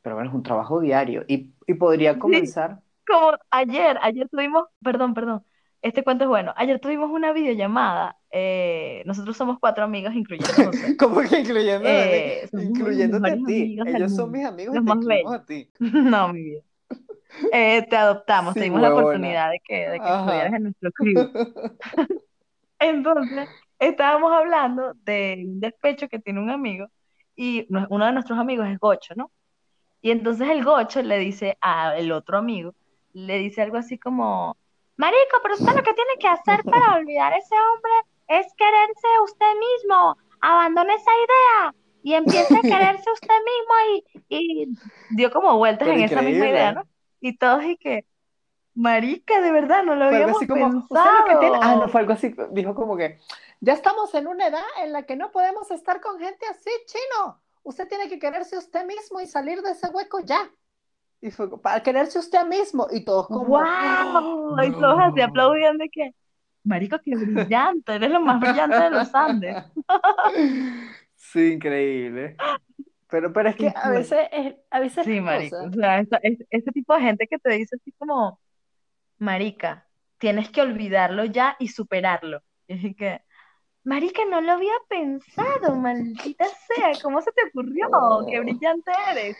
pero 0.02 0.16
bueno, 0.16 0.30
es 0.30 0.36
un 0.36 0.42
trabajo 0.42 0.80
diario. 0.80 1.24
Y, 1.28 1.54
y 1.66 1.74
podría 1.74 2.18
Sí, 2.20 2.20
comenzar, 2.20 2.82
como 3.06 3.32
ayer, 3.50 3.98
ayer 4.02 4.28
tuvimos, 4.30 4.64
perdón, 4.82 5.14
perdón, 5.14 5.44
este 5.82 6.04
cuento 6.04 6.24
es 6.24 6.28
bueno. 6.30 6.54
Ayer 6.56 6.80
tuvimos 6.80 7.10
una 7.10 7.32
videollamada. 7.32 8.18
eh, 8.30 9.02
nosotros 9.06 9.36
somos 9.36 9.58
cuatro 9.60 9.84
amigos, 9.84 10.14
incluyendo 10.14 10.54
como 10.54 10.70
que 10.72 10.86
mí, 11.80 11.86
Eh, 11.86 12.48
incluyéndote 12.56 13.30
a 13.30 13.42
ti. 13.42 13.80
Ellos 13.84 14.12
son 14.14 14.30
mis 14.32 14.44
amigos 14.46 14.76
y 14.76 14.80
los 14.80 14.84
te 14.84 15.34
a 15.34 15.44
ti. 15.44 15.70
No, 15.80 16.28
mi 16.32 16.42
vida. 16.42 16.62
Eh, 17.52 17.86
te 17.88 17.96
adoptamos, 17.96 18.54
te 18.54 18.60
Sí, 18.60 18.64
dimos 18.66 18.80
la 18.80 18.88
oportunidad 18.90 19.50
de 19.50 19.60
que, 19.64 19.88
de 19.90 20.00
que 20.00 20.10
estuvieras 20.12 20.52
en 20.54 20.62
nuestro 20.64 20.90
crew. 20.92 21.28
Entonces, 22.78 23.48
estábamos 23.78 24.32
hablando 24.32 24.94
de 25.04 25.44
un 25.46 25.60
despecho 25.60 26.08
que 26.08 26.18
tiene 26.18 26.40
un 26.40 26.50
amigo 26.50 26.86
y 27.36 27.66
no- 27.70 27.86
uno 27.90 28.06
de 28.06 28.12
nuestros 28.12 28.38
amigos 28.38 28.68
es 28.68 28.78
Gocho, 28.78 29.14
¿no? 29.16 29.30
Y 30.02 30.10
entonces 30.10 30.48
el 30.50 30.64
Gocho 30.64 31.02
le 31.02 31.18
dice 31.18 31.56
al 31.60 32.12
otro 32.12 32.38
amigo, 32.38 32.74
le 33.14 33.38
dice 33.38 33.62
algo 33.62 33.78
así 33.78 33.98
como, 33.98 34.56
Marico, 34.96 35.38
pero 35.42 35.54
usted 35.54 35.72
lo 35.76 35.82
que 35.82 35.94
tiene 35.94 36.12
que 36.20 36.28
hacer 36.28 36.64
para 36.64 36.94
olvidar 36.96 37.32
a 37.32 37.38
ese 37.38 37.54
hombre 37.54 37.92
es 38.28 38.46
quererse 38.56 39.08
usted 39.24 39.46
mismo, 39.58 40.16
abandone 40.40 40.94
esa 40.94 41.10
idea 41.12 41.74
y 42.02 42.14
empiece 42.14 42.58
a 42.58 42.62
quererse 42.64 43.10
usted 43.12 43.34
mismo 43.34 44.04
y, 44.28 44.64
y 44.64 44.78
dio 45.08 45.30
como 45.32 45.56
vueltas 45.56 45.88
Pero 45.88 45.98
en 45.98 46.04
esa 46.04 46.22
misma 46.22 46.48
idea, 46.48 46.72
increíble. 46.72 46.74
¿no? 46.74 46.93
Y 47.24 47.38
todos 47.38 47.64
y 47.64 47.78
que, 47.78 48.04
Marica, 48.74 49.40
de 49.40 49.50
verdad, 49.50 49.82
no 49.82 49.94
lo 49.94 50.08
Fue 50.08 50.16
habíamos 50.16 50.36
así 50.36 50.46
como, 50.46 50.70
pensado. 50.70 50.86
"¿Usted 50.90 51.10
lo 51.18 51.24
que 51.24 51.36
tiene?". 51.40 51.58
Ah, 51.62 51.76
no, 51.76 51.88
fue 51.88 52.00
algo 52.02 52.12
así, 52.12 52.34
dijo 52.50 52.74
como 52.74 52.98
que, 52.98 53.18
ya 53.60 53.72
estamos 53.72 54.14
en 54.14 54.26
una 54.26 54.48
edad 54.48 54.64
en 54.82 54.92
la 54.92 55.04
que 55.04 55.16
no 55.16 55.30
podemos 55.32 55.70
estar 55.70 56.02
con 56.02 56.18
gente 56.18 56.44
así, 56.50 56.68
chino. 56.86 57.40
Usted 57.62 57.88
tiene 57.88 58.10
que 58.10 58.18
quererse 58.18 58.58
usted 58.58 58.84
mismo 58.84 59.22
y 59.22 59.26
salir 59.26 59.62
de 59.62 59.70
ese 59.70 59.88
hueco 59.88 60.20
ya. 60.20 60.50
Y 61.22 61.30
fue 61.30 61.48
para 61.62 61.82
quererse 61.82 62.18
usted 62.18 62.44
mismo. 62.44 62.88
Y 62.90 63.06
todos 63.06 63.26
como, 63.28 63.44
¡Wow! 63.46 64.62
Y 64.62 64.70
todos 64.72 65.00
así 65.00 65.22
aplaudían 65.22 65.78
de 65.78 65.88
que, 65.88 66.14
Marico, 66.62 66.98
qué 67.02 67.16
brillante, 67.16 67.94
eres 67.94 68.10
lo 68.10 68.20
más 68.20 68.38
brillante 68.38 68.76
de 68.76 68.90
los 68.90 69.14
Andes. 69.14 69.64
Sí, 71.16 71.52
increíble. 71.52 72.36
Pero, 73.14 73.32
pero 73.32 73.48
es 73.50 73.54
que 73.54 73.72
a 73.72 73.90
veces, 73.90 74.26
es, 74.32 74.54
a 74.72 74.80
veces 74.80 75.04
Sí, 75.06 75.20
marico. 75.20 75.56
O 75.62 75.70
sea, 75.72 76.00
es- 76.00 76.38
ese 76.50 76.72
tipo 76.72 76.94
de 76.96 77.00
gente 77.00 77.28
que 77.28 77.38
te 77.38 77.50
dice 77.52 77.76
así 77.80 77.92
como, 77.92 78.40
marica, 79.18 79.86
tienes 80.18 80.50
que 80.50 80.62
olvidarlo 80.62 81.24
ya 81.24 81.54
y 81.60 81.68
superarlo. 81.68 82.42
Y 82.66 82.94
que, 82.94 83.20
marica, 83.84 84.22
no 84.28 84.40
lo 84.40 84.50
había 84.52 84.72
pensado, 84.88 85.76
maldita 85.76 86.44
sea, 86.66 86.90
¿cómo 87.02 87.20
se 87.22 87.30
te 87.30 87.42
ocurrió? 87.48 87.86
Qué 88.28 88.38
Oh. 88.40 88.42
brillante 88.42 88.90
eres. 89.12 89.36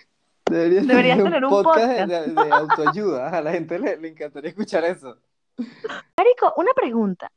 Deberías 0.48 0.86
Deberías 0.86 1.16
tener 1.16 1.32
tener 1.32 1.44
un 1.46 1.50
podcast 1.50 1.80
podcast. 1.80 2.10
de- 2.28 2.44
de 2.44 2.52
autoayuda. 2.52 3.28
A 3.30 3.40
la 3.40 3.50
gente 3.50 3.78
le, 3.80 3.96
le 3.96 4.08
encantaría 4.08 4.50
escuchar 4.50 4.84
eso. 4.84 5.18
Marico, 6.16 6.52
una 6.58 6.72
pregunta. 6.74 7.32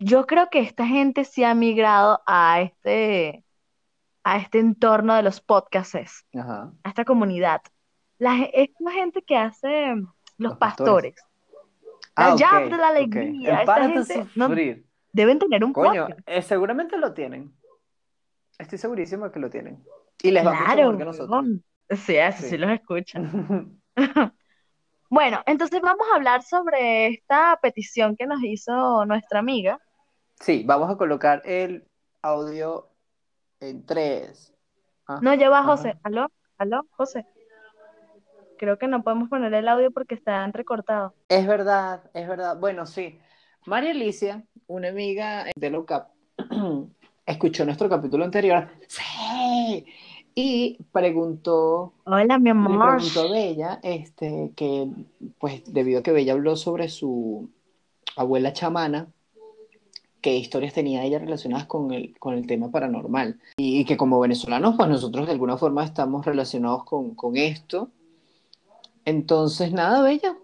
Yo 0.00 0.26
creo 0.26 0.50
que 0.50 0.60
esta 0.60 0.84
gente 0.86 1.24
sí 1.24 1.42
ha 1.44 1.54
migrado 1.54 2.20
a 2.26 2.60
este, 2.60 3.43
a 4.24 4.38
este 4.38 4.58
entorno 4.58 5.14
de 5.14 5.22
los 5.22 5.40
podcasts, 5.40 6.24
Ajá. 6.34 6.72
a 6.82 6.88
esta 6.88 7.04
comunidad. 7.04 7.60
La, 8.18 8.42
es 8.52 8.70
la 8.78 8.90
gente 8.92 9.22
que 9.22 9.36
hace 9.36 9.94
los, 9.96 10.08
Los 10.38 10.56
pastores. 10.58 11.14
pastores. 11.14 11.30
Ah, 12.16 12.30
La 12.30 12.36
Jab 12.38 12.64
ok, 12.64 12.70
de 12.70 12.76
la 12.76 12.88
alegría. 12.88 13.60
Esta 13.60 13.88
gente 13.88 14.26
no- 14.36 14.48
deben 15.12 15.38
tener 15.38 15.64
un 15.64 15.72
Coño, 15.72 16.06
podcast. 16.06 16.28
eh, 16.28 16.42
seguramente 16.42 16.96
lo 16.96 17.12
tienen. 17.12 17.54
Estoy 18.58 18.78
segurísimo 18.78 19.30
que 19.30 19.40
lo 19.40 19.50
tienen. 19.50 19.84
Y 20.22 20.30
les 20.30 20.46
va 20.46 20.56
Claro, 20.56 20.96
que 20.96 21.04
nosotros. 21.04 21.44
Sí, 21.90 22.16
eso 22.16 22.42
sí, 22.42 22.48
Sí. 22.50 22.56
los 22.58 22.70
escuchan. 22.70 23.80
Bueno, 25.10 25.42
entonces 25.46 25.80
vamos 25.80 26.06
a 26.10 26.16
hablar 26.16 26.42
sobre 26.42 27.06
esta 27.08 27.56
petición 27.62 28.16
que 28.16 28.26
nos 28.26 28.42
hizo 28.42 29.04
nuestra 29.06 29.38
amiga. 29.38 29.78
Sí, 30.40 30.64
vamos 30.66 30.90
a 30.90 30.96
colocar 30.96 31.40
el 31.44 31.86
audio 32.22 32.88
en 33.68 33.84
tres. 33.84 34.52
Ah, 35.06 35.18
No, 35.22 35.34
ya 35.34 35.48
va 35.50 35.58
ajá. 35.60 35.68
José. 35.76 35.94
¿Aló? 36.02 36.28
¿Aló, 36.58 36.86
José? 36.92 37.26
Creo 38.58 38.78
que 38.78 38.86
no 38.86 39.02
podemos 39.02 39.28
poner 39.28 39.52
el 39.54 39.68
audio 39.68 39.90
porque 39.90 40.14
está 40.14 40.44
entrecortado. 40.44 41.14
Es 41.28 41.46
verdad, 41.46 42.02
es 42.14 42.28
verdad. 42.28 42.56
Bueno, 42.58 42.86
sí. 42.86 43.18
María 43.66 43.90
Alicia, 43.90 44.44
una 44.66 44.88
amiga 44.88 45.46
de 45.56 45.70
LOCAP, 45.70 46.08
escuchó 47.26 47.64
nuestro 47.64 47.88
capítulo 47.88 48.24
anterior. 48.24 48.68
Sí. 48.86 49.84
Y 50.36 50.78
preguntó 50.92 51.94
Hola, 52.04 52.38
mi 52.38 52.50
amor. 52.50 52.96
preguntó 52.96 53.20
a 53.22 53.30
Bella, 53.30 53.80
este, 53.82 54.52
que, 54.56 54.88
pues, 55.38 55.62
debido 55.72 56.00
a 56.00 56.02
que 56.02 56.12
Bella 56.12 56.32
habló 56.32 56.56
sobre 56.56 56.88
su 56.88 57.50
abuela 58.16 58.52
chamana, 58.52 59.08
qué 60.24 60.34
historias 60.38 60.72
tenía 60.72 61.04
ella 61.04 61.18
relacionadas 61.18 61.66
con 61.66 61.92
el, 61.92 62.18
con 62.18 62.32
el 62.32 62.46
tema 62.46 62.70
paranormal. 62.70 63.38
Y, 63.58 63.80
y 63.80 63.84
que 63.84 63.98
como 63.98 64.18
venezolanos, 64.18 64.74
pues 64.74 64.88
nosotros 64.88 65.26
de 65.26 65.32
alguna 65.32 65.58
forma 65.58 65.84
estamos 65.84 66.24
relacionados 66.24 66.84
con, 66.84 67.14
con 67.14 67.36
esto. 67.36 67.90
Entonces, 69.04 69.70
nada, 69.70 70.00
Bella, 70.02 70.34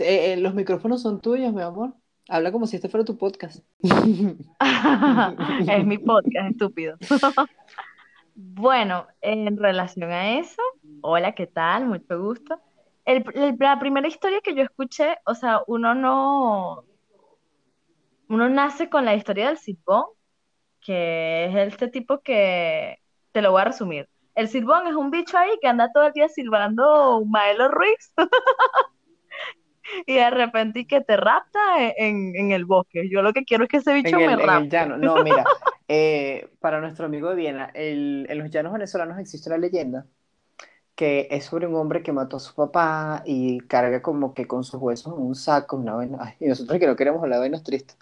eh, 0.00 0.32
eh, 0.32 0.36
los 0.38 0.54
micrófonos 0.54 1.02
son 1.02 1.20
tuyos, 1.20 1.52
mi 1.54 1.62
amor. 1.62 1.92
Habla 2.28 2.50
como 2.50 2.66
si 2.66 2.74
este 2.76 2.88
fuera 2.88 3.04
tu 3.04 3.16
podcast. 3.16 3.60
Es 5.68 5.86
mi 5.86 5.98
podcast, 5.98 6.50
estúpido. 6.50 6.96
Bueno, 8.40 9.06
en 9.20 9.56
relación 9.56 10.12
a 10.12 10.38
eso, 10.38 10.62
hola, 11.00 11.32
¿qué 11.34 11.48
tal? 11.48 11.86
Mucho 11.86 12.20
gusto. 12.22 12.60
El- 13.04 13.24
el- 13.34 13.56
la 13.58 13.80
primera 13.80 14.06
historia 14.06 14.40
que 14.44 14.54
yo 14.54 14.62
escuché, 14.62 15.16
o 15.26 15.34
sea, 15.34 15.62
uno 15.66 15.92
no, 15.96 16.84
uno 18.28 18.48
nace 18.48 18.88
con 18.90 19.04
la 19.04 19.14
historia 19.14 19.48
del 19.48 19.58
Silbón, 19.58 20.04
que 20.80 21.46
es 21.46 21.56
este 21.74 21.88
tipo 21.88 22.20
que, 22.20 22.98
te 23.32 23.42
lo 23.42 23.52
voy 23.52 23.62
a 23.62 23.66
resumir. 23.66 24.08
El 24.34 24.48
Silbón 24.48 24.86
es 24.88 24.94
un 24.96 25.10
bicho 25.10 25.38
ahí 25.38 25.50
que 25.60 25.68
anda 25.68 25.90
todo 25.92 26.06
el 26.08 26.12
día 26.14 26.28
silbando 26.28 27.24
Maelo 27.26 27.68
Ruiz 27.68 28.12
y 30.06 30.14
de 30.14 30.30
repente 30.30 30.80
y 30.80 30.86
que 30.86 31.00
te 31.00 31.16
rapta 31.16 31.60
en, 31.96 32.34
en 32.36 32.52
el 32.52 32.64
bosque. 32.64 33.08
Yo 33.10 33.22
lo 33.22 33.32
que 33.32 33.44
quiero 33.44 33.64
es 33.64 33.70
que 33.70 33.78
ese 33.78 33.94
bicho 33.94 34.16
En 34.16 34.20
me 34.20 34.36
el, 34.36 34.40
en 34.40 34.46
rapte. 34.46 34.54
el 34.54 34.70
llano. 34.70 34.96
No, 34.96 35.20
mira, 35.20 35.52
eh, 35.88 36.50
para 36.60 36.80
nuestro 36.80 37.06
amigo 37.06 37.30
de 37.30 37.36
Viena, 37.36 37.66
el- 37.74 38.26
en 38.28 38.38
los 38.38 38.50
llanos 38.50 38.72
venezolanos 38.72 39.18
existe 39.18 39.48
una 39.50 39.58
leyenda 39.58 40.06
que 40.96 41.28
es 41.30 41.46
sobre 41.46 41.66
un 41.68 41.76
hombre 41.76 42.02
que 42.02 42.12
mató 42.12 42.38
a 42.38 42.40
su 42.40 42.54
papá 42.54 43.22
y 43.26 43.60
carga 43.60 44.02
como 44.02 44.34
que 44.34 44.46
con 44.48 44.64
sus 44.64 44.80
huesos 44.80 45.14
en 45.16 45.22
un 45.24 45.34
saco, 45.36 45.76
una 45.76 45.94
vaina. 45.94 46.36
Y 46.40 46.46
nosotros 46.48 46.78
que 46.78 46.86
no 46.88 46.96
queremos 46.96 47.22
hablar 47.22 47.38
de 47.38 47.42
vainas 47.42 47.62
tristes. 47.64 47.96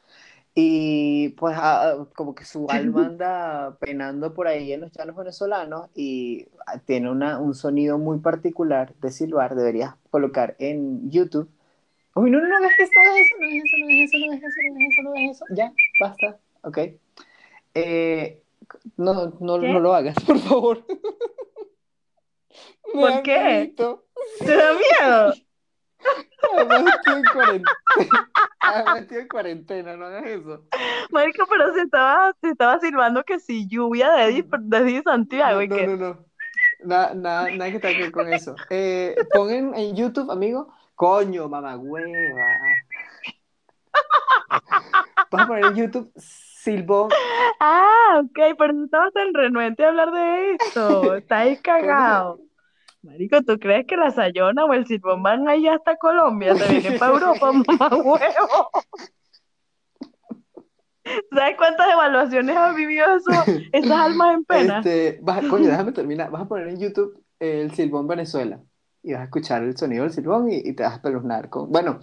Y 0.59 1.29
pues 1.37 1.55
ah, 1.59 1.91
ah, 1.91 2.07
como 2.17 2.35
que 2.35 2.47
su 2.47 2.67
alma 2.71 3.05
anda 3.07 3.77
penando 3.79 4.33
por 4.33 4.49
ahí 4.49 4.73
en 4.73 4.81
los 4.81 4.91
llanos 4.91 5.15
venezolanos 5.15 5.91
y 5.95 6.49
ah, 6.67 6.79
tiene 6.79 7.11
una, 7.11 7.39
un 7.39 7.55
sonido 7.55 7.99
muy 7.99 8.21
particular 8.21 8.95
de 8.95 9.11
silbar. 9.13 9.55
Deberías 9.55 9.97
colocar 10.11 10.57
en 10.59 11.11
YouTube. 11.11 11.51
Uy, 12.15 12.31
no, 12.31 12.41
no, 12.41 12.49
no, 12.49 12.59
no 12.59 12.67
es 12.69 12.79
eso, 12.79 12.91
no 12.95 13.17
es 13.17 13.27
eso, 13.27 13.37
no 13.39 13.47
es 13.51 13.65
eso, 13.65 13.77
no 13.79 13.91
es 13.91 13.99
eso, 14.09 14.17
no 14.19 14.33
es 14.33 14.43
eso, 14.43 14.63
no 14.73 14.81
es 14.81 14.89
eso, 14.89 15.03
no 15.03 15.15
es 15.15 15.31
eso. 15.37 15.45
Ya, 15.51 15.73
basta, 16.01 16.39
ok. 16.63 16.79
Eh, 17.75 18.43
no, 18.97 19.37
no, 19.39 19.59
no 19.59 19.79
lo 19.79 19.95
hagas, 19.95 20.17
por 20.25 20.39
favor. 20.39 20.87
Me 22.95 23.01
¿Por 23.03 23.11
da 23.11 23.23
qué? 23.23 23.75
¿Te 23.77 24.57
da 24.57 24.73
miedo? 24.73 25.35
Además 26.57 26.95
estoy 26.97 27.15
en 27.15 27.25
cuarentena. 27.35 28.31
Además 28.67 29.01
estoy 29.03 29.19
en 29.19 29.29
cuarentena, 29.29 29.97
no 29.97 30.07
hagas 30.07 30.27
eso. 30.27 30.65
Marico, 31.11 31.47
pero 31.49 31.73
se 31.75 31.83
estaba, 31.83 32.35
se 32.41 32.51
estaba 32.51 32.81
silbando 32.81 33.25
que 33.25 33.39
si 33.39 33.67
lluvia 33.69 34.11
de 34.13 34.25
Eddie, 34.25 34.45
de 34.61 34.79
Eddie 34.79 35.03
Santiago 35.03 35.61
No, 35.61 35.67
no, 35.67 35.77
que 35.77 35.87
no, 35.87 35.97
no. 35.97 36.27
Nada, 36.85 37.15
nada, 37.15 37.51
nada 37.51 37.71
que 37.71 37.79
ver 37.79 38.13
con 38.13 38.33
eso. 38.33 38.55
Eh, 38.71 39.17
pon 39.33 39.51
en, 39.51 39.97
YouTube, 39.97 40.31
amigo. 40.31 40.73
Coño, 40.95 41.49
mamagüeva. 41.49 42.47
Vas 45.31 45.43
a 45.43 45.47
poner 45.47 45.67
en 45.67 45.75
YouTube 45.75 46.13
Silbón. 46.17 47.11
Ah, 47.61 48.23
ok, 48.25 48.57
pero 48.59 48.73
tú 48.73 48.85
estabas 48.85 49.13
tan 49.13 49.33
renuente 49.35 49.85
a 49.85 49.89
hablar 49.89 50.11
de 50.13 50.53
esto. 50.53 51.15
Estás 51.17 51.41
ahí 51.41 51.57
cagado. 51.63 52.41
Marico, 53.07 53.41
¿tú 53.43 53.59
crees 53.59 53.87
que 53.87 53.97
la 53.97 54.11
Sayona 54.11 54.65
o 54.65 54.73
el 54.73 54.87
Silbón 54.87 55.23
van 55.23 55.49
allá 55.49 55.75
hasta 55.77 55.97
Colombia? 55.97 56.55
Te 56.55 56.69
vienen 56.71 56.99
para 56.99 57.13
Europa, 57.13 57.53
mamá 57.67 57.89
huevo. 57.97 58.71
¿Sabes 61.33 61.57
cuántas 61.57 61.87
evaluaciones 61.93 62.57
han 62.57 62.75
vivido 62.75 63.07
eso- 63.17 63.31
esas 63.73 63.91
almas 63.99 64.35
en 64.35 64.45
pena? 64.45 64.79
Este, 64.79 65.21
vas 65.23 65.45
coño, 65.47 65.69
déjame 65.69 65.93
terminar. 65.93 66.31
Vas 66.31 66.43
a 66.43 66.49
poner 66.49 66.69
en 66.69 66.81
YouTube 66.81 67.23
el 67.39 67.71
Silbón 67.73 68.09
Venezuela 68.09 68.61
y 69.03 69.13
vas 69.13 69.21
a 69.23 69.25
escuchar 69.25 69.63
el 69.63 69.77
sonido 69.77 70.03
del 70.03 70.13
silbón 70.13 70.51
y, 70.51 70.57
y 70.57 70.73
te 70.75 70.83
vas 70.83 70.93
a 70.95 70.97
espeluznar 70.97 71.49
con. 71.49 71.71
Bueno, 71.71 72.01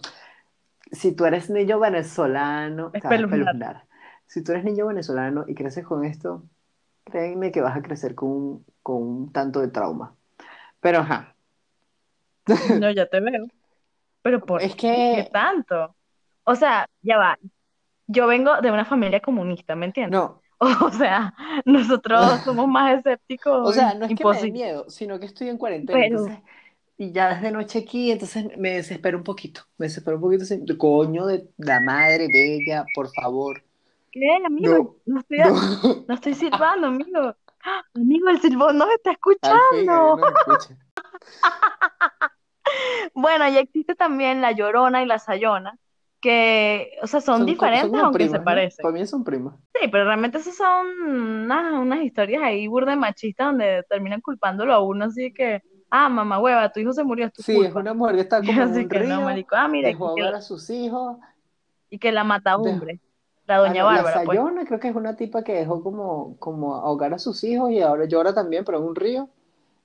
si 0.92 1.14
tú 1.14 1.26
eres 1.26 1.50
niño 1.50 1.80
venezolano, 1.80 2.92
te 2.92 3.00
vas 3.00 3.06
a 3.06 3.16
Espeluznar. 3.16 3.40
espeluznar. 3.40 3.88
Si 4.26 4.42
tú 4.42 4.54
eres 4.54 4.64
niño 4.64 4.88
venezolano 4.88 5.44
y 5.48 5.54
creces 5.54 5.86
con 5.86 6.06
esto, 6.06 6.44
créeme 7.04 7.52
que 7.52 7.60
vas 7.62 7.76
a 7.76 7.82
crecer 7.82 8.16
con 8.16 8.30
un, 8.30 8.66
con 8.82 9.02
un 9.04 9.32
tanto 9.34 9.60
de 9.60 9.68
trauma. 9.68 10.16
Pero 10.84 11.00
ajá, 11.00 11.36
No, 12.80 12.92
ya 12.92 13.08
te 13.08 13.20
veo. 13.20 13.48
Pero 14.22 14.46
¿por 14.46 14.62
es 14.62 14.76
qué 14.76 15.24
que 15.26 15.30
tanto? 15.32 15.96
O 16.44 16.56
sea, 16.56 16.88
ya 17.02 17.18
va. 17.18 17.40
Yo 18.08 18.28
vengo 18.28 18.62
de 18.62 18.70
una 18.70 18.86
familia 18.86 19.22
comunista, 19.22 19.76
¿me 19.76 19.86
entiendes? 19.88 20.20
no, 20.20 20.42
O 20.60 20.92
sea, 20.92 21.34
nosotros 21.66 22.20
somos 22.46 22.68
más 22.68 23.00
escépticos. 23.00 23.68
o 23.70 23.72
sea, 23.74 23.94
no 23.96 24.06
es 24.06 24.16
que 24.16 24.26
me 24.26 24.38
dé 24.42 24.52
miedo, 24.52 24.90
sino 24.90 25.20
que 25.20 25.26
estoy 25.26 25.50
en 25.50 25.58
cuarentena, 25.58 25.98
Pero- 26.00 26.20
entonces, 26.20 26.40
y 26.98 27.12
ya 27.12 27.32
es 27.32 27.42
de 27.42 27.52
noche 27.52 27.80
aquí, 27.80 28.12
entonces 28.12 28.56
me 28.58 28.76
desespero 28.76 29.18
un 29.18 29.24
poquito, 29.24 29.62
me 29.78 29.88
desespero 29.88 30.18
un 30.18 30.22
poquito, 30.22 30.46
coño 30.78 31.26
de 31.26 31.50
la 31.58 31.80
madre 31.80 32.28
bella, 32.32 32.86
por 32.94 33.10
favor. 33.10 33.64
¿Qué, 34.12 34.28
amigo? 34.46 34.98
No, 35.06 35.20
estoy, 35.22 35.40
No. 35.40 36.06
no 36.08 36.14
estoy 36.14 36.34
silbando, 36.36 36.88
amigo. 36.88 37.36
¡Ah! 37.66 37.82
Amigo, 37.96 38.30
el 38.30 38.40
silbón 38.42 38.78
nos 38.78 38.90
está 38.92 39.12
fin, 39.12 39.20
escuchando. 39.20 40.18
nos 40.18 40.32
escucha. 40.32 40.78
Bueno, 43.14 43.48
y 43.50 43.58
existe 43.58 43.94
también 43.96 44.42
la 44.42 44.52
Llorona 44.52 45.04
y 45.04 45.06
la 45.06 45.20
Sayona, 45.20 45.78
que, 46.22 46.92
o 47.02 47.08
sea, 47.08 47.22
son, 47.22 47.46
diferentes, 47.46 47.90
como 47.90 48.06
aunque 48.06 48.20
primas, 48.20 48.32
se 48.32 48.38
¿no? 48.40 48.44
parecen. 48.46 48.84
Para 48.84 48.94
mí 48.94 49.06
son 49.06 49.24
primas. 49.24 49.56
Sí, 49.80 49.88
pero 49.92 50.06
realmente 50.06 50.38
esas 50.40 50.56
son 50.56 50.88
unas, 51.02 51.74
unas 51.74 52.02
historias 52.04 52.42
ahí 52.44 52.68
burda 52.68 52.92
de 52.92 52.98
machistas 52.98 53.48
donde 53.48 53.84
terminan 53.90 54.22
culpándolo 54.22 54.74
a 54.74 54.80
uno 54.82 55.06
así 55.06 55.34
que, 55.34 55.62
ah, 55.90 56.10
mamá 56.10 56.40
hueva, 56.40 56.72
tu 56.72 56.80
hijo 56.80 56.94
se 56.94 57.04
murió, 57.04 57.26
es 57.28 57.34
tu 57.34 57.44
Sí, 57.44 57.60
es 57.62 57.76
una 57.76 57.94
mujer 57.94 58.16
que 58.16 58.22
está 58.22 58.38
como 58.42 58.52
en 58.62 58.70
un 58.78 58.90
que 58.90 59.00
no, 59.00 59.06
río, 59.06 59.22
marico, 59.22 59.56
ah, 59.56 59.68
mira, 59.68 59.90
dejó 59.90 60.16
que, 60.16 60.24
a 60.24 60.42
sus 60.42 60.70
hijos. 60.70 61.18
y 61.90 62.00
que 62.00 62.12
la 62.12 62.24
mata 62.24 62.52
Dejó- 62.58 62.70
hombre, 62.72 63.00
la 63.46 63.56
Ah, 63.56 63.60
doña 63.60 63.84
no, 63.84 63.92
la 63.92 63.96
Bárbara, 64.04 64.24
pues. 64.26 64.38
Sayona 64.38 64.66
creo 64.66 64.80
que 64.80 64.88
es 64.90 64.96
una 64.96 65.16
tipa 65.16 65.44
que 65.44 65.54
dejó 65.54 65.84
como, 65.84 66.38
como 66.40 66.76
ahogar 66.76 67.14
a 67.14 67.20
sus 67.20 67.44
hijos 67.44 67.72
y 67.72 67.82
ahora 67.82 68.06
llora 68.06 68.34
también, 68.34 68.66
pero 68.66 68.80
en 68.80 68.86
un 68.86 68.96
río. 68.96 69.30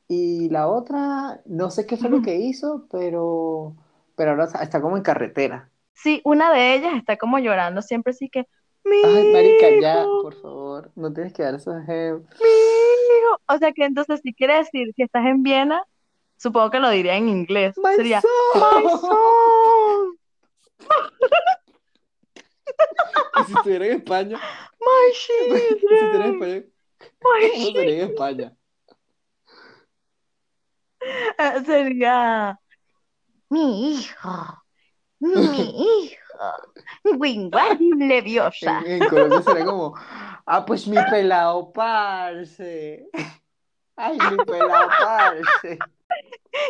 Y 0.08 0.48
la 0.48 0.68
otra, 0.68 1.40
no 1.44 1.70
sé 1.70 1.86
qué 1.86 1.96
fue 1.96 2.08
lo 2.08 2.22
que 2.22 2.36
hizo, 2.36 2.86
pero, 2.90 3.74
pero 4.16 4.30
ahora 4.30 4.44
está, 4.62 4.80
como 4.80 4.96
en 4.96 5.02
carretera. 5.02 5.68
Sí, 5.92 6.22
una 6.24 6.52
de 6.52 6.74
ellas 6.74 6.94
está 6.96 7.16
como 7.18 7.38
llorando 7.38 7.82
siempre, 7.82 8.12
así 8.12 8.30
que, 8.30 8.46
mi 8.84 8.96
Ay, 8.96 9.32
marica, 9.32 9.80
ya, 9.80 10.02
hijo, 10.02 10.22
por 10.22 10.34
favor, 10.34 10.90
no 10.96 11.12
tienes 11.12 11.34
que 11.34 11.42
dar 11.42 11.54
esos 11.56 11.74
ejemplos. 11.82 12.40
O 13.48 13.58
sea 13.58 13.72
que 13.72 13.84
entonces, 13.84 14.20
si 14.22 14.32
quiere 14.32 14.56
decir 14.56 14.94
que 14.96 15.02
estás 15.02 15.26
en 15.26 15.42
Viena, 15.42 15.82
supongo 16.38 16.70
que 16.70 16.78
lo 16.78 16.88
diría 16.88 17.16
en 17.16 17.28
inglés. 17.28 17.76
My 17.76 17.96
Sería, 17.96 18.22
son. 18.22 18.30
my 18.62 18.86
Y 23.36 23.37
si 23.48 23.54
estuviera 23.54 23.86
en 23.86 23.92
España, 23.92 24.40
my 24.80 25.12
si 25.14 25.32
estuviera 25.32 25.68
en 25.68 25.78
children, 25.78 26.22
España, 26.32 26.64
my 27.22 27.50
¿cómo 27.50 27.72
sería 27.72 27.94
en 28.04 28.10
España? 28.10 28.56
children. 28.56 28.58
Sería, 31.66 32.58
mi 33.50 33.92
hijo, 33.92 34.64
mi 35.20 35.30
hijo, 36.06 36.18
Wingardium 37.04 38.00
Leviosa. 38.00 38.80
En, 38.86 39.02
en 39.02 39.08
Colombia 39.08 39.42
sería 39.42 39.64
como, 39.64 39.94
ah, 40.46 40.64
pues 40.66 40.86
mi 40.86 40.96
pelado 41.10 41.72
parce. 41.72 43.06
Ay, 43.96 44.18
mi 44.30 44.36
pelado 44.44 44.88
parce. 45.00 45.78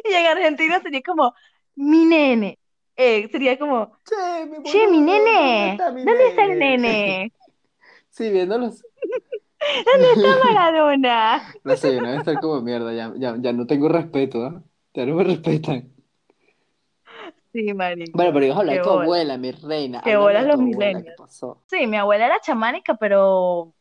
Y 0.04 0.12
en 0.12 0.26
Argentina 0.26 0.80
sería 0.80 1.02
como, 1.02 1.34
mi 1.74 2.04
nene. 2.04 2.58
Eh, 3.00 3.28
sería 3.30 3.56
como, 3.58 3.96
Che, 4.04 4.44
mi 4.46 4.60
che, 4.64 4.86
mi 4.88 5.00
boludo, 5.00 5.06
¿dónde 5.06 5.20
nene, 5.22 5.70
está 5.70 5.90
mi 5.92 6.04
¿dónde 6.04 6.28
está 6.28 6.44
el 6.44 6.58
nene? 6.58 7.32
Sí, 8.10 8.30
viéndolos. 8.30 8.82
¿Dónde 9.86 10.12
está 10.14 10.36
Maradona? 10.44 11.42
La 11.62 11.76
Sayona 11.76 12.08
debe 12.08 12.18
estar 12.18 12.40
como 12.40 12.60
mierda, 12.60 12.92
ya, 12.92 13.12
ya, 13.16 13.36
ya 13.38 13.52
no 13.52 13.66
tengo 13.66 13.88
respeto, 13.88 14.44
¿ah? 14.44 14.62
Ya 14.94 15.06
no 15.06 15.14
me 15.14 15.24
respetan. 15.24 15.94
Sí, 17.52 17.72
marico. 17.74 18.16
Bueno, 18.16 18.32
pero 18.32 18.44
ibas 18.46 18.56
a 18.58 18.60
hablar 18.60 18.76
de 18.76 18.80
tu 18.82 18.90
bola. 18.90 19.04
abuela, 19.04 19.38
mi 19.38 19.52
reina. 19.52 20.00
Háblame 20.00 20.16
bolas 20.16 20.46
los 20.46 20.56
tu 20.56 20.62
abuela, 20.62 21.02
¿qué 21.02 21.12
millennials. 21.12 21.16
pasó? 21.16 21.62
Sí, 21.66 21.86
mi 21.86 21.96
abuela 21.96 22.26
era 22.26 22.40
chamánica, 22.40 22.96
pero 22.96 23.74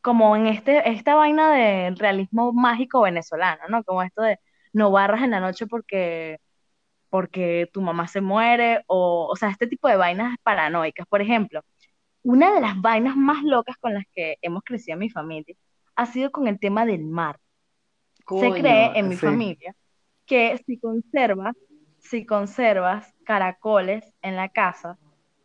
como 0.00 0.36
en 0.36 0.46
este, 0.48 0.88
esta 0.90 1.14
vaina 1.14 1.52
del 1.52 1.96
realismo 1.98 2.52
mágico 2.52 3.02
venezolano, 3.02 3.62
¿no? 3.68 3.84
Como 3.84 4.02
esto 4.02 4.22
de 4.22 4.38
no 4.72 4.90
barras 4.90 5.22
en 5.22 5.30
la 5.32 5.40
noche 5.40 5.66
porque, 5.66 6.40
porque 7.12 7.68
tu 7.74 7.82
mamá 7.82 8.08
se 8.08 8.22
muere, 8.22 8.84
o, 8.86 9.28
o 9.30 9.36
sea, 9.36 9.50
este 9.50 9.66
tipo 9.66 9.86
de 9.86 9.96
vainas 9.96 10.34
paranoicas. 10.42 11.06
Por 11.06 11.20
ejemplo, 11.20 11.60
una 12.22 12.54
de 12.54 12.62
las 12.62 12.80
vainas 12.80 13.16
más 13.16 13.44
locas 13.44 13.76
con 13.76 13.92
las 13.92 14.04
que 14.14 14.38
hemos 14.40 14.62
crecido 14.64 14.94
en 14.94 15.00
mi 15.00 15.10
familia 15.10 15.54
ha 15.94 16.06
sido 16.06 16.32
con 16.32 16.48
el 16.48 16.58
tema 16.58 16.86
del 16.86 17.04
mar. 17.04 17.38
Se 18.16 18.24
Coño, 18.24 18.54
cree 18.54 18.92
en 18.98 19.10
mi 19.10 19.16
sí. 19.16 19.26
familia 19.26 19.74
que 20.24 20.58
si 20.64 20.78
conservas, 20.78 21.54
si 21.98 22.24
conservas 22.24 23.12
caracoles 23.24 24.14
en 24.22 24.34
la 24.36 24.48
casa 24.48 24.96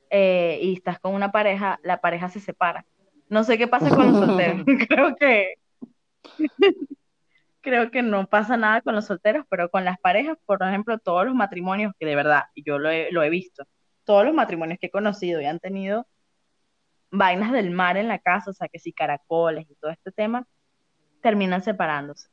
eh, 0.09 0.59
y 0.61 0.75
estás 0.75 0.99
con 0.99 1.15
una 1.15 1.33
pareja, 1.33 1.81
la 1.83 1.99
pareja 1.99 2.29
se 2.29 2.39
separa. 2.39 2.85
No 3.27 3.43
sé 3.43 3.57
qué 3.57 3.67
pasa 3.67 3.93
con 3.93 4.07
los 4.07 4.25
solteros. 4.25 4.63
Creo 4.87 5.17
que 5.17 5.55
creo 7.61 7.91
que 7.91 8.01
no 8.01 8.27
pasa 8.27 8.57
nada 8.57 8.81
con 8.81 8.95
los 8.95 9.05
solteros, 9.05 9.45
pero 9.49 9.69
con 9.69 9.85
las 9.85 9.99
parejas, 9.99 10.37
por 10.45 10.61
ejemplo, 10.63 10.97
todos 10.99 11.25
los 11.25 11.35
matrimonios 11.35 11.93
que 11.99 12.05
de 12.05 12.15
verdad, 12.15 12.43
yo 12.55 12.79
lo 12.79 12.89
he, 12.89 13.11
lo 13.11 13.23
he 13.23 13.29
visto, 13.29 13.65
todos 14.03 14.25
los 14.25 14.33
matrimonios 14.33 14.79
que 14.79 14.87
he 14.87 14.91
conocido 14.91 15.41
y 15.41 15.45
han 15.45 15.59
tenido 15.59 16.07
vainas 17.11 17.51
del 17.51 17.71
mar 17.71 17.97
en 17.97 18.07
la 18.07 18.19
casa, 18.19 18.51
o 18.51 18.53
sea, 18.53 18.67
que 18.67 18.79
si 18.79 18.93
caracoles 18.93 19.69
y 19.69 19.75
todo 19.75 19.91
este 19.91 20.11
tema, 20.11 20.45
terminan 21.21 21.63
separándose. 21.63 22.29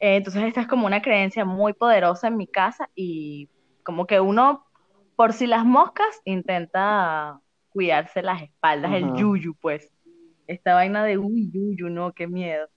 Eh, 0.00 0.16
entonces 0.16 0.42
esta 0.44 0.62
es 0.62 0.66
como 0.66 0.86
una 0.86 1.02
creencia 1.02 1.44
muy 1.44 1.74
poderosa 1.74 2.28
en 2.28 2.36
mi 2.36 2.46
casa 2.46 2.88
y 2.94 3.48
como 3.84 4.06
que 4.06 4.20
uno, 4.20 4.66
por 5.16 5.32
si 5.32 5.46
las 5.46 5.64
moscas, 5.64 6.20
intenta 6.24 7.40
cuidarse 7.68 8.22
las 8.22 8.42
espaldas, 8.42 8.92
el 8.92 9.14
yuyu, 9.14 9.54
pues. 9.60 9.90
Esta 10.46 10.74
vaina 10.74 11.04
de, 11.04 11.18
uy, 11.18 11.50
yuyu, 11.52 11.88
no, 11.88 12.12
qué 12.12 12.26
miedo. 12.26 12.68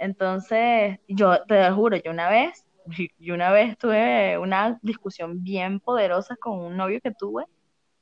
Entonces, 0.00 0.98
yo 1.08 1.44
te 1.44 1.68
lo 1.68 1.76
juro, 1.76 1.98
yo 1.98 2.10
una 2.10 2.30
vez, 2.30 2.66
yo 3.18 3.34
una 3.34 3.52
vez 3.52 3.76
tuve 3.76 4.38
una 4.38 4.78
discusión 4.82 5.44
bien 5.44 5.78
poderosa 5.78 6.36
con 6.36 6.58
un 6.58 6.78
novio 6.78 7.00
que 7.02 7.12
tuve, 7.12 7.44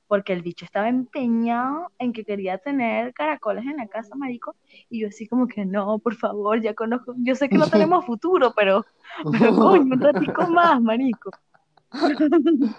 porque 0.07 0.33
el 0.33 0.43
bicho 0.43 0.65
estaba 0.65 0.89
empeñado 0.89 1.91
en 1.99 2.13
que 2.13 2.25
quería 2.25 2.57
tener 2.59 3.13
caracoles 3.13 3.65
en 3.67 3.79
la 3.79 3.89
casa, 3.89 4.15
marico, 4.15 4.55
y 4.89 5.01
yo 5.01 5.09
así 5.09 5.27
como 5.27 5.49
que 5.49 5.67
no, 5.67 5.99
por 5.99 6.15
favor, 6.15 6.63
ya 6.63 6.73
conozco, 6.73 7.15
yo 7.19 7.35
sé 7.35 7.49
que 7.49 7.59
no 7.59 7.67
tenemos 7.93 8.07
futuro, 8.07 8.55
pero, 8.57 8.87
pero 9.33 9.57
coño, 9.57 9.93
un 9.93 10.01
ratico 10.01 10.49
más, 10.49 10.81
marico. 10.81 11.31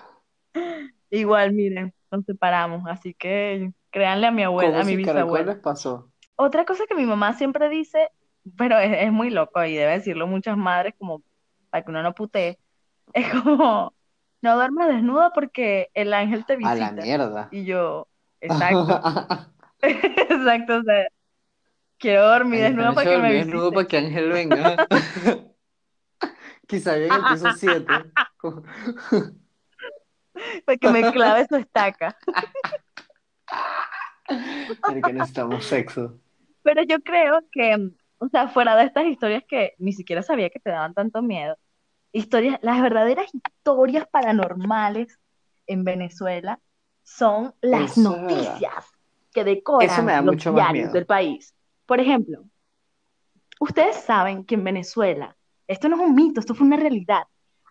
Igual, 1.12 1.52
miren, 1.52 1.94
nos 2.10 2.24
separamos, 2.24 2.84
así 2.88 3.14
que 3.14 3.74
créanle 3.90 4.28
a 4.28 4.32
mi 4.32 4.44
abuela, 4.44 4.72
¿Cómo 4.72 4.82
a 4.82 4.86
mi 4.86 4.96
bisabuela. 4.96 5.62
pasó? 5.62 6.10
Otra 6.38 6.64
cosa 6.64 6.86
que 6.88 6.96
mi 6.96 7.06
mamá 7.06 7.34
siempre 7.34 7.68
dice, 7.68 8.10
pero 8.58 8.78
es, 8.80 8.92
es 9.06 9.12
muy 9.12 9.30
loco 9.30 9.64
y 9.64 9.76
debe 9.76 9.94
decirlo 9.94 10.28
muchas 10.28 10.58
madres 10.58 10.94
como 10.98 11.22
para 11.70 11.84
que 11.84 11.92
uno 11.92 12.02
no 12.04 12.14
putee, 12.14 12.58
es 13.14 13.30
como, 13.30 13.94
no 14.42 14.56
duermas 14.56 14.88
desnuda 14.88 15.32
porque 15.34 15.90
el 15.94 16.14
ángel 16.14 16.46
te 16.46 16.54
A 16.54 16.58
la 16.58 16.74
visita. 16.74 17.02
mierda. 17.02 17.50
Y 17.52 17.66
yo, 17.66 18.08
exacto, 18.42 19.02
exacto, 19.82 20.78
o 20.78 20.84
sea, 20.84 21.08
quiero 21.98 22.28
dormir 22.28 22.64
Ay, 22.64 22.70
desnuda 22.70 22.94
para 22.94 23.10
que 23.10 23.18
me 23.18 23.22
dormí 23.24 23.38
desnudo 23.38 23.72
visite. 23.72 23.76
para 23.76 23.88
que 23.88 23.98
Ángel 23.98 24.30
venga. 24.32 24.88
Quizá 26.68 26.98
llegue 26.98 27.12
al 27.12 27.26
piso 27.26 27.52
7. 27.52 27.86
para 30.66 30.78
que 30.78 30.90
me 30.90 31.12
clave 31.12 31.48
su 31.48 31.56
estaca. 31.56 32.16
que 35.04 35.14
necesitamos 35.14 35.66
sexo. 35.66 36.20
Pero 36.62 36.84
yo 36.84 37.00
creo 37.02 37.42
que, 37.52 37.92
o 38.20 38.28
sea, 38.28 38.50
fuera 38.50 38.76
de 38.76 38.84
estas 38.84 39.06
historias 39.06 39.44
que 39.48 39.74
ni 39.80 39.94
siquiera 39.94 40.22
sabía 40.22 40.50
que 40.50 40.60
te 40.60 40.70
daban 40.70 40.94
tanto 40.94 41.22
miedo, 41.22 41.58
historias, 42.12 42.60
las 42.62 42.82
verdaderas 42.82 43.28
historias 43.34 44.06
paranormales 44.12 45.20
en 45.68 45.84
Venezuela 45.84 46.60
son 47.04 47.54
las 47.62 47.98
Eso 47.98 48.12
noticias 48.12 48.86
que 49.32 49.44
decoran 49.44 50.26
los 50.26 50.44
diarios 50.44 50.92
del 50.92 51.06
país. 51.06 51.56
Por 51.86 52.00
ejemplo, 52.00 52.44
ustedes 53.60 53.96
saben 53.96 54.44
que 54.44 54.56
en 54.56 54.64
Venezuela, 54.64 55.36
esto 55.68 55.88
no 55.88 55.96
es 55.96 56.02
un 56.02 56.16
mito, 56.16 56.40
esto 56.40 56.54
fue 56.54 56.68
una 56.68 56.78
realidad, 56.78 57.24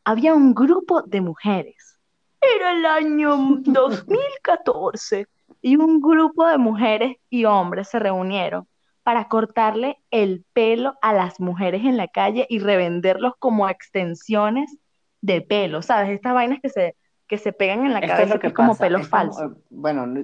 había 0.04 0.34
un 0.34 0.54
grupo 0.54 1.02
de 1.02 1.20
mujeres. 1.20 1.98
Era 2.40 2.72
el 2.72 2.86
año 2.86 3.36
2014 3.64 5.26
y 5.60 5.76
un 5.76 6.00
grupo 6.00 6.46
de 6.46 6.56
mujeres 6.56 7.16
y 7.28 7.44
hombres 7.44 7.88
se 7.88 7.98
reunieron 7.98 8.66
para 9.08 9.26
cortarle 9.28 9.96
el 10.10 10.44
pelo 10.52 10.92
a 11.00 11.14
las 11.14 11.40
mujeres 11.40 11.82
en 11.86 11.96
la 11.96 12.08
calle 12.08 12.44
y 12.50 12.58
revenderlos 12.58 13.32
como 13.38 13.66
extensiones 13.66 14.76
de 15.22 15.40
pelo, 15.40 15.80
¿sabes? 15.80 16.10
Estas 16.10 16.34
vainas 16.34 16.60
que 16.60 16.68
se, 16.68 16.94
que 17.26 17.38
se 17.38 17.54
pegan 17.54 17.86
en 17.86 17.94
la 17.94 18.00
Esto 18.00 18.12
es 18.12 18.18
cabeza 18.18 18.34
lo 18.34 18.40
que 18.40 18.42
que 18.42 18.46
es 18.48 18.52
como 18.54 18.72
pasa. 18.72 18.84
pelo 18.84 18.98
es 18.98 19.08
como, 19.08 19.32
falso. 19.32 19.44
eh, 19.46 19.56
bueno, 19.70 20.06
no- 20.06 20.20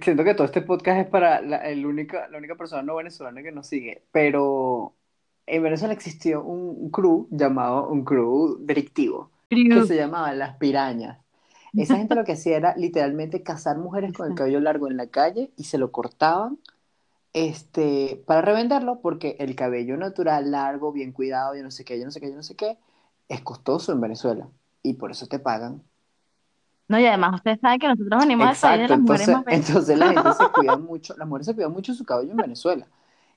siento 0.00 0.24
que 0.24 0.32
todo 0.34 0.46
este 0.46 0.62
podcast 0.62 1.00
es 1.00 1.06
para 1.06 1.42
la, 1.42 1.58
el 1.58 1.84
única, 1.84 2.28
la 2.28 2.38
única 2.38 2.54
persona 2.54 2.82
no 2.82 2.96
venezolana 2.96 3.42
que 3.42 3.52
nos 3.52 3.66
sigue, 3.66 4.04
pero 4.10 4.94
en 5.46 5.62
Venezuela 5.62 5.92
existió 5.92 6.42
un 6.42 6.90
crew 6.90 7.28
llamado 7.30 7.88
un 7.88 8.04
crew 8.06 8.56
delictivo 8.60 9.30
que 9.50 9.82
se 9.86 9.96
llamaba 9.96 10.32
Las 10.32 10.56
Pirañas. 10.56 11.18
Esa 11.76 11.96
gente 11.96 12.14
lo 12.14 12.24
que 12.24 12.32
hacía 12.32 12.56
era 12.56 12.74
literalmente 12.76 13.42
cazar 13.42 13.76
mujeres 13.76 14.14
con 14.14 14.30
el 14.30 14.34
cabello 14.34 14.60
largo 14.60 14.88
en 14.88 14.96
la 14.96 15.08
calle 15.08 15.50
y 15.58 15.64
se 15.64 15.76
lo 15.78 15.90
cortaban 15.92 16.58
este, 17.32 18.22
para 18.26 18.42
revenderlo 18.42 19.00
porque 19.00 19.36
el 19.38 19.56
cabello 19.56 19.96
natural, 19.96 20.50
largo, 20.50 20.92
bien 20.92 21.12
cuidado, 21.12 21.54
yo 21.54 21.62
no 21.62 21.70
sé 21.70 21.84
qué, 21.84 21.98
yo 21.98 22.04
no 22.04 22.10
sé 22.10 22.20
qué, 22.20 22.30
yo 22.30 22.36
no 22.36 22.42
sé 22.42 22.56
qué, 22.56 22.78
es 23.28 23.40
costoso 23.42 23.92
en 23.92 24.00
Venezuela 24.00 24.48
y 24.82 24.94
por 24.94 25.10
eso 25.10 25.26
te 25.26 25.38
pagan. 25.38 25.82
No, 26.88 26.98
y 26.98 27.06
además 27.06 27.34
ustedes 27.36 27.60
saben 27.60 27.78
que 27.80 27.88
nosotros 27.88 28.20
venimos 28.20 28.58
país 28.58 28.80
de 28.80 28.84
Exacto, 28.84 28.88
las 28.88 29.00
mujeres 29.00 29.28
entonces, 29.28 29.28
más 29.28 29.44
bellas. 29.44 29.68
entonces 29.68 29.98
la 29.98 30.08
gente 30.08 30.32
se 30.32 30.50
cuida 30.50 30.76
mucho, 30.78 31.14
las 31.16 31.26
mujeres 31.28 31.46
se 31.46 31.54
cuidan 31.54 31.72
mucho 31.72 31.94
su 31.94 32.04
cabello 32.04 32.32
en 32.32 32.40
Venezuela. 32.40 32.86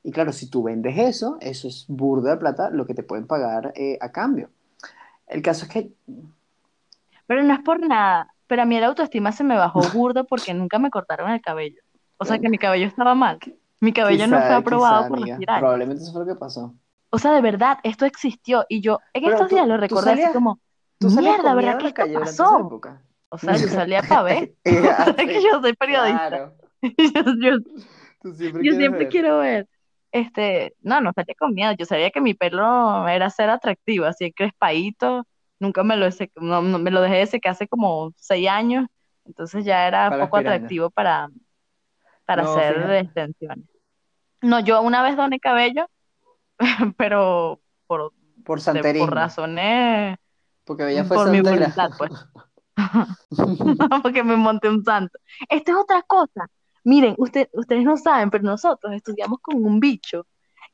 Y 0.03 0.11
claro, 0.11 0.31
si 0.33 0.49
tú 0.49 0.63
vendes 0.63 0.97
eso, 0.97 1.37
eso 1.41 1.67
es 1.67 1.85
burda 1.87 2.31
de 2.31 2.37
plata 2.37 2.69
lo 2.69 2.85
que 2.85 2.93
te 2.93 3.03
pueden 3.03 3.27
pagar 3.27 3.73
eh, 3.75 3.97
a 4.01 4.11
cambio. 4.11 4.49
El 5.27 5.41
caso 5.41 5.65
es 5.65 5.71
que 5.71 5.91
Pero 7.27 7.43
no 7.43 7.53
es 7.53 7.59
por 7.61 7.79
nada. 7.79 8.33
Pero 8.47 8.61
a 8.61 8.65
mí 8.65 8.79
la 8.79 8.87
autoestima 8.87 9.31
se 9.31 9.43
me 9.43 9.55
bajó 9.57 9.81
burdo 9.93 10.25
porque 10.25 10.53
nunca 10.53 10.79
me 10.79 10.91
cortaron 10.91 11.31
el 11.31 11.41
cabello. 11.41 11.81
O 12.17 12.25
sea 12.25 12.39
que 12.39 12.49
mi 12.49 12.57
cabello 12.57 12.87
estaba 12.87 13.15
mal. 13.15 13.39
Mi 13.79 13.91
cabello 13.93 14.27
no 14.27 14.37
quizá, 14.37 14.47
fue 14.47 14.55
aprobado 14.55 14.95
quizá, 14.95 15.07
por 15.09 15.17
los 15.17 15.23
amiga, 15.23 15.37
tiranos. 15.37 15.59
probablemente 15.61 16.03
eso 16.03 16.11
fue 16.13 16.21
lo 16.25 16.33
que 16.33 16.39
pasó. 16.39 16.63
O 16.65 16.75
O 17.15 17.19
sea, 17.19 17.31
de 17.31 17.41
verdad, 17.41 17.77
esto 17.83 18.05
existió. 18.05 18.65
Y 18.69 18.81
yo 18.81 18.99
en 19.13 19.23
Pero 19.23 19.35
estos 19.35 19.49
tú- 19.49 19.55
días 19.55 19.67
lo 19.67 19.77
recordé 19.77 20.11
así 20.11 20.33
como, 20.33 20.59
¿Tú 20.99 21.09
mierda, 21.09 21.53
¿verdad 21.55 21.77
que 21.77 21.87
esto 21.87 22.19
pasó? 22.19 22.81
O 23.29 23.37
sea, 23.37 23.57
yo 23.57 23.67
salía 23.67 24.01
para 24.01 24.23
ver. 24.23 24.53
Es 24.63 25.15
que 25.27 25.41
yo 25.43 25.61
soy 25.61 25.73
periodista. 25.73 26.27
Claro, 26.29 26.55
Yo, 26.81 27.23
yo- 27.41 27.59
tú 28.21 28.33
siempre 28.33 28.63
yo 28.63 28.73
siempre 28.75 28.99
ver. 29.01 29.09
quiero 29.09 29.39
ver. 29.39 29.67
Este, 30.11 30.73
no, 30.81 31.01
no 31.01 31.11
salía 31.13 31.35
con 31.37 31.53
miedo. 31.53 31.73
Yo 31.77 31.85
sabía 31.85 32.11
que 32.11 32.21
mi 32.21 32.33
pelo 32.33 33.07
era 33.07 33.29
ser 33.29 33.49
atractivo, 33.49 34.05
así 34.05 34.31
crespadito. 34.31 35.25
Nunca 35.59 35.83
me 35.83 35.95
lo, 35.97 36.07
no, 36.35 36.61
no, 36.61 36.79
me 36.79 36.91
lo 36.91 37.01
dejé 37.01 37.15
de 37.17 37.25
secar 37.27 37.51
hace 37.53 37.67
como 37.67 38.13
seis 38.17 38.47
años. 38.47 38.85
Entonces 39.25 39.65
ya 39.65 39.87
era 39.87 40.09
Para 40.09 40.25
poco 40.25 40.37
pirañas. 40.37 40.55
atractivo 40.55 40.89
para, 40.91 41.29
para 42.25 42.43
No, 42.43 42.51
hacer 42.51 42.75
fíjate. 42.75 42.99
extensiones. 42.99 43.65
No, 44.41 44.59
yo 44.59 44.81
una 44.81 45.01
vez 45.03 45.15
doné 45.17 45.39
cabello, 45.39 45.87
pero 46.97 47.61
por, 47.87 48.13
Por 48.43 48.61
de- 48.61 48.99
por 48.99 49.13
razones, 49.13 50.17
Porque 50.63 50.89
ella 50.91 51.03
fue 51.03 51.17
por 51.17 51.29
mi 51.31 51.41
voluntad, 51.41 51.89
pues. 51.97 52.11
porque 54.03 54.23
me 54.23 54.35
monté 54.35 54.69
un 54.69 54.83
santo. 54.83 55.17
Esta 55.49 55.71
es 55.71 55.77
otra 55.77 56.01
cosa. 56.03 56.47
Miren, 56.83 57.15
usted, 57.17 57.49
ustedes 57.53 57.83
no 57.83 57.97
saben, 57.97 58.29
pero 58.29 58.43
nosotros 58.43 58.93
estudiamos 58.93 59.39
con 59.41 59.63
un 59.63 59.79
bicho 59.79 60.27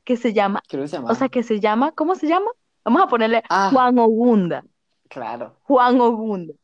que 0.04 0.16
se 0.16 0.32
llama, 0.32 0.60
Creo 0.68 0.82
que 0.82 0.88
se 0.88 0.96
llama. 0.96 1.10
o 1.10 1.14
sea, 1.14 1.28
que 1.28 1.42
se 1.42 1.60
llama, 1.60 1.92
¿cómo 1.92 2.14
se 2.14 2.26
llama? 2.26 2.50
Vamos 2.84 3.02
a 3.02 3.06
ponerle 3.06 3.42
Ah. 3.48 3.70
Juan 3.72 3.98
Ogunda. 3.98 4.64
Claro. 5.08 5.56
Juan 5.62 6.00
Ogunda. 6.00 6.54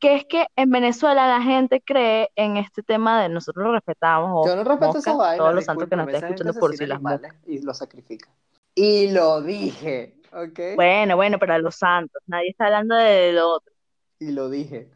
Que 0.00 0.16
es 0.16 0.24
que 0.24 0.46
en 0.56 0.70
Venezuela 0.70 1.28
la 1.28 1.42
gente 1.42 1.82
cree 1.82 2.30
en 2.34 2.56
este 2.56 2.82
tema 2.82 3.22
de 3.22 3.28
nosotros 3.28 3.66
lo 3.66 3.72
respetamos, 3.72 4.46
Yo 4.46 4.56
no 4.56 4.64
respeto 4.64 4.86
mosca, 4.94 4.98
esa 4.98 5.14
vaina. 5.14 5.36
todos 5.36 5.54
los 5.54 5.64
santos 5.66 5.88
que 5.88 5.96
nos 5.96 6.08
estén 6.08 6.24
escuchando 6.24 6.58
por 6.58 6.74
si 6.76 6.86
las 6.86 7.00
moscas. 7.02 7.34
Y 7.46 7.60
lo 7.62 7.74
sacrifica. 7.74 8.30
Y 8.74 9.10
lo 9.10 9.42
dije, 9.42 10.16
¿ok? 10.32 10.58
Bueno, 10.76 11.16
bueno, 11.16 11.38
para 11.38 11.58
los 11.58 11.74
santos, 11.76 12.22
nadie 12.26 12.48
está 12.50 12.66
hablando 12.66 12.94
de 12.94 13.32
lo 13.34 13.48
otro. 13.56 13.72
Y 14.18 14.32
lo 14.32 14.48
dije. 14.48 14.90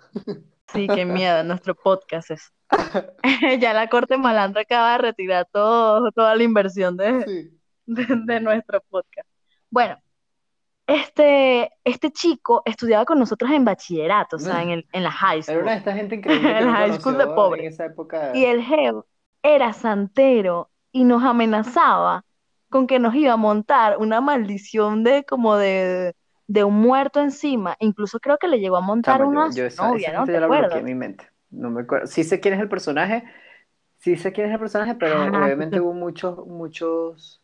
Sí, 0.72 0.86
qué 0.88 1.04
miedo, 1.04 1.44
nuestro 1.44 1.74
podcast 1.74 2.30
es. 2.30 2.52
Ya 3.60 3.74
la 3.74 3.88
Corte 3.88 4.16
Malandra 4.16 4.62
acaba 4.62 4.92
de 4.92 4.98
retirar 4.98 5.46
todo, 5.52 6.10
toda 6.12 6.34
la 6.34 6.42
inversión 6.42 6.96
de, 6.96 7.24
Sí. 7.26 7.60
de, 7.86 8.06
de 8.24 8.40
nuestro 8.40 8.80
podcast. 8.88 9.28
Bueno, 9.70 9.98
este, 10.86 11.70
este 11.84 12.10
chico 12.12 12.62
estudiaba 12.66 13.04
con 13.04 13.18
nosotros 13.18 13.50
en 13.50 13.64
bachillerato, 13.64 14.36
o 14.36 14.38
sea, 14.38 14.62
en, 14.62 14.70
el, 14.70 14.88
en 14.92 15.02
la 15.04 15.10
high 15.12 15.42
Era 15.46 15.60
una 15.60 15.70
school. 15.70 15.72
de 15.72 15.78
estas 15.78 15.96
gente 15.96 16.14
increíble 16.16 16.56
que 16.56 16.64
El 16.64 16.68
uno 16.68 16.74
high 16.76 16.92
school 16.92 17.18
de 17.18 17.26
pobre. 17.28 17.62
en 17.62 17.68
esa 17.72 17.86
época. 17.86 18.18
Y 18.32 18.44
el 18.46 18.62
geo 18.62 19.06
era 19.42 19.72
santero 19.72 20.70
y 20.92 21.04
nos 21.04 21.22
amenazaba 21.24 22.24
con 22.70 22.86
que 22.86 22.98
nos 22.98 23.14
iba 23.14 23.32
a 23.34 23.36
montar 23.36 23.98
una 23.98 24.20
maldición 24.20 25.04
de 25.04 25.24
como 25.24 25.56
de, 25.56 26.14
de 26.48 26.64
un 26.64 26.74
muerto 26.80 27.20
encima. 27.20 27.76
Incluso 27.80 28.18
creo 28.20 28.38
que 28.38 28.48
le 28.48 28.58
llegó 28.60 28.76
a 28.76 28.80
montar 28.80 29.22
Chamo, 29.22 29.24
yo- 29.26 29.44
una 29.44 29.54
yo 29.54 29.64
esa, 29.66 29.90
novia, 29.90 30.10
esa 30.10 30.12
¿no? 30.12 30.28
¿Te 30.28 30.32
yo 30.32 30.40
la 30.40 30.46
acuerdas? 30.46 30.78
en 30.78 30.84
mi 30.84 30.94
mente. 30.94 31.28
No 31.50 31.70
me 31.70 31.82
acuerdo. 31.82 32.06
Sí 32.06 32.24
sé 32.24 32.40
quién 32.40 32.54
es 32.54 32.60
el 32.60 32.68
personaje. 32.68 33.24
Sí 33.98 34.16
sé 34.16 34.32
quién 34.32 34.48
es 34.48 34.54
el 34.54 34.60
personaje, 34.60 34.94
pero 34.96 35.32
Ah, 35.32 35.40
obviamente 35.40 35.80
sí. 35.80 35.80
hubo 35.80 35.94
muchos, 35.94 36.46
muchos 36.46 37.42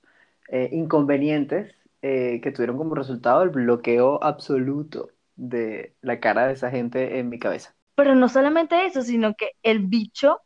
eh, 0.49 0.70
inconvenientes 0.72 1.74
eh, 2.03 2.41
que 2.43 2.53
tuvieron 2.53 2.79
como 2.79 2.95
resultado 2.95 3.43
el 3.43 3.51
bloqueo 3.51 4.23
absoluto 4.23 5.11
de 5.37 5.97
la 6.01 6.21
cara 6.21 6.47
de 6.47 6.55
esa 6.55 6.71
gente 6.71 7.19
en 7.19 7.29
mi 7.29 7.39
cabeza. 7.39 7.75
Pero 7.95 8.15
no 8.15 8.29
solamente 8.29 8.87
eso, 8.87 9.03
sino 9.03 9.35
que 9.35 9.53
el 9.63 9.81
bicho, 9.81 10.41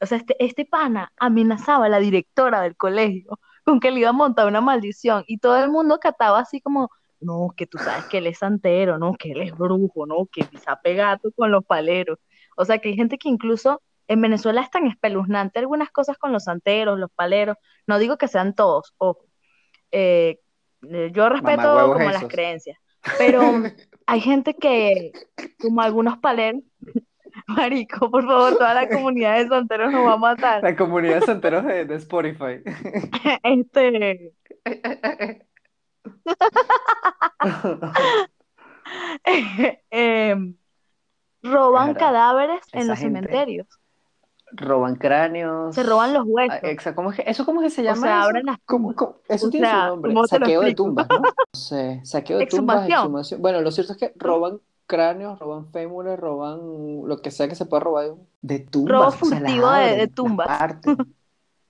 o 0.00 0.06
sea, 0.06 0.18
este, 0.18 0.36
este 0.44 0.64
pana 0.64 1.12
amenazaba 1.16 1.86
a 1.86 1.88
la 1.88 1.98
directora 1.98 2.60
del 2.60 2.76
colegio 2.76 3.38
con 3.64 3.80
que 3.80 3.90
le 3.90 4.00
iba 4.00 4.10
a 4.10 4.12
montar 4.12 4.46
una 4.46 4.60
maldición 4.60 5.24
y 5.26 5.38
todo 5.38 5.62
el 5.62 5.70
mundo 5.70 5.98
cataba 5.98 6.38
así 6.40 6.60
como, 6.60 6.90
no, 7.20 7.52
que 7.56 7.66
tú 7.66 7.78
sabes 7.78 8.04
que 8.06 8.18
él 8.18 8.26
es 8.28 8.38
santero, 8.38 8.98
no, 8.98 9.14
que 9.14 9.32
él 9.32 9.42
es 9.42 9.52
brujo, 9.56 10.06
no, 10.06 10.26
que 10.26 10.42
quizá 10.42 10.76
pegato 10.80 11.30
con 11.32 11.50
los 11.50 11.64
paleros. 11.64 12.18
O 12.56 12.64
sea, 12.64 12.78
que 12.78 12.90
hay 12.90 12.96
gente 12.96 13.18
que 13.18 13.28
incluso 13.28 13.82
en 14.08 14.20
Venezuela 14.20 14.60
es 14.60 14.70
tan 14.70 14.86
espeluznante 14.86 15.58
algunas 15.58 15.90
cosas 15.90 16.18
con 16.18 16.32
los 16.32 16.44
santeros, 16.44 16.98
los 16.98 17.10
paleros. 17.10 17.56
No 17.86 17.98
digo 17.98 18.18
que 18.18 18.28
sean 18.28 18.54
todos, 18.54 18.94
ojo. 18.98 19.24
Eh, 19.92 20.40
yo 20.82 21.28
respeto 21.28 21.92
como 21.92 22.10
las 22.10 22.24
creencias, 22.24 22.78
pero 23.18 23.40
hay 24.06 24.20
gente 24.20 24.54
que, 24.54 25.12
como 25.60 25.80
algunos 25.82 26.18
paleros, 26.18 26.62
Marico, 27.46 28.10
por 28.10 28.24
favor, 28.24 28.56
toda 28.56 28.74
la 28.74 28.88
comunidad 28.88 29.38
de 29.38 29.48
santeros 29.48 29.92
nos 29.92 30.06
va 30.06 30.14
a 30.14 30.16
matar. 30.16 30.62
La 30.62 30.74
comunidad 30.74 31.20
de 31.20 31.26
santeros 31.26 31.64
de, 31.64 31.84
de 31.84 31.94
Spotify. 31.96 32.62
Este, 33.42 34.32
em, 39.90 40.54
roban 41.42 41.94
cadáveres 41.94 42.60
en 42.72 42.88
los 42.88 42.98
gente- 42.98 43.20
cementerios, 43.20 43.66
Roban 44.52 44.94
cráneos. 44.96 45.74
se 45.74 45.82
roban 45.82 46.12
los 46.14 46.22
Ah, 46.22 46.28
huesos. 46.28 46.62
exa- 46.62 46.94
¿cómo 46.94 47.10
es 47.10 47.16
que- 47.16 47.24
¿Eso 47.30 47.44
cómo 47.44 47.62
es 47.62 47.66
que 47.66 47.70
se 47.76 47.80
O 47.82 47.84
llama 47.84 48.02
sea, 48.06 48.18
eso? 48.18 48.24
abren 48.26 48.46
las 48.46 48.58
¿Cómo-? 48.64 48.94
Eso 49.28 49.46
O 49.46 49.50
tiene 49.50 49.68
su 49.70 49.76
nombre. 49.76 50.14
¿cómo 50.14 50.26
te 50.26 50.38
lo 50.38 50.46
Saqueo 50.46 50.60
de 50.62 50.74
tumbas, 50.74 51.08
¿no? 51.10 51.16
No 51.54 51.60
sé, 51.60 52.00
saqueo 52.04 52.38
de 52.38 52.46
tumbas, 52.46 52.76
Exhumación. 52.76 52.98
exhumación. 53.00 53.42
Bueno, 53.42 53.60
lo 53.60 53.70
cierto 53.72 53.92
es 53.92 53.98
que 53.98 54.12
roban 54.16 54.60
cráneos, 54.86 55.38
roban 55.40 55.66
fémures, 55.72 56.18
roban 56.18 56.60
lo 57.06 57.20
que 57.20 57.30
sea 57.32 57.48
que 57.48 57.56
se 57.56 57.66
pueda 57.66 57.80
robar 57.82 58.14
de- 58.42 58.58
tumbas. 58.60 58.92
Robo 58.92 59.08
o 59.08 59.10
sea, 59.10 59.18
furtivo 59.38 59.70
de- 59.72 59.96
de 59.96 60.06
tumbas. 60.08 60.48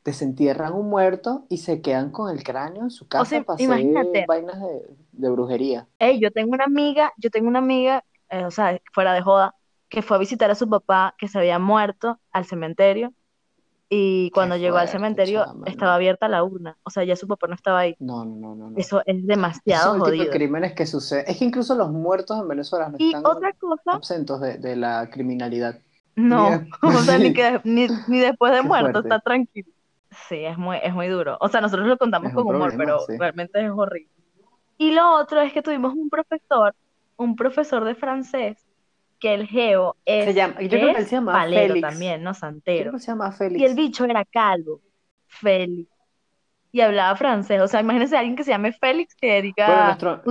Desentierran 0.04 0.72
un 0.72 0.88
muerto 0.88 1.46
y 1.48 1.58
se 1.58 1.80
quedan 1.82 2.12
con 2.12 2.30
el 2.30 2.44
cráneo 2.44 2.82
en 2.84 2.90
su 2.90 3.08
casa 3.08 3.24
sea, 3.24 3.42
para 3.42 3.54
hacer 3.56 3.66
imagínate. 3.66 4.24
vainas 4.28 4.60
de, 4.60 4.86
de 5.10 5.30
brujería. 5.30 5.88
Ey, 5.98 6.20
yo 6.20 6.30
tengo 6.30 6.52
una 6.52 6.64
amiga, 6.64 7.12
yo 7.16 7.28
tengo 7.30 7.48
una 7.48 7.58
amiga, 7.58 8.04
eh, 8.30 8.44
o 8.44 8.52
sea, 8.52 8.80
fuera 8.92 9.14
de 9.14 9.22
joda, 9.22 9.56
que 9.88 10.02
fue 10.02 10.16
a 10.16 10.20
visitar 10.20 10.50
a 10.50 10.54
su 10.54 10.68
papá 10.68 11.14
que 11.18 11.28
se 11.28 11.38
había 11.38 11.58
muerto 11.58 12.20
al 12.32 12.44
cementerio 12.46 13.14
y 13.88 14.30
cuando 14.32 14.56
llegó 14.56 14.78
al 14.78 14.88
cementerio 14.88 15.46
chama, 15.46 15.64
estaba 15.64 15.92
no. 15.92 15.96
abierta 15.96 16.28
la 16.28 16.44
urna, 16.44 16.78
o 16.84 16.90
sea, 16.90 17.04
ya 17.04 17.16
su 17.16 17.28
papá 17.28 17.46
no 17.48 17.54
estaba 17.54 17.80
ahí. 17.80 17.98
No, 17.98 18.24
no, 18.24 18.54
no, 18.56 18.70
no. 18.70 18.82
Eso 18.82 19.02
es 19.06 19.24
Esos 19.64 19.66
demasiado 19.66 19.92
son 19.92 19.96
el 19.96 20.04
tipo 20.04 20.20
de 20.22 20.26
jodido. 20.26 20.30
crímenes 20.30 20.74
que 20.74 20.86
suceden. 20.86 21.24
Es 21.28 21.38
que 21.38 21.44
incluso 21.44 21.74
los 21.74 21.90
muertos 21.92 22.38
en 22.40 22.48
Venezuela 22.48 22.88
no 22.88 22.98
Y 22.98 23.04
están 23.04 23.24
otra 23.24 23.52
cosa, 23.54 24.00
absentos 24.00 24.40
de, 24.40 24.58
de 24.58 24.76
la 24.76 25.10
criminalidad. 25.10 25.82
no, 26.16 26.60
Bien. 26.60 26.70
o 26.82 27.02
sea, 27.02 27.18
ni, 27.18 27.32
que, 27.32 27.60
ni, 27.64 27.88
ni 28.06 28.18
después 28.20 28.52
de 28.52 28.62
Qué 28.62 28.68
muerto 28.68 29.00
fuerte. 29.00 29.00
está 29.00 29.20
tranquilo. 29.20 29.70
Sí, 30.10 30.44
es 30.44 30.58
muy, 30.58 30.78
es 30.82 30.94
muy 30.94 31.08
duro. 31.08 31.36
O 31.40 31.48
sea, 31.48 31.60
nosotros 31.60 31.86
lo 31.88 31.98
contamos 31.98 32.30
Es 32.30 32.34
con 32.34 32.46
humor, 32.46 32.74
problema, 32.74 32.76
pero 32.76 32.98
sí. 32.98 33.18
realmente 33.18 33.64
es 33.64 33.70
horrible. 33.70 34.10
Y 34.78 34.92
lo 34.94 35.14
otro 35.16 35.40
es 35.42 35.52
que 35.52 35.62
tuvimos 35.62 35.94
un 35.94 36.10
profesor, 36.10 36.74
un 37.16 37.36
profesor 37.36 37.84
de 37.84 37.94
francés, 37.94 38.65
que 39.18 39.34
el 39.34 39.46
geo 39.46 39.96
es, 40.04 40.24
Se 40.26 40.34
llama, 40.34 40.60
yo 40.62 40.68
creo 40.68 40.92
que 40.94 41.00
él 41.00 41.06
se 41.06 41.16
llama 41.16 41.32
palero 41.32 41.74
Félix. 41.74 41.88
también, 41.88 42.22
no 42.22 42.30
Creo 42.32 42.40
santero. 42.40 42.92
que 42.92 42.98
se 42.98 43.06
llama 43.08 43.32
Félix. 43.32 43.60
Y 43.60 43.64
el 43.64 43.74
bicho 43.74 44.04
era 44.04 44.24
calvo, 44.24 44.80
Félix. 45.26 45.90
Y 46.72 46.80
hablaba 46.82 47.16
francés. 47.16 47.60
O 47.62 47.68
sea, 47.68 47.80
imagínense 47.80 48.16
a 48.16 48.20
alguien 48.20 48.36
que 48.36 48.44
se 48.44 48.50
llame 48.50 48.72
Félix 48.72 49.14
que 49.14 49.40
diga 49.40 49.66
Bueno, 49.66 49.84
nuestro, 49.86 50.22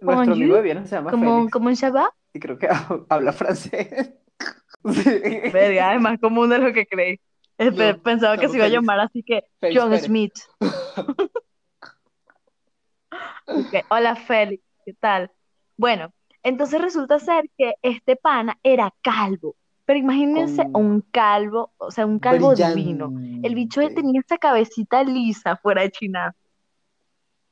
Aujourd'hui, 0.00 0.02
nuestro 0.16 0.32
amigo 0.34 0.56
de 0.56 0.62
viernes 0.62 0.88
se 0.88 0.96
llama 0.96 1.10
¿cómo, 1.12 1.36
Félix. 1.36 1.52
cómo 1.52 1.74
se 1.76 1.90
va? 1.90 2.10
Y 2.32 2.40
creo 2.40 2.58
que 2.58 2.68
habla 3.08 3.32
francés. 3.32 4.14
Sí. 4.82 5.50
Verga, 5.52 5.94
es 5.94 6.00
más 6.00 6.18
común 6.18 6.48
de 6.48 6.58
lo 6.58 6.72
que 6.72 6.86
creí. 6.86 7.20
No, 7.58 8.02
Pensaba 8.02 8.36
que 8.38 8.46
llama 8.46 8.52
se 8.52 8.56
iba 8.56 8.64
a 8.64 8.68
llamar 8.68 9.00
así 9.00 9.22
que 9.22 9.42
Félix 9.60 9.78
John. 9.82 9.98
Smith. 9.98 10.32
Hola 13.90 14.16
Félix, 14.16 14.64
¿qué 14.86 14.94
tal? 14.94 15.30
Bueno, 15.76 16.14
entonces 16.42 16.80
resulta 16.80 17.18
ser 17.18 17.50
que 17.56 17.74
este 17.82 18.16
pana 18.16 18.58
era 18.62 18.92
calvo. 19.02 19.56
Pero 19.84 19.98
imagínense 19.98 20.62
Con- 20.70 20.76
un 20.76 21.00
calvo, 21.10 21.72
o 21.78 21.90
sea, 21.90 22.06
un 22.06 22.18
calvo 22.20 22.54
divino. 22.54 23.12
El 23.42 23.54
bicho 23.54 23.80
Brillante. 23.80 24.02
tenía 24.02 24.20
esa 24.20 24.38
cabecita 24.38 25.02
lisa 25.02 25.56
fuera 25.56 25.82
de 25.82 25.90
chinazo. 25.90 26.38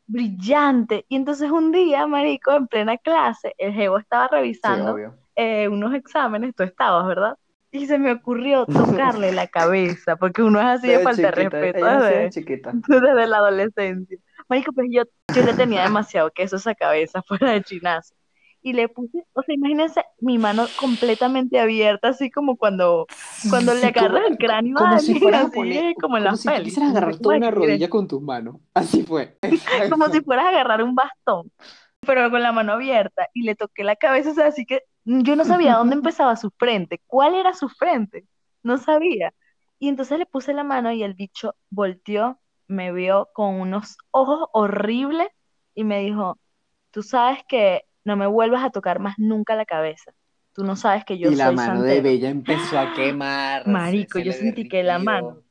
Brillante. 0.06 1.04
Y 1.08 1.16
entonces 1.16 1.50
un 1.50 1.72
día, 1.72 2.06
marico, 2.06 2.52
en 2.52 2.66
plena 2.66 2.96
clase, 2.96 3.54
el 3.58 3.72
jevo 3.72 3.98
estaba 3.98 4.28
revisando 4.28 4.96
eh, 5.36 5.68
unos 5.68 5.94
exámenes, 5.94 6.54
tú 6.54 6.62
estabas, 6.62 7.06
¿verdad? 7.06 7.36
Y 7.70 7.86
se 7.86 7.98
me 7.98 8.12
ocurrió 8.12 8.64
tocarle 8.64 9.32
la 9.32 9.46
cabeza, 9.48 10.16
porque 10.16 10.42
uno 10.42 10.58
es 10.60 10.66
así 10.66 10.88
de 10.88 11.00
falta 11.00 11.22
de 11.22 11.28
chiquita, 11.28 11.60
respeto 11.60 11.86
desde, 11.86 12.18
de 12.18 12.30
chiquita. 12.30 12.72
desde 12.88 13.26
la 13.26 13.36
adolescencia. 13.36 14.18
Marico, 14.48 14.72
pues 14.72 14.88
yo, 14.90 15.02
yo 15.34 15.42
le 15.42 15.52
tenía 15.52 15.82
demasiado 15.82 16.30
queso 16.30 16.56
a 16.56 16.58
esa 16.58 16.74
cabeza 16.74 17.20
fuera 17.22 17.52
de 17.52 17.62
chinazo. 17.62 18.14
Y 18.62 18.72
le 18.72 18.88
puse, 18.88 19.24
o 19.34 19.42
sea, 19.42 19.54
imagínense 19.54 20.04
mi 20.20 20.36
mano 20.38 20.66
completamente 20.80 21.60
abierta, 21.60 22.08
así 22.08 22.30
como 22.30 22.56
cuando, 22.56 23.06
cuando 23.48 23.72
le 23.74 23.80
Sí, 23.80 23.86
agarras 23.86 24.22
el 24.28 24.36
cráneo 24.38 24.78
a 24.78 24.80
Como 24.80 24.98
si 24.98 25.12
a 25.32 25.42
así, 25.42 25.50
poner, 25.54 25.94
como 26.00 26.16
en 26.18 26.24
como 26.24 26.32
las 26.32 26.42
si 26.42 26.48
pelis. 26.48 26.64
quisieras 26.64 26.90
agarrar 26.90 27.16
toda 27.18 27.36
una 27.36 27.50
rodilla 27.50 27.88
con 27.88 28.08
tus 28.08 28.20
manos. 28.20 28.56
Así 28.74 29.02
fue. 29.04 29.38
como 29.90 30.08
si 30.08 30.20
fueras 30.22 30.46
a 30.46 30.48
agarrar 30.50 30.82
un 30.82 30.94
bastón, 30.94 31.50
pero 32.00 32.30
con 32.30 32.42
la 32.42 32.52
mano 32.52 32.72
abierta, 32.72 33.28
y 33.34 33.42
le 33.42 33.54
toqué 33.54 33.84
la 33.84 33.96
cabeza, 33.96 34.30
o 34.30 34.34
sea, 34.34 34.46
así 34.46 34.66
que 34.66 34.82
yo 35.04 35.36
no 35.36 35.44
sabía 35.44 35.74
dónde 35.76 35.94
empezaba 35.96 36.36
su 36.36 36.50
frente, 36.58 37.00
cuál 37.06 37.34
era 37.34 37.54
su 37.54 37.68
frente, 37.68 38.26
no 38.62 38.78
sabía. 38.78 39.32
Y 39.78 39.88
entonces 39.88 40.18
le 40.18 40.26
puse 40.26 40.52
la 40.54 40.64
mano 40.64 40.92
y 40.92 41.02
el 41.02 41.14
bicho 41.14 41.54
volteó 41.70 42.40
me 42.66 42.92
vio 42.92 43.30
con 43.32 43.54
unos 43.60 43.96
ojos 44.10 44.48
horribles 44.52 45.28
y 45.74 45.84
me 45.84 46.00
dijo, 46.00 46.38
tú 46.90 47.02
sabes 47.02 47.40
que 47.48 47.84
no 48.08 48.16
me 48.16 48.26
vuelvas 48.26 48.64
a 48.64 48.70
tocar 48.70 48.98
más 48.98 49.14
nunca 49.18 49.54
la 49.54 49.64
cabeza. 49.64 50.12
Tú 50.52 50.64
no 50.64 50.74
sabes 50.74 51.04
que 51.04 51.18
yo 51.18 51.30
y 51.30 51.36
la 51.36 51.52
mano 51.52 51.82
de 51.82 51.96
santero". 51.96 52.02
Bella 52.02 52.28
empezó 52.30 52.78
a 52.78 52.92
quemar. 52.94 53.66
Marico, 53.68 54.18
yo 54.18 54.32
sentí 54.32 54.68
que 54.68 54.82
la 54.82 54.98
mano 54.98 55.42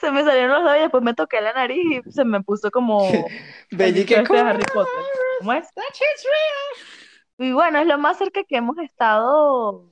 se 0.00 0.10
me 0.10 0.24
salieron 0.24 0.50
los 0.50 0.64
labios, 0.64 0.84
después 0.84 1.02
me 1.02 1.14
toqué 1.14 1.40
la 1.40 1.52
nariz 1.52 2.02
y 2.06 2.12
se 2.12 2.24
me 2.24 2.42
puso 2.42 2.70
como 2.70 3.04
el 3.04 3.24
Bella 3.70 4.00
y 4.00 4.04
que 4.04 4.16
este 4.16 4.38
Harry 4.38 4.64
Potter. 4.72 4.92
¿Cómo 5.38 5.52
es? 5.52 5.68
Y 7.38 7.52
bueno, 7.52 7.78
es 7.78 7.86
lo 7.86 7.98
más 7.98 8.18
cerca 8.18 8.44
que 8.44 8.56
hemos 8.56 8.78
estado, 8.78 9.90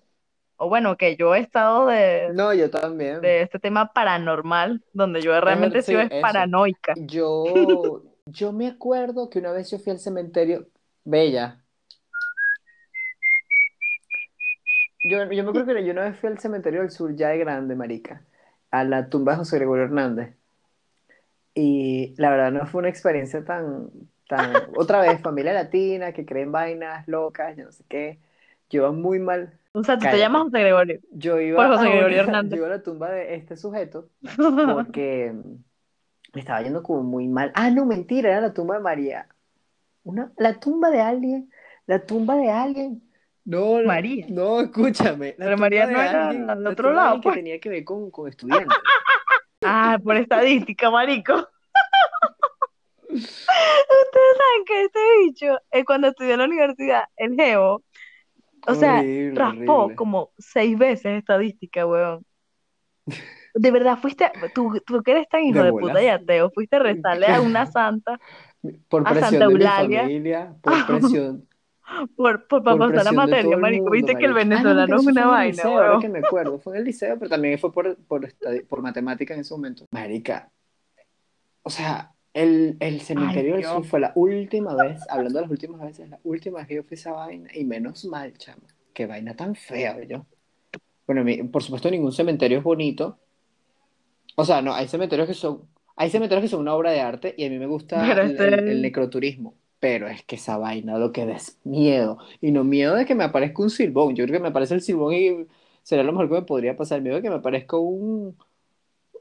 o 0.56 0.68
bueno, 0.68 0.96
que 0.96 1.16
yo 1.16 1.34
he 1.34 1.40
estado 1.40 1.86
de, 1.86 2.30
No, 2.32 2.54
yo 2.54 2.70
también. 2.70 3.20
de 3.20 3.42
este 3.42 3.58
tema 3.58 3.92
paranormal, 3.92 4.84
donde 4.92 5.20
yo 5.22 5.40
realmente 5.40 5.82
sí, 5.82 5.92
sido 5.92 6.00
es 6.02 6.10
paranoica. 6.20 6.94
Yo, 6.96 7.44
yo 8.26 8.52
me 8.52 8.68
acuerdo 8.68 9.28
que 9.28 9.40
una 9.40 9.52
vez 9.52 9.70
yo 9.70 9.78
fui 9.78 9.92
al 9.92 9.98
cementerio. 9.98 10.68
Bella. 11.04 11.61
Yo, 15.04 15.18
yo 15.32 15.42
me 15.44 15.50
acuerdo 15.50 15.74
que 15.74 15.84
yo 15.84 15.92
una 15.92 16.04
vez 16.04 16.16
fui 16.18 16.28
al 16.28 16.38
cementerio 16.38 16.80
del 16.80 16.90
sur, 16.90 17.14
ya 17.16 17.28
de 17.30 17.38
grande, 17.38 17.74
marica, 17.74 18.22
a 18.70 18.84
la 18.84 19.08
tumba 19.08 19.32
de 19.32 19.38
José 19.38 19.56
Gregorio 19.56 19.84
Hernández. 19.84 20.36
Y 21.54 22.14
la 22.16 22.30
verdad 22.30 22.52
no 22.52 22.66
fue 22.66 22.78
una 22.80 22.88
experiencia 22.88 23.44
tan, 23.44 23.90
tan, 24.28 24.62
otra 24.76 25.00
vez, 25.00 25.20
familia 25.20 25.52
latina, 25.52 26.12
que 26.12 26.24
creen 26.24 26.52
vainas 26.52 27.06
locas, 27.08 27.56
yo 27.56 27.64
no 27.64 27.72
sé 27.72 27.84
qué. 27.88 28.18
Yo 28.70 28.82
iba 28.82 28.92
muy 28.92 29.18
mal. 29.18 29.58
O 29.72 29.84
sea, 29.84 29.98
tú 29.98 30.06
te 30.06 30.18
llamas 30.18 30.42
José 30.44 30.60
Gregorio. 30.60 31.00
Yo 31.12 31.40
iba 31.40 31.56
Por 31.66 31.76
José 31.76 31.88
a 31.88 31.90
Gregorio 31.90 32.16
una- 32.16 32.22
Hernández. 32.22 32.52
yo 32.52 32.56
iba 32.64 32.66
a 32.74 32.76
la 32.78 32.82
tumba 32.82 33.10
de 33.10 33.34
este 33.34 33.56
sujeto 33.56 34.08
porque 34.72 35.32
me 36.32 36.40
estaba 36.40 36.62
yendo 36.62 36.82
como 36.82 37.02
muy 37.02 37.28
mal. 37.28 37.52
Ah, 37.54 37.70
no, 37.70 37.84
mentira, 37.84 38.30
era 38.30 38.40
la 38.40 38.54
tumba 38.54 38.76
de 38.76 38.82
María. 38.82 39.26
Una, 40.04 40.32
la 40.36 40.58
tumba 40.58 40.90
de 40.90 41.00
alguien, 41.00 41.50
la 41.86 42.06
tumba 42.06 42.36
de 42.36 42.50
alguien. 42.50 43.02
No, 43.44 43.80
no, 43.80 43.86
María. 43.86 44.26
no, 44.28 44.60
escúchame. 44.60 45.34
La 45.38 45.46
Pero 45.46 45.58
María 45.58 45.86
no 45.86 46.00
era 46.00 46.28
alguien- 46.28 46.46
la 46.46 46.70
otro 46.70 46.92
lado, 46.92 47.20
pues. 47.20 47.34
que 47.34 47.40
tenía 47.42 47.58
que 47.60 47.68
ver 47.68 47.84
con, 47.84 48.10
con 48.10 48.28
estudiantes. 48.28 48.68
Ah, 49.64 49.96
por 50.02 50.16
estadística, 50.16 50.90
marico. 50.90 51.34
Ustedes 53.08 53.36
saben 54.38 54.64
que 54.66 54.82
este 54.82 54.98
bicho, 55.24 55.58
eh, 55.70 55.84
cuando 55.84 56.08
estudió 56.08 56.32
en 56.32 56.38
la 56.40 56.44
universidad, 56.46 57.04
el 57.16 57.34
geo, 57.36 57.82
o 58.66 58.74
sea, 58.74 58.98
Horrible, 59.00 59.38
raspó 59.38 59.74
horrible. 59.74 59.96
como 59.96 60.30
seis 60.38 60.76
veces 60.78 61.18
estadística, 61.18 61.86
weón. 61.86 62.24
De 63.54 63.70
verdad, 63.70 63.98
fuiste, 63.98 64.30
tú, 64.54 64.80
tú 64.86 65.02
que 65.02 65.10
eres 65.12 65.28
tan 65.28 65.42
hijo 65.44 65.62
De 65.62 65.70
puta 65.70 66.02
y 66.02 66.08
ateo, 66.08 66.50
fuiste 66.50 66.76
a 66.76 66.78
rezarle 66.80 67.26
a 67.26 67.40
una 67.40 67.66
santa 67.66 68.18
Por 68.88 69.06
a 69.06 69.10
presión 69.10 69.48
de 69.48 69.54
mi 69.54 69.64
familia, 69.64 70.54
por 70.62 70.86
presión, 70.86 71.48
por, 72.16 72.46
por, 72.46 72.62
pasar 72.64 73.04
la 73.04 73.12
materia, 73.12 73.56
marico. 73.56 73.82
mundo, 73.84 73.90
Viste 73.92 74.16
que 74.16 74.24
el. 74.26 74.30
Ah, 74.32 74.34
no, 74.34 74.38
venezolano 74.40 74.78
mentira, 74.78 74.96
es 74.96 75.06
una 75.06 75.26
vaina, 75.26 75.48
liceo, 75.50 75.78
ahora 75.82 75.98
que 76.00 76.08
me 76.08 76.18
acuerdo. 76.20 76.58
Fue 76.58 76.72
en 76.74 76.78
el 76.78 76.84
liceo, 76.84 77.18
pero 77.18 77.28
también 77.28 77.58
fue 77.58 77.72
por, 77.72 77.96
por, 78.04 78.32
por 78.68 78.82
matemática 78.82 79.34
en 79.34 79.40
ese 79.40 79.54
momento. 79.54 79.86
Marica, 79.90 80.50
o 81.62 81.70
sea, 81.70 82.12
el, 82.34 82.76
el 82.80 83.00
cementerio 83.00 83.54
del 83.56 83.64
sur 83.64 83.84
fue 83.84 84.00
la 84.00 84.12
última 84.14 84.74
vez, 84.74 85.00
hablando 85.10 85.38
de 85.38 85.42
las 85.42 85.50
últimas 85.50 85.80
veces, 85.80 86.08
la 86.08 86.18
última 86.24 86.58
vez 86.58 86.68
que 86.68 86.74
yo 86.76 86.82
fui 86.82 86.94
esa 86.94 87.12
vaina, 87.12 87.50
y 87.54 87.64
menos 87.64 88.04
mal, 88.04 88.32
chama. 88.38 88.62
Qué 88.94 89.06
vaina 89.06 89.34
tan 89.36 89.54
fea, 89.54 90.02
yo. 90.04 90.26
Bueno, 91.06 91.24
mi- 91.24 91.42
por 91.44 91.62
supuesto, 91.62 91.90
ningún 91.90 92.12
cementerio 92.12 92.58
es 92.58 92.64
bonito. 92.64 93.18
O 94.36 94.44
sea, 94.44 94.62
no, 94.62 94.72
hay 94.74 94.88
cementerios 94.88 95.28
que 95.28 95.34
son, 95.34 95.68
hay 95.96 96.10
cementerios 96.10 96.42
que 96.42 96.48
son 96.48 96.60
una 96.60 96.74
obra 96.74 96.90
de 96.90 97.00
arte, 97.00 97.34
y 97.36 97.44
a 97.44 97.50
mí 97.50 97.58
me 97.58 97.66
gusta 97.66 98.02
Pero 98.08 98.22
el, 98.22 98.40
el- 98.40 98.68
el 98.68 98.82
necroturismo. 98.82 99.54
Pero 99.82 100.06
es 100.06 100.22
que 100.22 100.36
esa 100.36 100.58
vaina 100.58 100.96
lo 100.96 101.10
que 101.10 101.26
da 101.26 101.32
es 101.32 101.58
miedo. 101.64 102.18
Y 102.40 102.52
no 102.52 102.62
miedo 102.62 102.94
de 102.94 103.04
que 103.04 103.16
me 103.16 103.24
aparezca 103.24 103.62
un 103.62 103.68
silbón. 103.68 104.14
Yo 104.14 104.24
creo 104.26 104.38
que 104.38 104.42
me 104.42 104.50
aparece 104.50 104.74
el 104.74 104.80
silbón 104.80 105.12
y 105.12 105.46
sería 105.82 106.04
lo 106.04 106.12
mejor 106.12 106.28
que 106.28 106.34
me 106.34 106.42
podría 106.42 106.76
pasar. 106.76 107.00
Miedo 107.02 107.16
de 107.16 107.22
que 107.22 107.30
me 107.30 107.34
aparezca 107.34 107.76
un. 107.76 108.36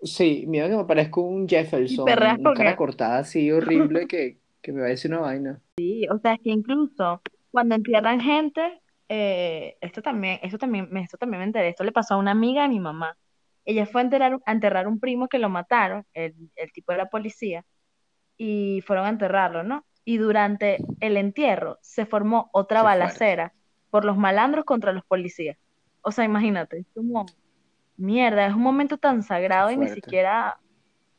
Sí, 0.03 0.45
miedo 0.47 0.66
de 0.66 0.70
que 0.74 0.76
me 0.78 0.84
aparezca 0.84 1.20
un 1.20 1.49
Jefferson. 1.49 2.05
perreas 2.05 2.38
Un 2.38 2.43
con 2.43 2.53
cara 2.53 2.76
cortada 2.76 3.18
así 3.18 3.51
horrible 3.51 4.05
que, 4.05 4.38
que 4.62 4.72
me 4.72 4.82
va 4.82 4.86
a 4.86 4.89
decir 4.89 5.09
una 5.09 5.22
vaina. 5.22 5.59
Sí, 5.78 6.07
o 6.12 6.20
sea, 6.20 6.36
es 6.36 6.41
que 6.41 6.51
incluso 6.51 7.24
cuando 7.49 7.74
entierran 7.74 8.22
gente, 8.22 8.62
eh, 9.09 9.78
esto 9.82 10.03
también, 10.03 10.41
esto 10.43 10.59
también, 10.59 10.95
esto 10.95 11.18
también 11.18 11.39
me 11.39 11.45
enteré, 11.45 11.70
esto 11.70 11.84
le 11.84 11.91
pasó 11.91 12.14
a 12.14 12.18
una 12.18 12.32
amiga 12.32 12.62
de 12.62 12.70
mi 12.70 12.80
mamá. 12.80 13.18
Ella 13.66 13.88
fue 13.88 14.01
a 14.01 14.03
enterrar, 14.03 14.39
a 14.45 14.51
enterrar 14.51 14.88
un 14.88 14.99
primo 14.99 15.28
que 15.28 15.39
lo 15.39 15.49
mataron, 15.49 16.05
el, 16.14 16.36
el 16.55 16.72
tipo 16.72 16.91
de 16.91 16.99
la 16.99 17.09
policía, 17.09 17.66
y 18.38 18.82
fueron 18.86 19.07
a 19.07 19.09
enterrarlo, 19.09 19.64
¿no? 19.64 19.86
Y 20.04 20.18
durante 20.18 20.78
el 20.99 21.18
entierro 21.18 21.78
se 21.82 22.06
formó 22.06 22.49
otra 22.54 22.80
Qué 22.80 22.84
fuerte. 22.84 22.99
balacera 22.99 23.54
por 23.89 24.06
los 24.06 24.18
malandros 24.18 24.66
contra 24.66 24.93
los 24.93 25.04
policías. 25.06 25.58
O 26.02 26.12
sea, 26.12 26.26
imagínate, 26.26 26.80
es 26.80 26.88
como, 26.95 27.26
mierda, 27.97 28.47
es 28.47 28.54
un 28.56 28.62
momento 28.62 28.97
tan 28.97 29.24
sagrado 29.24 29.72
y 29.72 29.78
ni 29.78 29.89
siquiera 29.89 30.60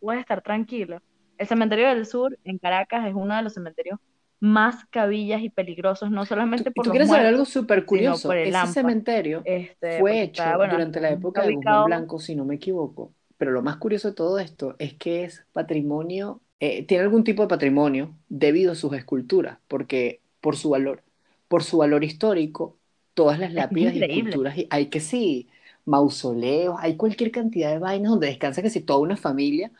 puedes 0.00 0.20
estar 0.20 0.42
tranquilo. 0.42 1.00
El 1.38 1.46
cementerio 1.46 1.88
del 1.88 2.06
sur 2.06 2.38
en 2.44 2.58
Caracas 2.58 3.06
es 3.06 3.14
uno 3.14 3.36
de 3.36 3.42
los 3.42 3.54
cementerios 3.54 3.98
más 4.40 4.84
cabillas 4.86 5.40
y 5.42 5.50
peligrosos, 5.50 6.10
no 6.10 6.26
solamente 6.26 6.70
¿Y 6.70 6.72
por 6.72 6.84
tú 6.84 6.90
los 6.90 6.92
quieres 6.92 7.08
saber 7.10 7.26
algo 7.26 7.44
súper 7.44 7.84
curioso? 7.86 8.28
por 8.28 8.36
el 8.36 8.48
Ese 8.48 8.66
cementerio 8.66 9.42
este, 9.44 10.00
fue 10.00 10.22
hecho 10.22 10.42
está, 10.42 10.56
bueno, 10.56 10.74
durante 10.74 11.00
la 11.00 11.10
época 11.10 11.42
de 11.42 11.52
Guzmán 11.52 11.84
Blanco, 11.84 12.18
si 12.18 12.34
no 12.34 12.44
me 12.44 12.56
equivoco. 12.56 13.14
Pero 13.36 13.52
lo 13.52 13.62
más 13.62 13.76
curioso 13.76 14.08
de 14.08 14.14
todo 14.14 14.38
esto 14.40 14.74
es 14.78 14.94
que 14.94 15.24
es 15.24 15.46
patrimonio, 15.52 16.42
eh, 16.62 16.86
tiene 16.86 17.04
algún 17.04 17.24
tipo 17.24 17.42
de 17.42 17.48
patrimonio 17.48 18.16
debido 18.30 18.72
a 18.72 18.76
sus 18.76 18.94
esculturas, 18.94 19.58
porque 19.68 20.22
por 20.40 20.56
su 20.56 20.70
valor, 20.70 21.04
por 21.48 21.64
su 21.64 21.78
valor 21.78 22.04
histórico, 22.04 22.78
todas 23.14 23.38
las 23.40 23.54
es 23.54 23.66
lápidas 23.66 23.94
y 23.96 24.00
esculturas, 24.00 24.58
y 24.58 24.68
hay 24.70 24.88
que 24.90 25.00
sí, 25.00 25.50
mausoleos, 25.86 26.76
hay 26.80 26.96
cualquier 26.96 27.32
cantidad 27.32 27.70
de 27.72 27.80
vainas 27.80 28.12
donde 28.12 28.28
descansa 28.28 28.62
que 28.62 28.70
si 28.70 28.82
toda 28.82 29.00
una 29.00 29.18
familia, 29.18 29.72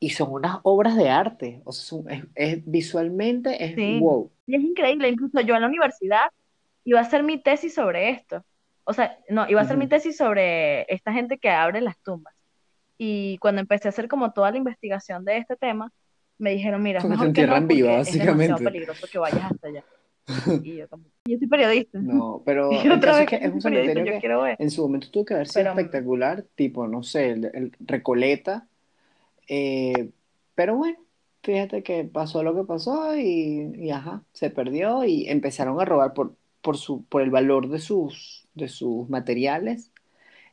y 0.00 0.10
son 0.10 0.32
unas 0.32 0.58
obras 0.64 0.96
de 0.96 1.08
arte, 1.10 1.62
o 1.64 1.72
sea, 1.72 1.84
son- 1.84 2.10
es, 2.10 2.24
es- 2.36 2.62
visualmente 2.66 3.64
es 3.64 3.76
Sí. 3.76 3.82
wow. 3.84 4.32
Y 4.46 4.56
es 4.56 4.62
increíble, 4.62 5.08
incluso 5.08 5.40
yo 5.40 5.54
en 5.54 5.62
la 5.62 5.68
universidad 5.68 6.26
iba 6.84 6.98
a 7.00 7.02
hacer 7.02 7.22
mi 7.22 7.42
tesis 7.42 7.74
sobre 7.74 8.10
esto. 8.10 8.44
O 8.84 8.92
sea, 8.92 9.18
no, 9.30 9.48
iba 9.48 9.60
a 9.60 9.64
hacer 9.64 9.76
mi 9.78 9.86
Ujú. 9.86 9.90
tesis 9.90 10.16
sobre 10.16 10.82
esta 10.94 11.12
gente 11.12 11.38
que 11.38 11.50
abre 11.50 11.80
las 11.80 11.98
tumbas. 12.02 12.34
Y 12.98 13.38
cuando 13.38 13.60
empecé 13.62 13.88
a 13.88 13.90
hacer 13.90 14.08
como 14.08 14.32
toda 14.32 14.50
la 14.52 14.58
investigación 14.58 15.24
de 15.24 15.38
este 15.38 15.56
tema, 15.56 15.92
me 16.38 16.50
dijeron, 16.52 16.82
mira, 16.82 16.98
es 16.98 17.04
Porque 17.04 17.16
te 17.16 17.20
mejor 17.20 17.32
que 17.34 17.46
no 17.46 17.56
entierran 17.56 17.68
viva, 17.68 17.88
porque 17.96 18.00
es 18.00 18.06
demasiado 18.18 18.36
básicamente. 18.36 18.64
peligroso 18.64 19.06
que 19.10 19.18
vayas 19.18 19.52
hasta 19.52 19.68
allá. 19.68 19.84
Y 20.64 20.76
yo 20.76 20.88
como, 20.88 21.04
yo 21.26 21.38
soy 21.38 21.46
periodista. 21.48 21.98
No, 22.00 22.42
pero 22.44 22.70
Y 22.84 22.88
otra 22.88 23.12
vez 23.18 23.22
es 23.22 23.28
que 23.28 23.44
es 23.46 23.52
un 23.52 23.60
cementerio 23.60 24.04
yo 24.06 24.12
que 24.12 24.20
quiero 24.20 24.42
ver. 24.42 24.56
en 24.58 24.70
su 24.70 24.82
momento 24.82 25.10
tuvo 25.10 25.24
que 25.26 25.34
haber 25.34 25.48
sido 25.48 25.64
Pero- 25.64 25.70
espectacular, 25.80 26.44
tipo, 26.54 26.86
no 26.88 27.02
sé, 27.02 27.30
el, 27.30 27.44
el 27.52 27.72
Recoleta. 27.80 28.66
eh, 29.48 30.10
pero 30.54 30.76
bueno, 30.76 30.98
fíjate 31.42 31.82
que 31.82 32.04
pasó 32.04 32.42
lo 32.42 32.54
que 32.54 32.64
pasó 32.64 33.16
y, 33.16 33.72
y 33.76 33.90
ajá, 33.90 34.22
se 34.32 34.50
perdió 34.50 35.04
y 35.04 35.28
empezaron 35.28 35.80
a 35.80 35.84
robar 35.84 36.14
por, 36.14 36.34
por, 36.62 36.76
su, 36.78 37.04
por 37.04 37.20
el 37.22 37.30
valor 37.30 37.68
de 37.68 37.78
sus, 37.80 38.46
de 38.54 38.68
sus 38.68 39.08
materiales. 39.10 39.90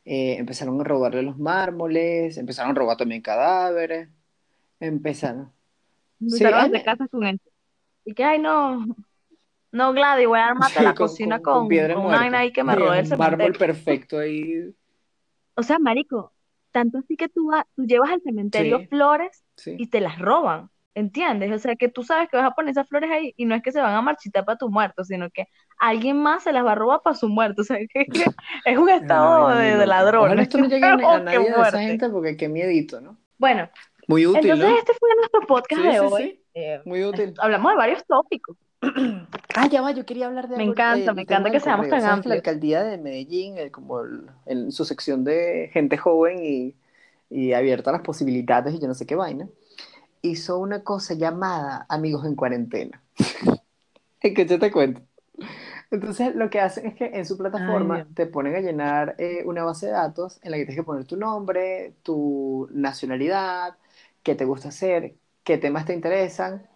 eh, 0.04 0.36
empezaron 0.38 0.80
a 0.80 0.84
robarle 0.84 1.22
los 1.22 1.38
mármoles, 1.38 2.36
empezaron 2.36 2.72
a 2.72 2.74
robar 2.74 2.96
también 2.98 3.22
cadáveres, 3.22 4.08
empezaron. 4.80 5.50
Casas 6.84 7.08
con 7.10 7.26
esto. 7.26 7.50
Y 8.04 8.14
que, 8.14 8.24
ay, 8.24 8.38
no, 8.38 8.84
no, 9.70 9.92
Gladys, 9.92 10.26
voy 10.28 10.38
a 10.38 10.48
armarte 10.48 10.74
Sí, 10.78 10.84
la 10.84 10.94
con- 10.94 11.06
cocina 11.08 11.40
con- 11.40 11.54
con 11.54 11.68
piedra 11.68 11.94
con 11.94 12.06
una 12.06 12.18
vaina 12.18 12.38
ahí 12.40 12.52
que 12.52 12.64
me 12.64 12.74
rodee 12.74 13.00
el 13.00 13.18
mármol 13.18 13.52
perfecto 13.52 14.18
ahí. 14.18 14.74
O 15.54 15.62
sea, 15.62 15.78
marico, 15.78 16.32
tanto 16.70 16.96
así 16.98 17.14
que 17.14 17.28
tú, 17.28 17.48
vas, 17.48 17.66
tú 17.76 17.84
llevas 17.84 18.10
al 18.10 18.22
cementerio 18.22 18.78
Sí. 18.78 18.86
flores 18.86 19.44
Sí. 19.56 19.74
y 19.78 19.88
te 19.88 20.00
las 20.00 20.18
roban, 20.18 20.70
¿entiendes? 20.94 21.52
O 21.52 21.58
sea, 21.58 21.76
que 21.76 21.88
tú 21.88 22.04
sabes 22.04 22.30
que 22.30 22.38
vas 22.38 22.46
a 22.46 22.54
poner 22.54 22.70
esas 22.70 22.88
flores 22.88 23.10
ahí 23.10 23.34
y 23.36 23.44
no 23.44 23.54
es 23.54 23.62
que 23.62 23.70
se 23.70 23.82
van 23.82 23.92
a 23.94 24.00
marchitar 24.00 24.46
para 24.46 24.56
tu 24.56 24.70
muerto, 24.70 25.04
sino 25.04 25.28
que 25.30 25.44
alguien 25.78 26.16
más 26.22 26.44
se 26.44 26.52
las 26.54 26.64
va 26.64 26.72
a 26.72 26.74
robar 26.74 27.02
para 27.04 27.14
su 27.14 27.28
muerto. 27.28 27.60
O 27.60 27.64
sea, 27.66 27.76
que, 27.86 28.06
que 28.24 28.24
es 28.64 28.78
un 28.78 28.88
estado 28.88 29.50
muy 29.50 29.58
de, 29.58 29.76
de. 29.76 29.84
Ojalá 29.84 30.42
esto 30.42 30.56
no 30.56 30.68
llegue 30.68 30.86
a, 30.86 30.92
a 30.94 31.20
nadie 31.20 31.38
de 31.40 31.48
esa 31.50 31.78
gente 31.80 32.08
porque 32.08 32.36
qué 32.38 32.48
miedito, 32.48 33.02
¿no? 33.02 33.18
Bueno, 33.36 33.68
Muy 34.12 34.26
útil, 34.26 34.50
entonces 34.50 34.68
¿no? 34.70 34.78
este 34.78 34.92
fue 34.94 35.08
nuestro 35.16 35.40
podcast 35.46 35.80
Sí, 35.82 35.86
de 35.88 35.92
sí, 35.94 35.98
hoy. 35.98 36.22
sí. 36.22 36.44
Eh, 36.54 36.80
Muy 36.84 37.04
útil. 37.04 37.34
hablamos 37.38 37.72
de 37.72 37.76
varios 37.76 38.04
tópicos. 38.06 38.56
Ah, 39.54 39.68
ya 39.68 39.82
va, 39.82 39.90
yo 39.92 40.06
quería 40.06 40.26
hablar 40.28 40.48
de 40.48 40.56
Me 40.56 40.62
algo, 40.62 40.72
encanta, 40.72 41.10
eh, 41.10 41.14
me 41.14 41.22
encanta 41.22 41.50
que 41.50 41.60
seamos 41.60 41.86
tan 41.90 42.00
¿Sabes 42.00 42.04
que 42.04 42.08
la 42.08 42.12
amplios. 42.14 42.36
alcaldía 42.36 42.82
de 42.82 42.96
Medellín, 42.96 43.56
como 43.70 44.00
el- 44.00 44.22
en 44.46 44.72
su 44.72 44.86
sección 44.86 45.24
de 45.24 45.68
gente 45.74 45.98
joven 45.98 46.38
y, 46.42 46.74
y 47.28 47.52
abierta 47.52 47.90
a 47.90 47.92
las 47.92 48.02
posibilidades 48.02 48.74
y 48.74 48.78
yo 48.80 48.88
no 48.88 48.94
sé 48.94 49.04
qué 49.04 49.14
vaina, 49.14 49.46
hizo 50.22 50.58
una 50.58 50.82
cosa 50.82 51.12
llamada 51.12 51.84
Amigos 51.90 52.24
en 52.24 52.34
Cuarentena. 52.34 53.02
Es 54.22 54.34
que 54.34 54.46
yo 54.46 54.58
te 54.58 54.72
cuento. 54.72 55.02
Entonces, 55.90 56.34
lo 56.34 56.48
que 56.48 56.60
hacen 56.60 56.86
es 56.86 56.94
que 56.94 57.04
en 57.12 57.26
su 57.26 57.36
plataforma 57.36 58.06
te 58.14 58.24
ponen 58.24 58.56
a 58.56 58.60
llenar 58.60 59.16
eh, 59.18 59.42
una 59.44 59.64
base 59.64 59.86
de 59.86 59.92
datos 59.92 60.38
en 60.42 60.50
la 60.52 60.56
que 60.56 60.62
tienes 60.64 60.76
que 60.80 60.86
poner 60.86 61.04
tu 61.04 61.16
nombre, 61.18 61.92
tu 62.02 62.68
nacionalidad, 62.72 63.76
qué 64.22 64.34
te 64.34 64.44
gusta 64.44 64.68
hacer, 64.68 65.16
qué 65.44 65.58
temas 65.58 65.86
te 65.86 65.94
interesan, 65.94 66.68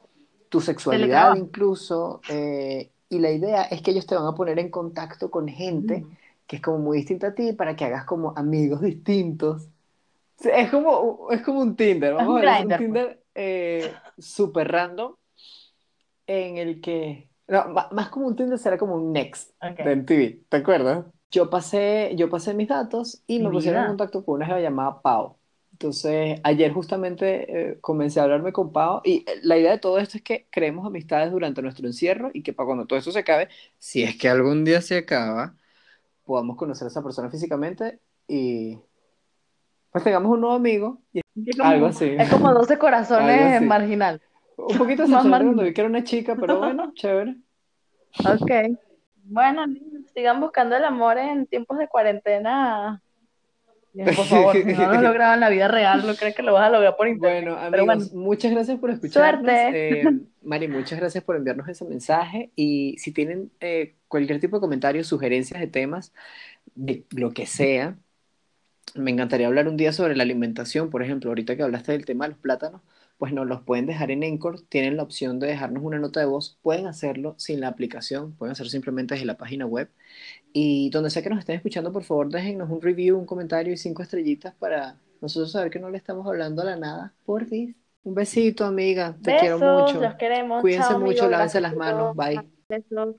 tu 0.49 0.61
sexualidad 0.61 1.35
incluso, 1.35 2.25
eh, 2.29 2.93
y 3.09 3.19
la 3.21 3.31
idea 3.33 3.63
es 3.65 3.83
que 3.83 3.93
ellos 3.93 4.07
te 4.07 4.15
van 4.17 4.27
a 4.27 4.35
poner 4.35 4.59
en 4.59 4.71
contacto 4.71 5.31
con 5.31 5.49
gente 5.49 6.05
Ujú. 6.05 6.17
que 6.47 6.57
es 6.57 6.63
como 6.63 6.79
muy 6.79 6.99
distinta 6.99 7.29
a 7.29 7.35
ti 7.35 7.53
para 7.53 7.77
que 7.77 7.85
hagas 7.85 8.05
como 8.05 8.33
amigos 8.37 8.81
distintos. 8.83 9.69
Es 10.45 10.71
como, 10.71 11.29
es 11.31 11.43
como 11.43 11.61
un 11.61 11.77
Tinder, 11.77 12.15
vamos 12.15 12.31
un 12.31 12.37
a 12.37 12.41
ver, 12.41 12.49
es 12.51 12.61
un 12.61 12.77
pues. 12.87 13.03
Tinder 13.05 13.23
eh, 13.35 14.03
súper 14.19 14.69
random 14.71 15.15
en 16.27 16.57
el 16.59 16.81
que, 16.81 17.31
no, 17.49 17.69
más 17.93 18.09
como 18.11 18.27
un 18.27 18.37
Tinder 18.37 18.59
será 18.59 18.79
como 18.79 18.95
un 18.97 19.13
Next 19.13 19.53
Ok. 19.61 19.81
de 19.81 19.93
MTV, 19.93 20.45
¿te 20.49 20.57
acuerdas? 20.59 21.07
Yo 21.31 21.51
pasé, 21.51 22.15
yo 22.17 22.29
pasé 22.31 22.55
mis 22.55 22.69
datos 22.69 23.23
y 23.27 23.39
me 23.41 23.51
pusieron 23.51 23.81
en 23.81 23.87
contacto 23.87 24.25
con 24.25 24.37
una 24.37 24.47
jeva 24.47 24.61
llamada 24.61 25.03
Pau. 25.03 25.39
Entonces, 25.79 26.41
ayer 26.43 26.73
justamente 26.73 27.73
eh, 27.73 27.79
comencé 27.83 28.19
a 28.19 28.23
hablarme 28.23 28.51
con 28.51 28.73
Pau 28.73 29.03
y 29.05 29.25
eh, 29.31 29.41
la 29.43 29.59
idea 29.59 29.73
de 29.73 29.79
todo 29.79 29.99
esto 29.99 30.17
es 30.17 30.23
que 30.23 30.47
creemos 30.51 30.87
amistades 30.87 31.31
durante 31.31 31.61
nuestro 31.61 31.87
encierro 31.87 32.31
y 32.33 32.43
que 32.43 32.55
para 32.55 32.65
cuando 32.67 32.87
todo 32.87 32.99
esto 32.99 33.13
se 33.13 33.19
acabe, 33.19 33.51
si 33.79 34.03
es 34.03 34.17
que 34.17 34.31
algún 34.31 34.65
día 34.65 34.81
se 34.81 34.97
acaba, 34.97 35.55
podamos 36.25 36.57
conocer 36.57 36.87
a 36.87 36.89
esa 36.89 37.03
persona 37.03 37.29
físicamente 37.29 38.01
y 38.27 38.79
pues 39.91 40.03
tengamos 40.03 40.33
un 40.33 40.41
nuevo 40.41 40.57
amigo 40.57 41.03
y 41.13 41.21
Es 41.47 41.59
como, 41.59 41.69
algo 41.69 41.87
así. 41.89 42.07
es 42.19 42.31
como 42.31 42.55
12 42.55 42.73
Algo 42.73 42.81
corazones 42.81 43.61
marginal. 43.61 44.23
Un 44.57 44.79
poquito 44.79 45.07
Más 45.07 45.27
marginal. 45.27 45.67
vi 45.67 45.75
que 45.75 45.81
era 45.83 45.91
una 45.91 46.05
chica, 46.05 46.37
pero 46.41 46.57
bueno, 46.59 46.91
chévere. 46.95 47.37
Ok. 48.21 48.79
Bueno, 49.25 49.67
sigan 50.15 50.41
buscando 50.41 50.75
el 50.75 50.85
amor 50.85 51.19
en 51.19 51.47
tiempos 51.47 51.77
de 51.77 51.87
cuarentena. 51.87 53.03
Por 54.05 54.27
favor, 54.27 54.57
si 54.57 54.65
no 54.65 54.75
lo 54.75 54.91
has 54.91 55.03
logrado 55.03 55.35
en 55.35 55.41
la 55.41 55.49
vida 55.49 55.69
real, 55.69 56.07
no 56.07 56.15
crees 56.15 56.35
que 56.35 56.43
lo 56.43 56.53
vas 56.53 56.69
a 56.69 56.71
lograr 56.71 56.97
por 56.97 57.09
internet. 57.09 57.45
Bueno, 57.45 57.71
Pero 57.71 57.83
amigos, 57.83 58.11
bueno, 58.11 58.27
muchas 58.27 58.51
gracias 58.53 58.79
por 58.79 58.91
escucharnos. 58.91 59.45
Suerte. 59.45 60.01
Eh, 60.01 60.21
Mari, 60.43 60.69
muchas 60.69 60.99
gracias 60.99 61.25
por 61.25 61.37
enviarnos 61.37 61.69
ese 61.69 61.85
mensaje. 61.85 62.51
Y 62.57 62.97
si 62.99 63.13
tienen 63.13 63.51
eh, 63.61 63.95
cualquier 64.09 64.41
tipo 64.41 64.57
de 64.57 64.61
comentarios, 64.61 65.07
sugerencias 65.07 65.61
de 65.61 65.67
temas, 65.67 66.13
de 66.75 67.05
lo 67.11 67.33
que 67.33 67.47
sea, 67.47 67.97
me 68.95 69.11
encantaría 69.11 69.47
hablar 69.47 69.69
un 69.69 69.77
día 69.77 69.93
sobre 69.93 70.17
la 70.17 70.23
alimentación. 70.23 70.91
Por 70.91 71.03
ejemplo, 71.03 71.31
ahorita 71.31 71.57
que 71.57 71.63
hablaste 71.63 71.93
del 71.93 72.05
tema 72.05 72.27
de 72.27 72.31
los 72.31 72.39
plátanos, 72.39 72.83
pues 73.19 73.33
nos 73.33 73.47
los 73.47 73.63
pueden 73.63 73.87
dejar 73.87 74.11
en 74.11 74.25
Anchor. 74.25 74.61
Tienen 74.69 74.97
la 74.97 75.03
opción 75.03 75.39
de 75.41 75.47
dejarnos 75.49 75.83
una 75.83 75.99
nota 75.99 76.21
de 76.21 76.27
voz. 76.27 76.59
Pueden 76.63 76.87
hacerlo 76.87 77.35
sin 77.39 77.61
la 77.61 77.69
aplicación, 77.69 78.35
pueden 78.37 78.53
hacerlo 78.53 78.71
simplemente 78.71 79.15
desde 79.15 79.27
la 79.27 79.37
página 79.37 79.67
web. 79.67 79.91
Y 80.53 80.91
donde 80.91 81.11
sea 81.11 81.23
que 81.23 81.31
nos 81.31 81.39
estén 81.41 81.57
escuchando, 81.57 81.93
por 81.93 82.05
favor, 82.05 82.31
déjennos 82.31 82.71
un 82.71 82.83
review, 82.83 83.19
un 83.19 83.27
comentario 83.27 83.73
y 83.73 83.77
cinco 83.77 84.03
estrellitas 84.03 84.55
para 84.55 84.99
nosotros 85.21 85.53
saber 85.53 85.71
que 85.71 85.79
no 85.79 85.91
le 85.91 85.99
estamos 85.99 86.27
hablando 86.27 86.63
a 86.63 86.65
la 86.67 86.77
nada. 86.77 87.15
Porfis. 87.25 87.75
Un 88.05 88.15
besito, 88.15 88.65
amiga. 88.65 89.17
Te 89.23 89.37
quiero 89.37 89.59
besos, 89.59 89.93
mucho. 89.93 90.01
los 90.01 90.15
queremos. 90.17 90.61
Cuídense 90.61 90.89
Chao, 90.89 91.01
mucho, 91.01 91.25
amigos, 91.25 91.31
lávense 91.31 91.61
las 91.61 91.73
por 91.73 91.79
manos. 91.79 92.17
Bye. 92.17 92.41
Besos. 92.69 93.17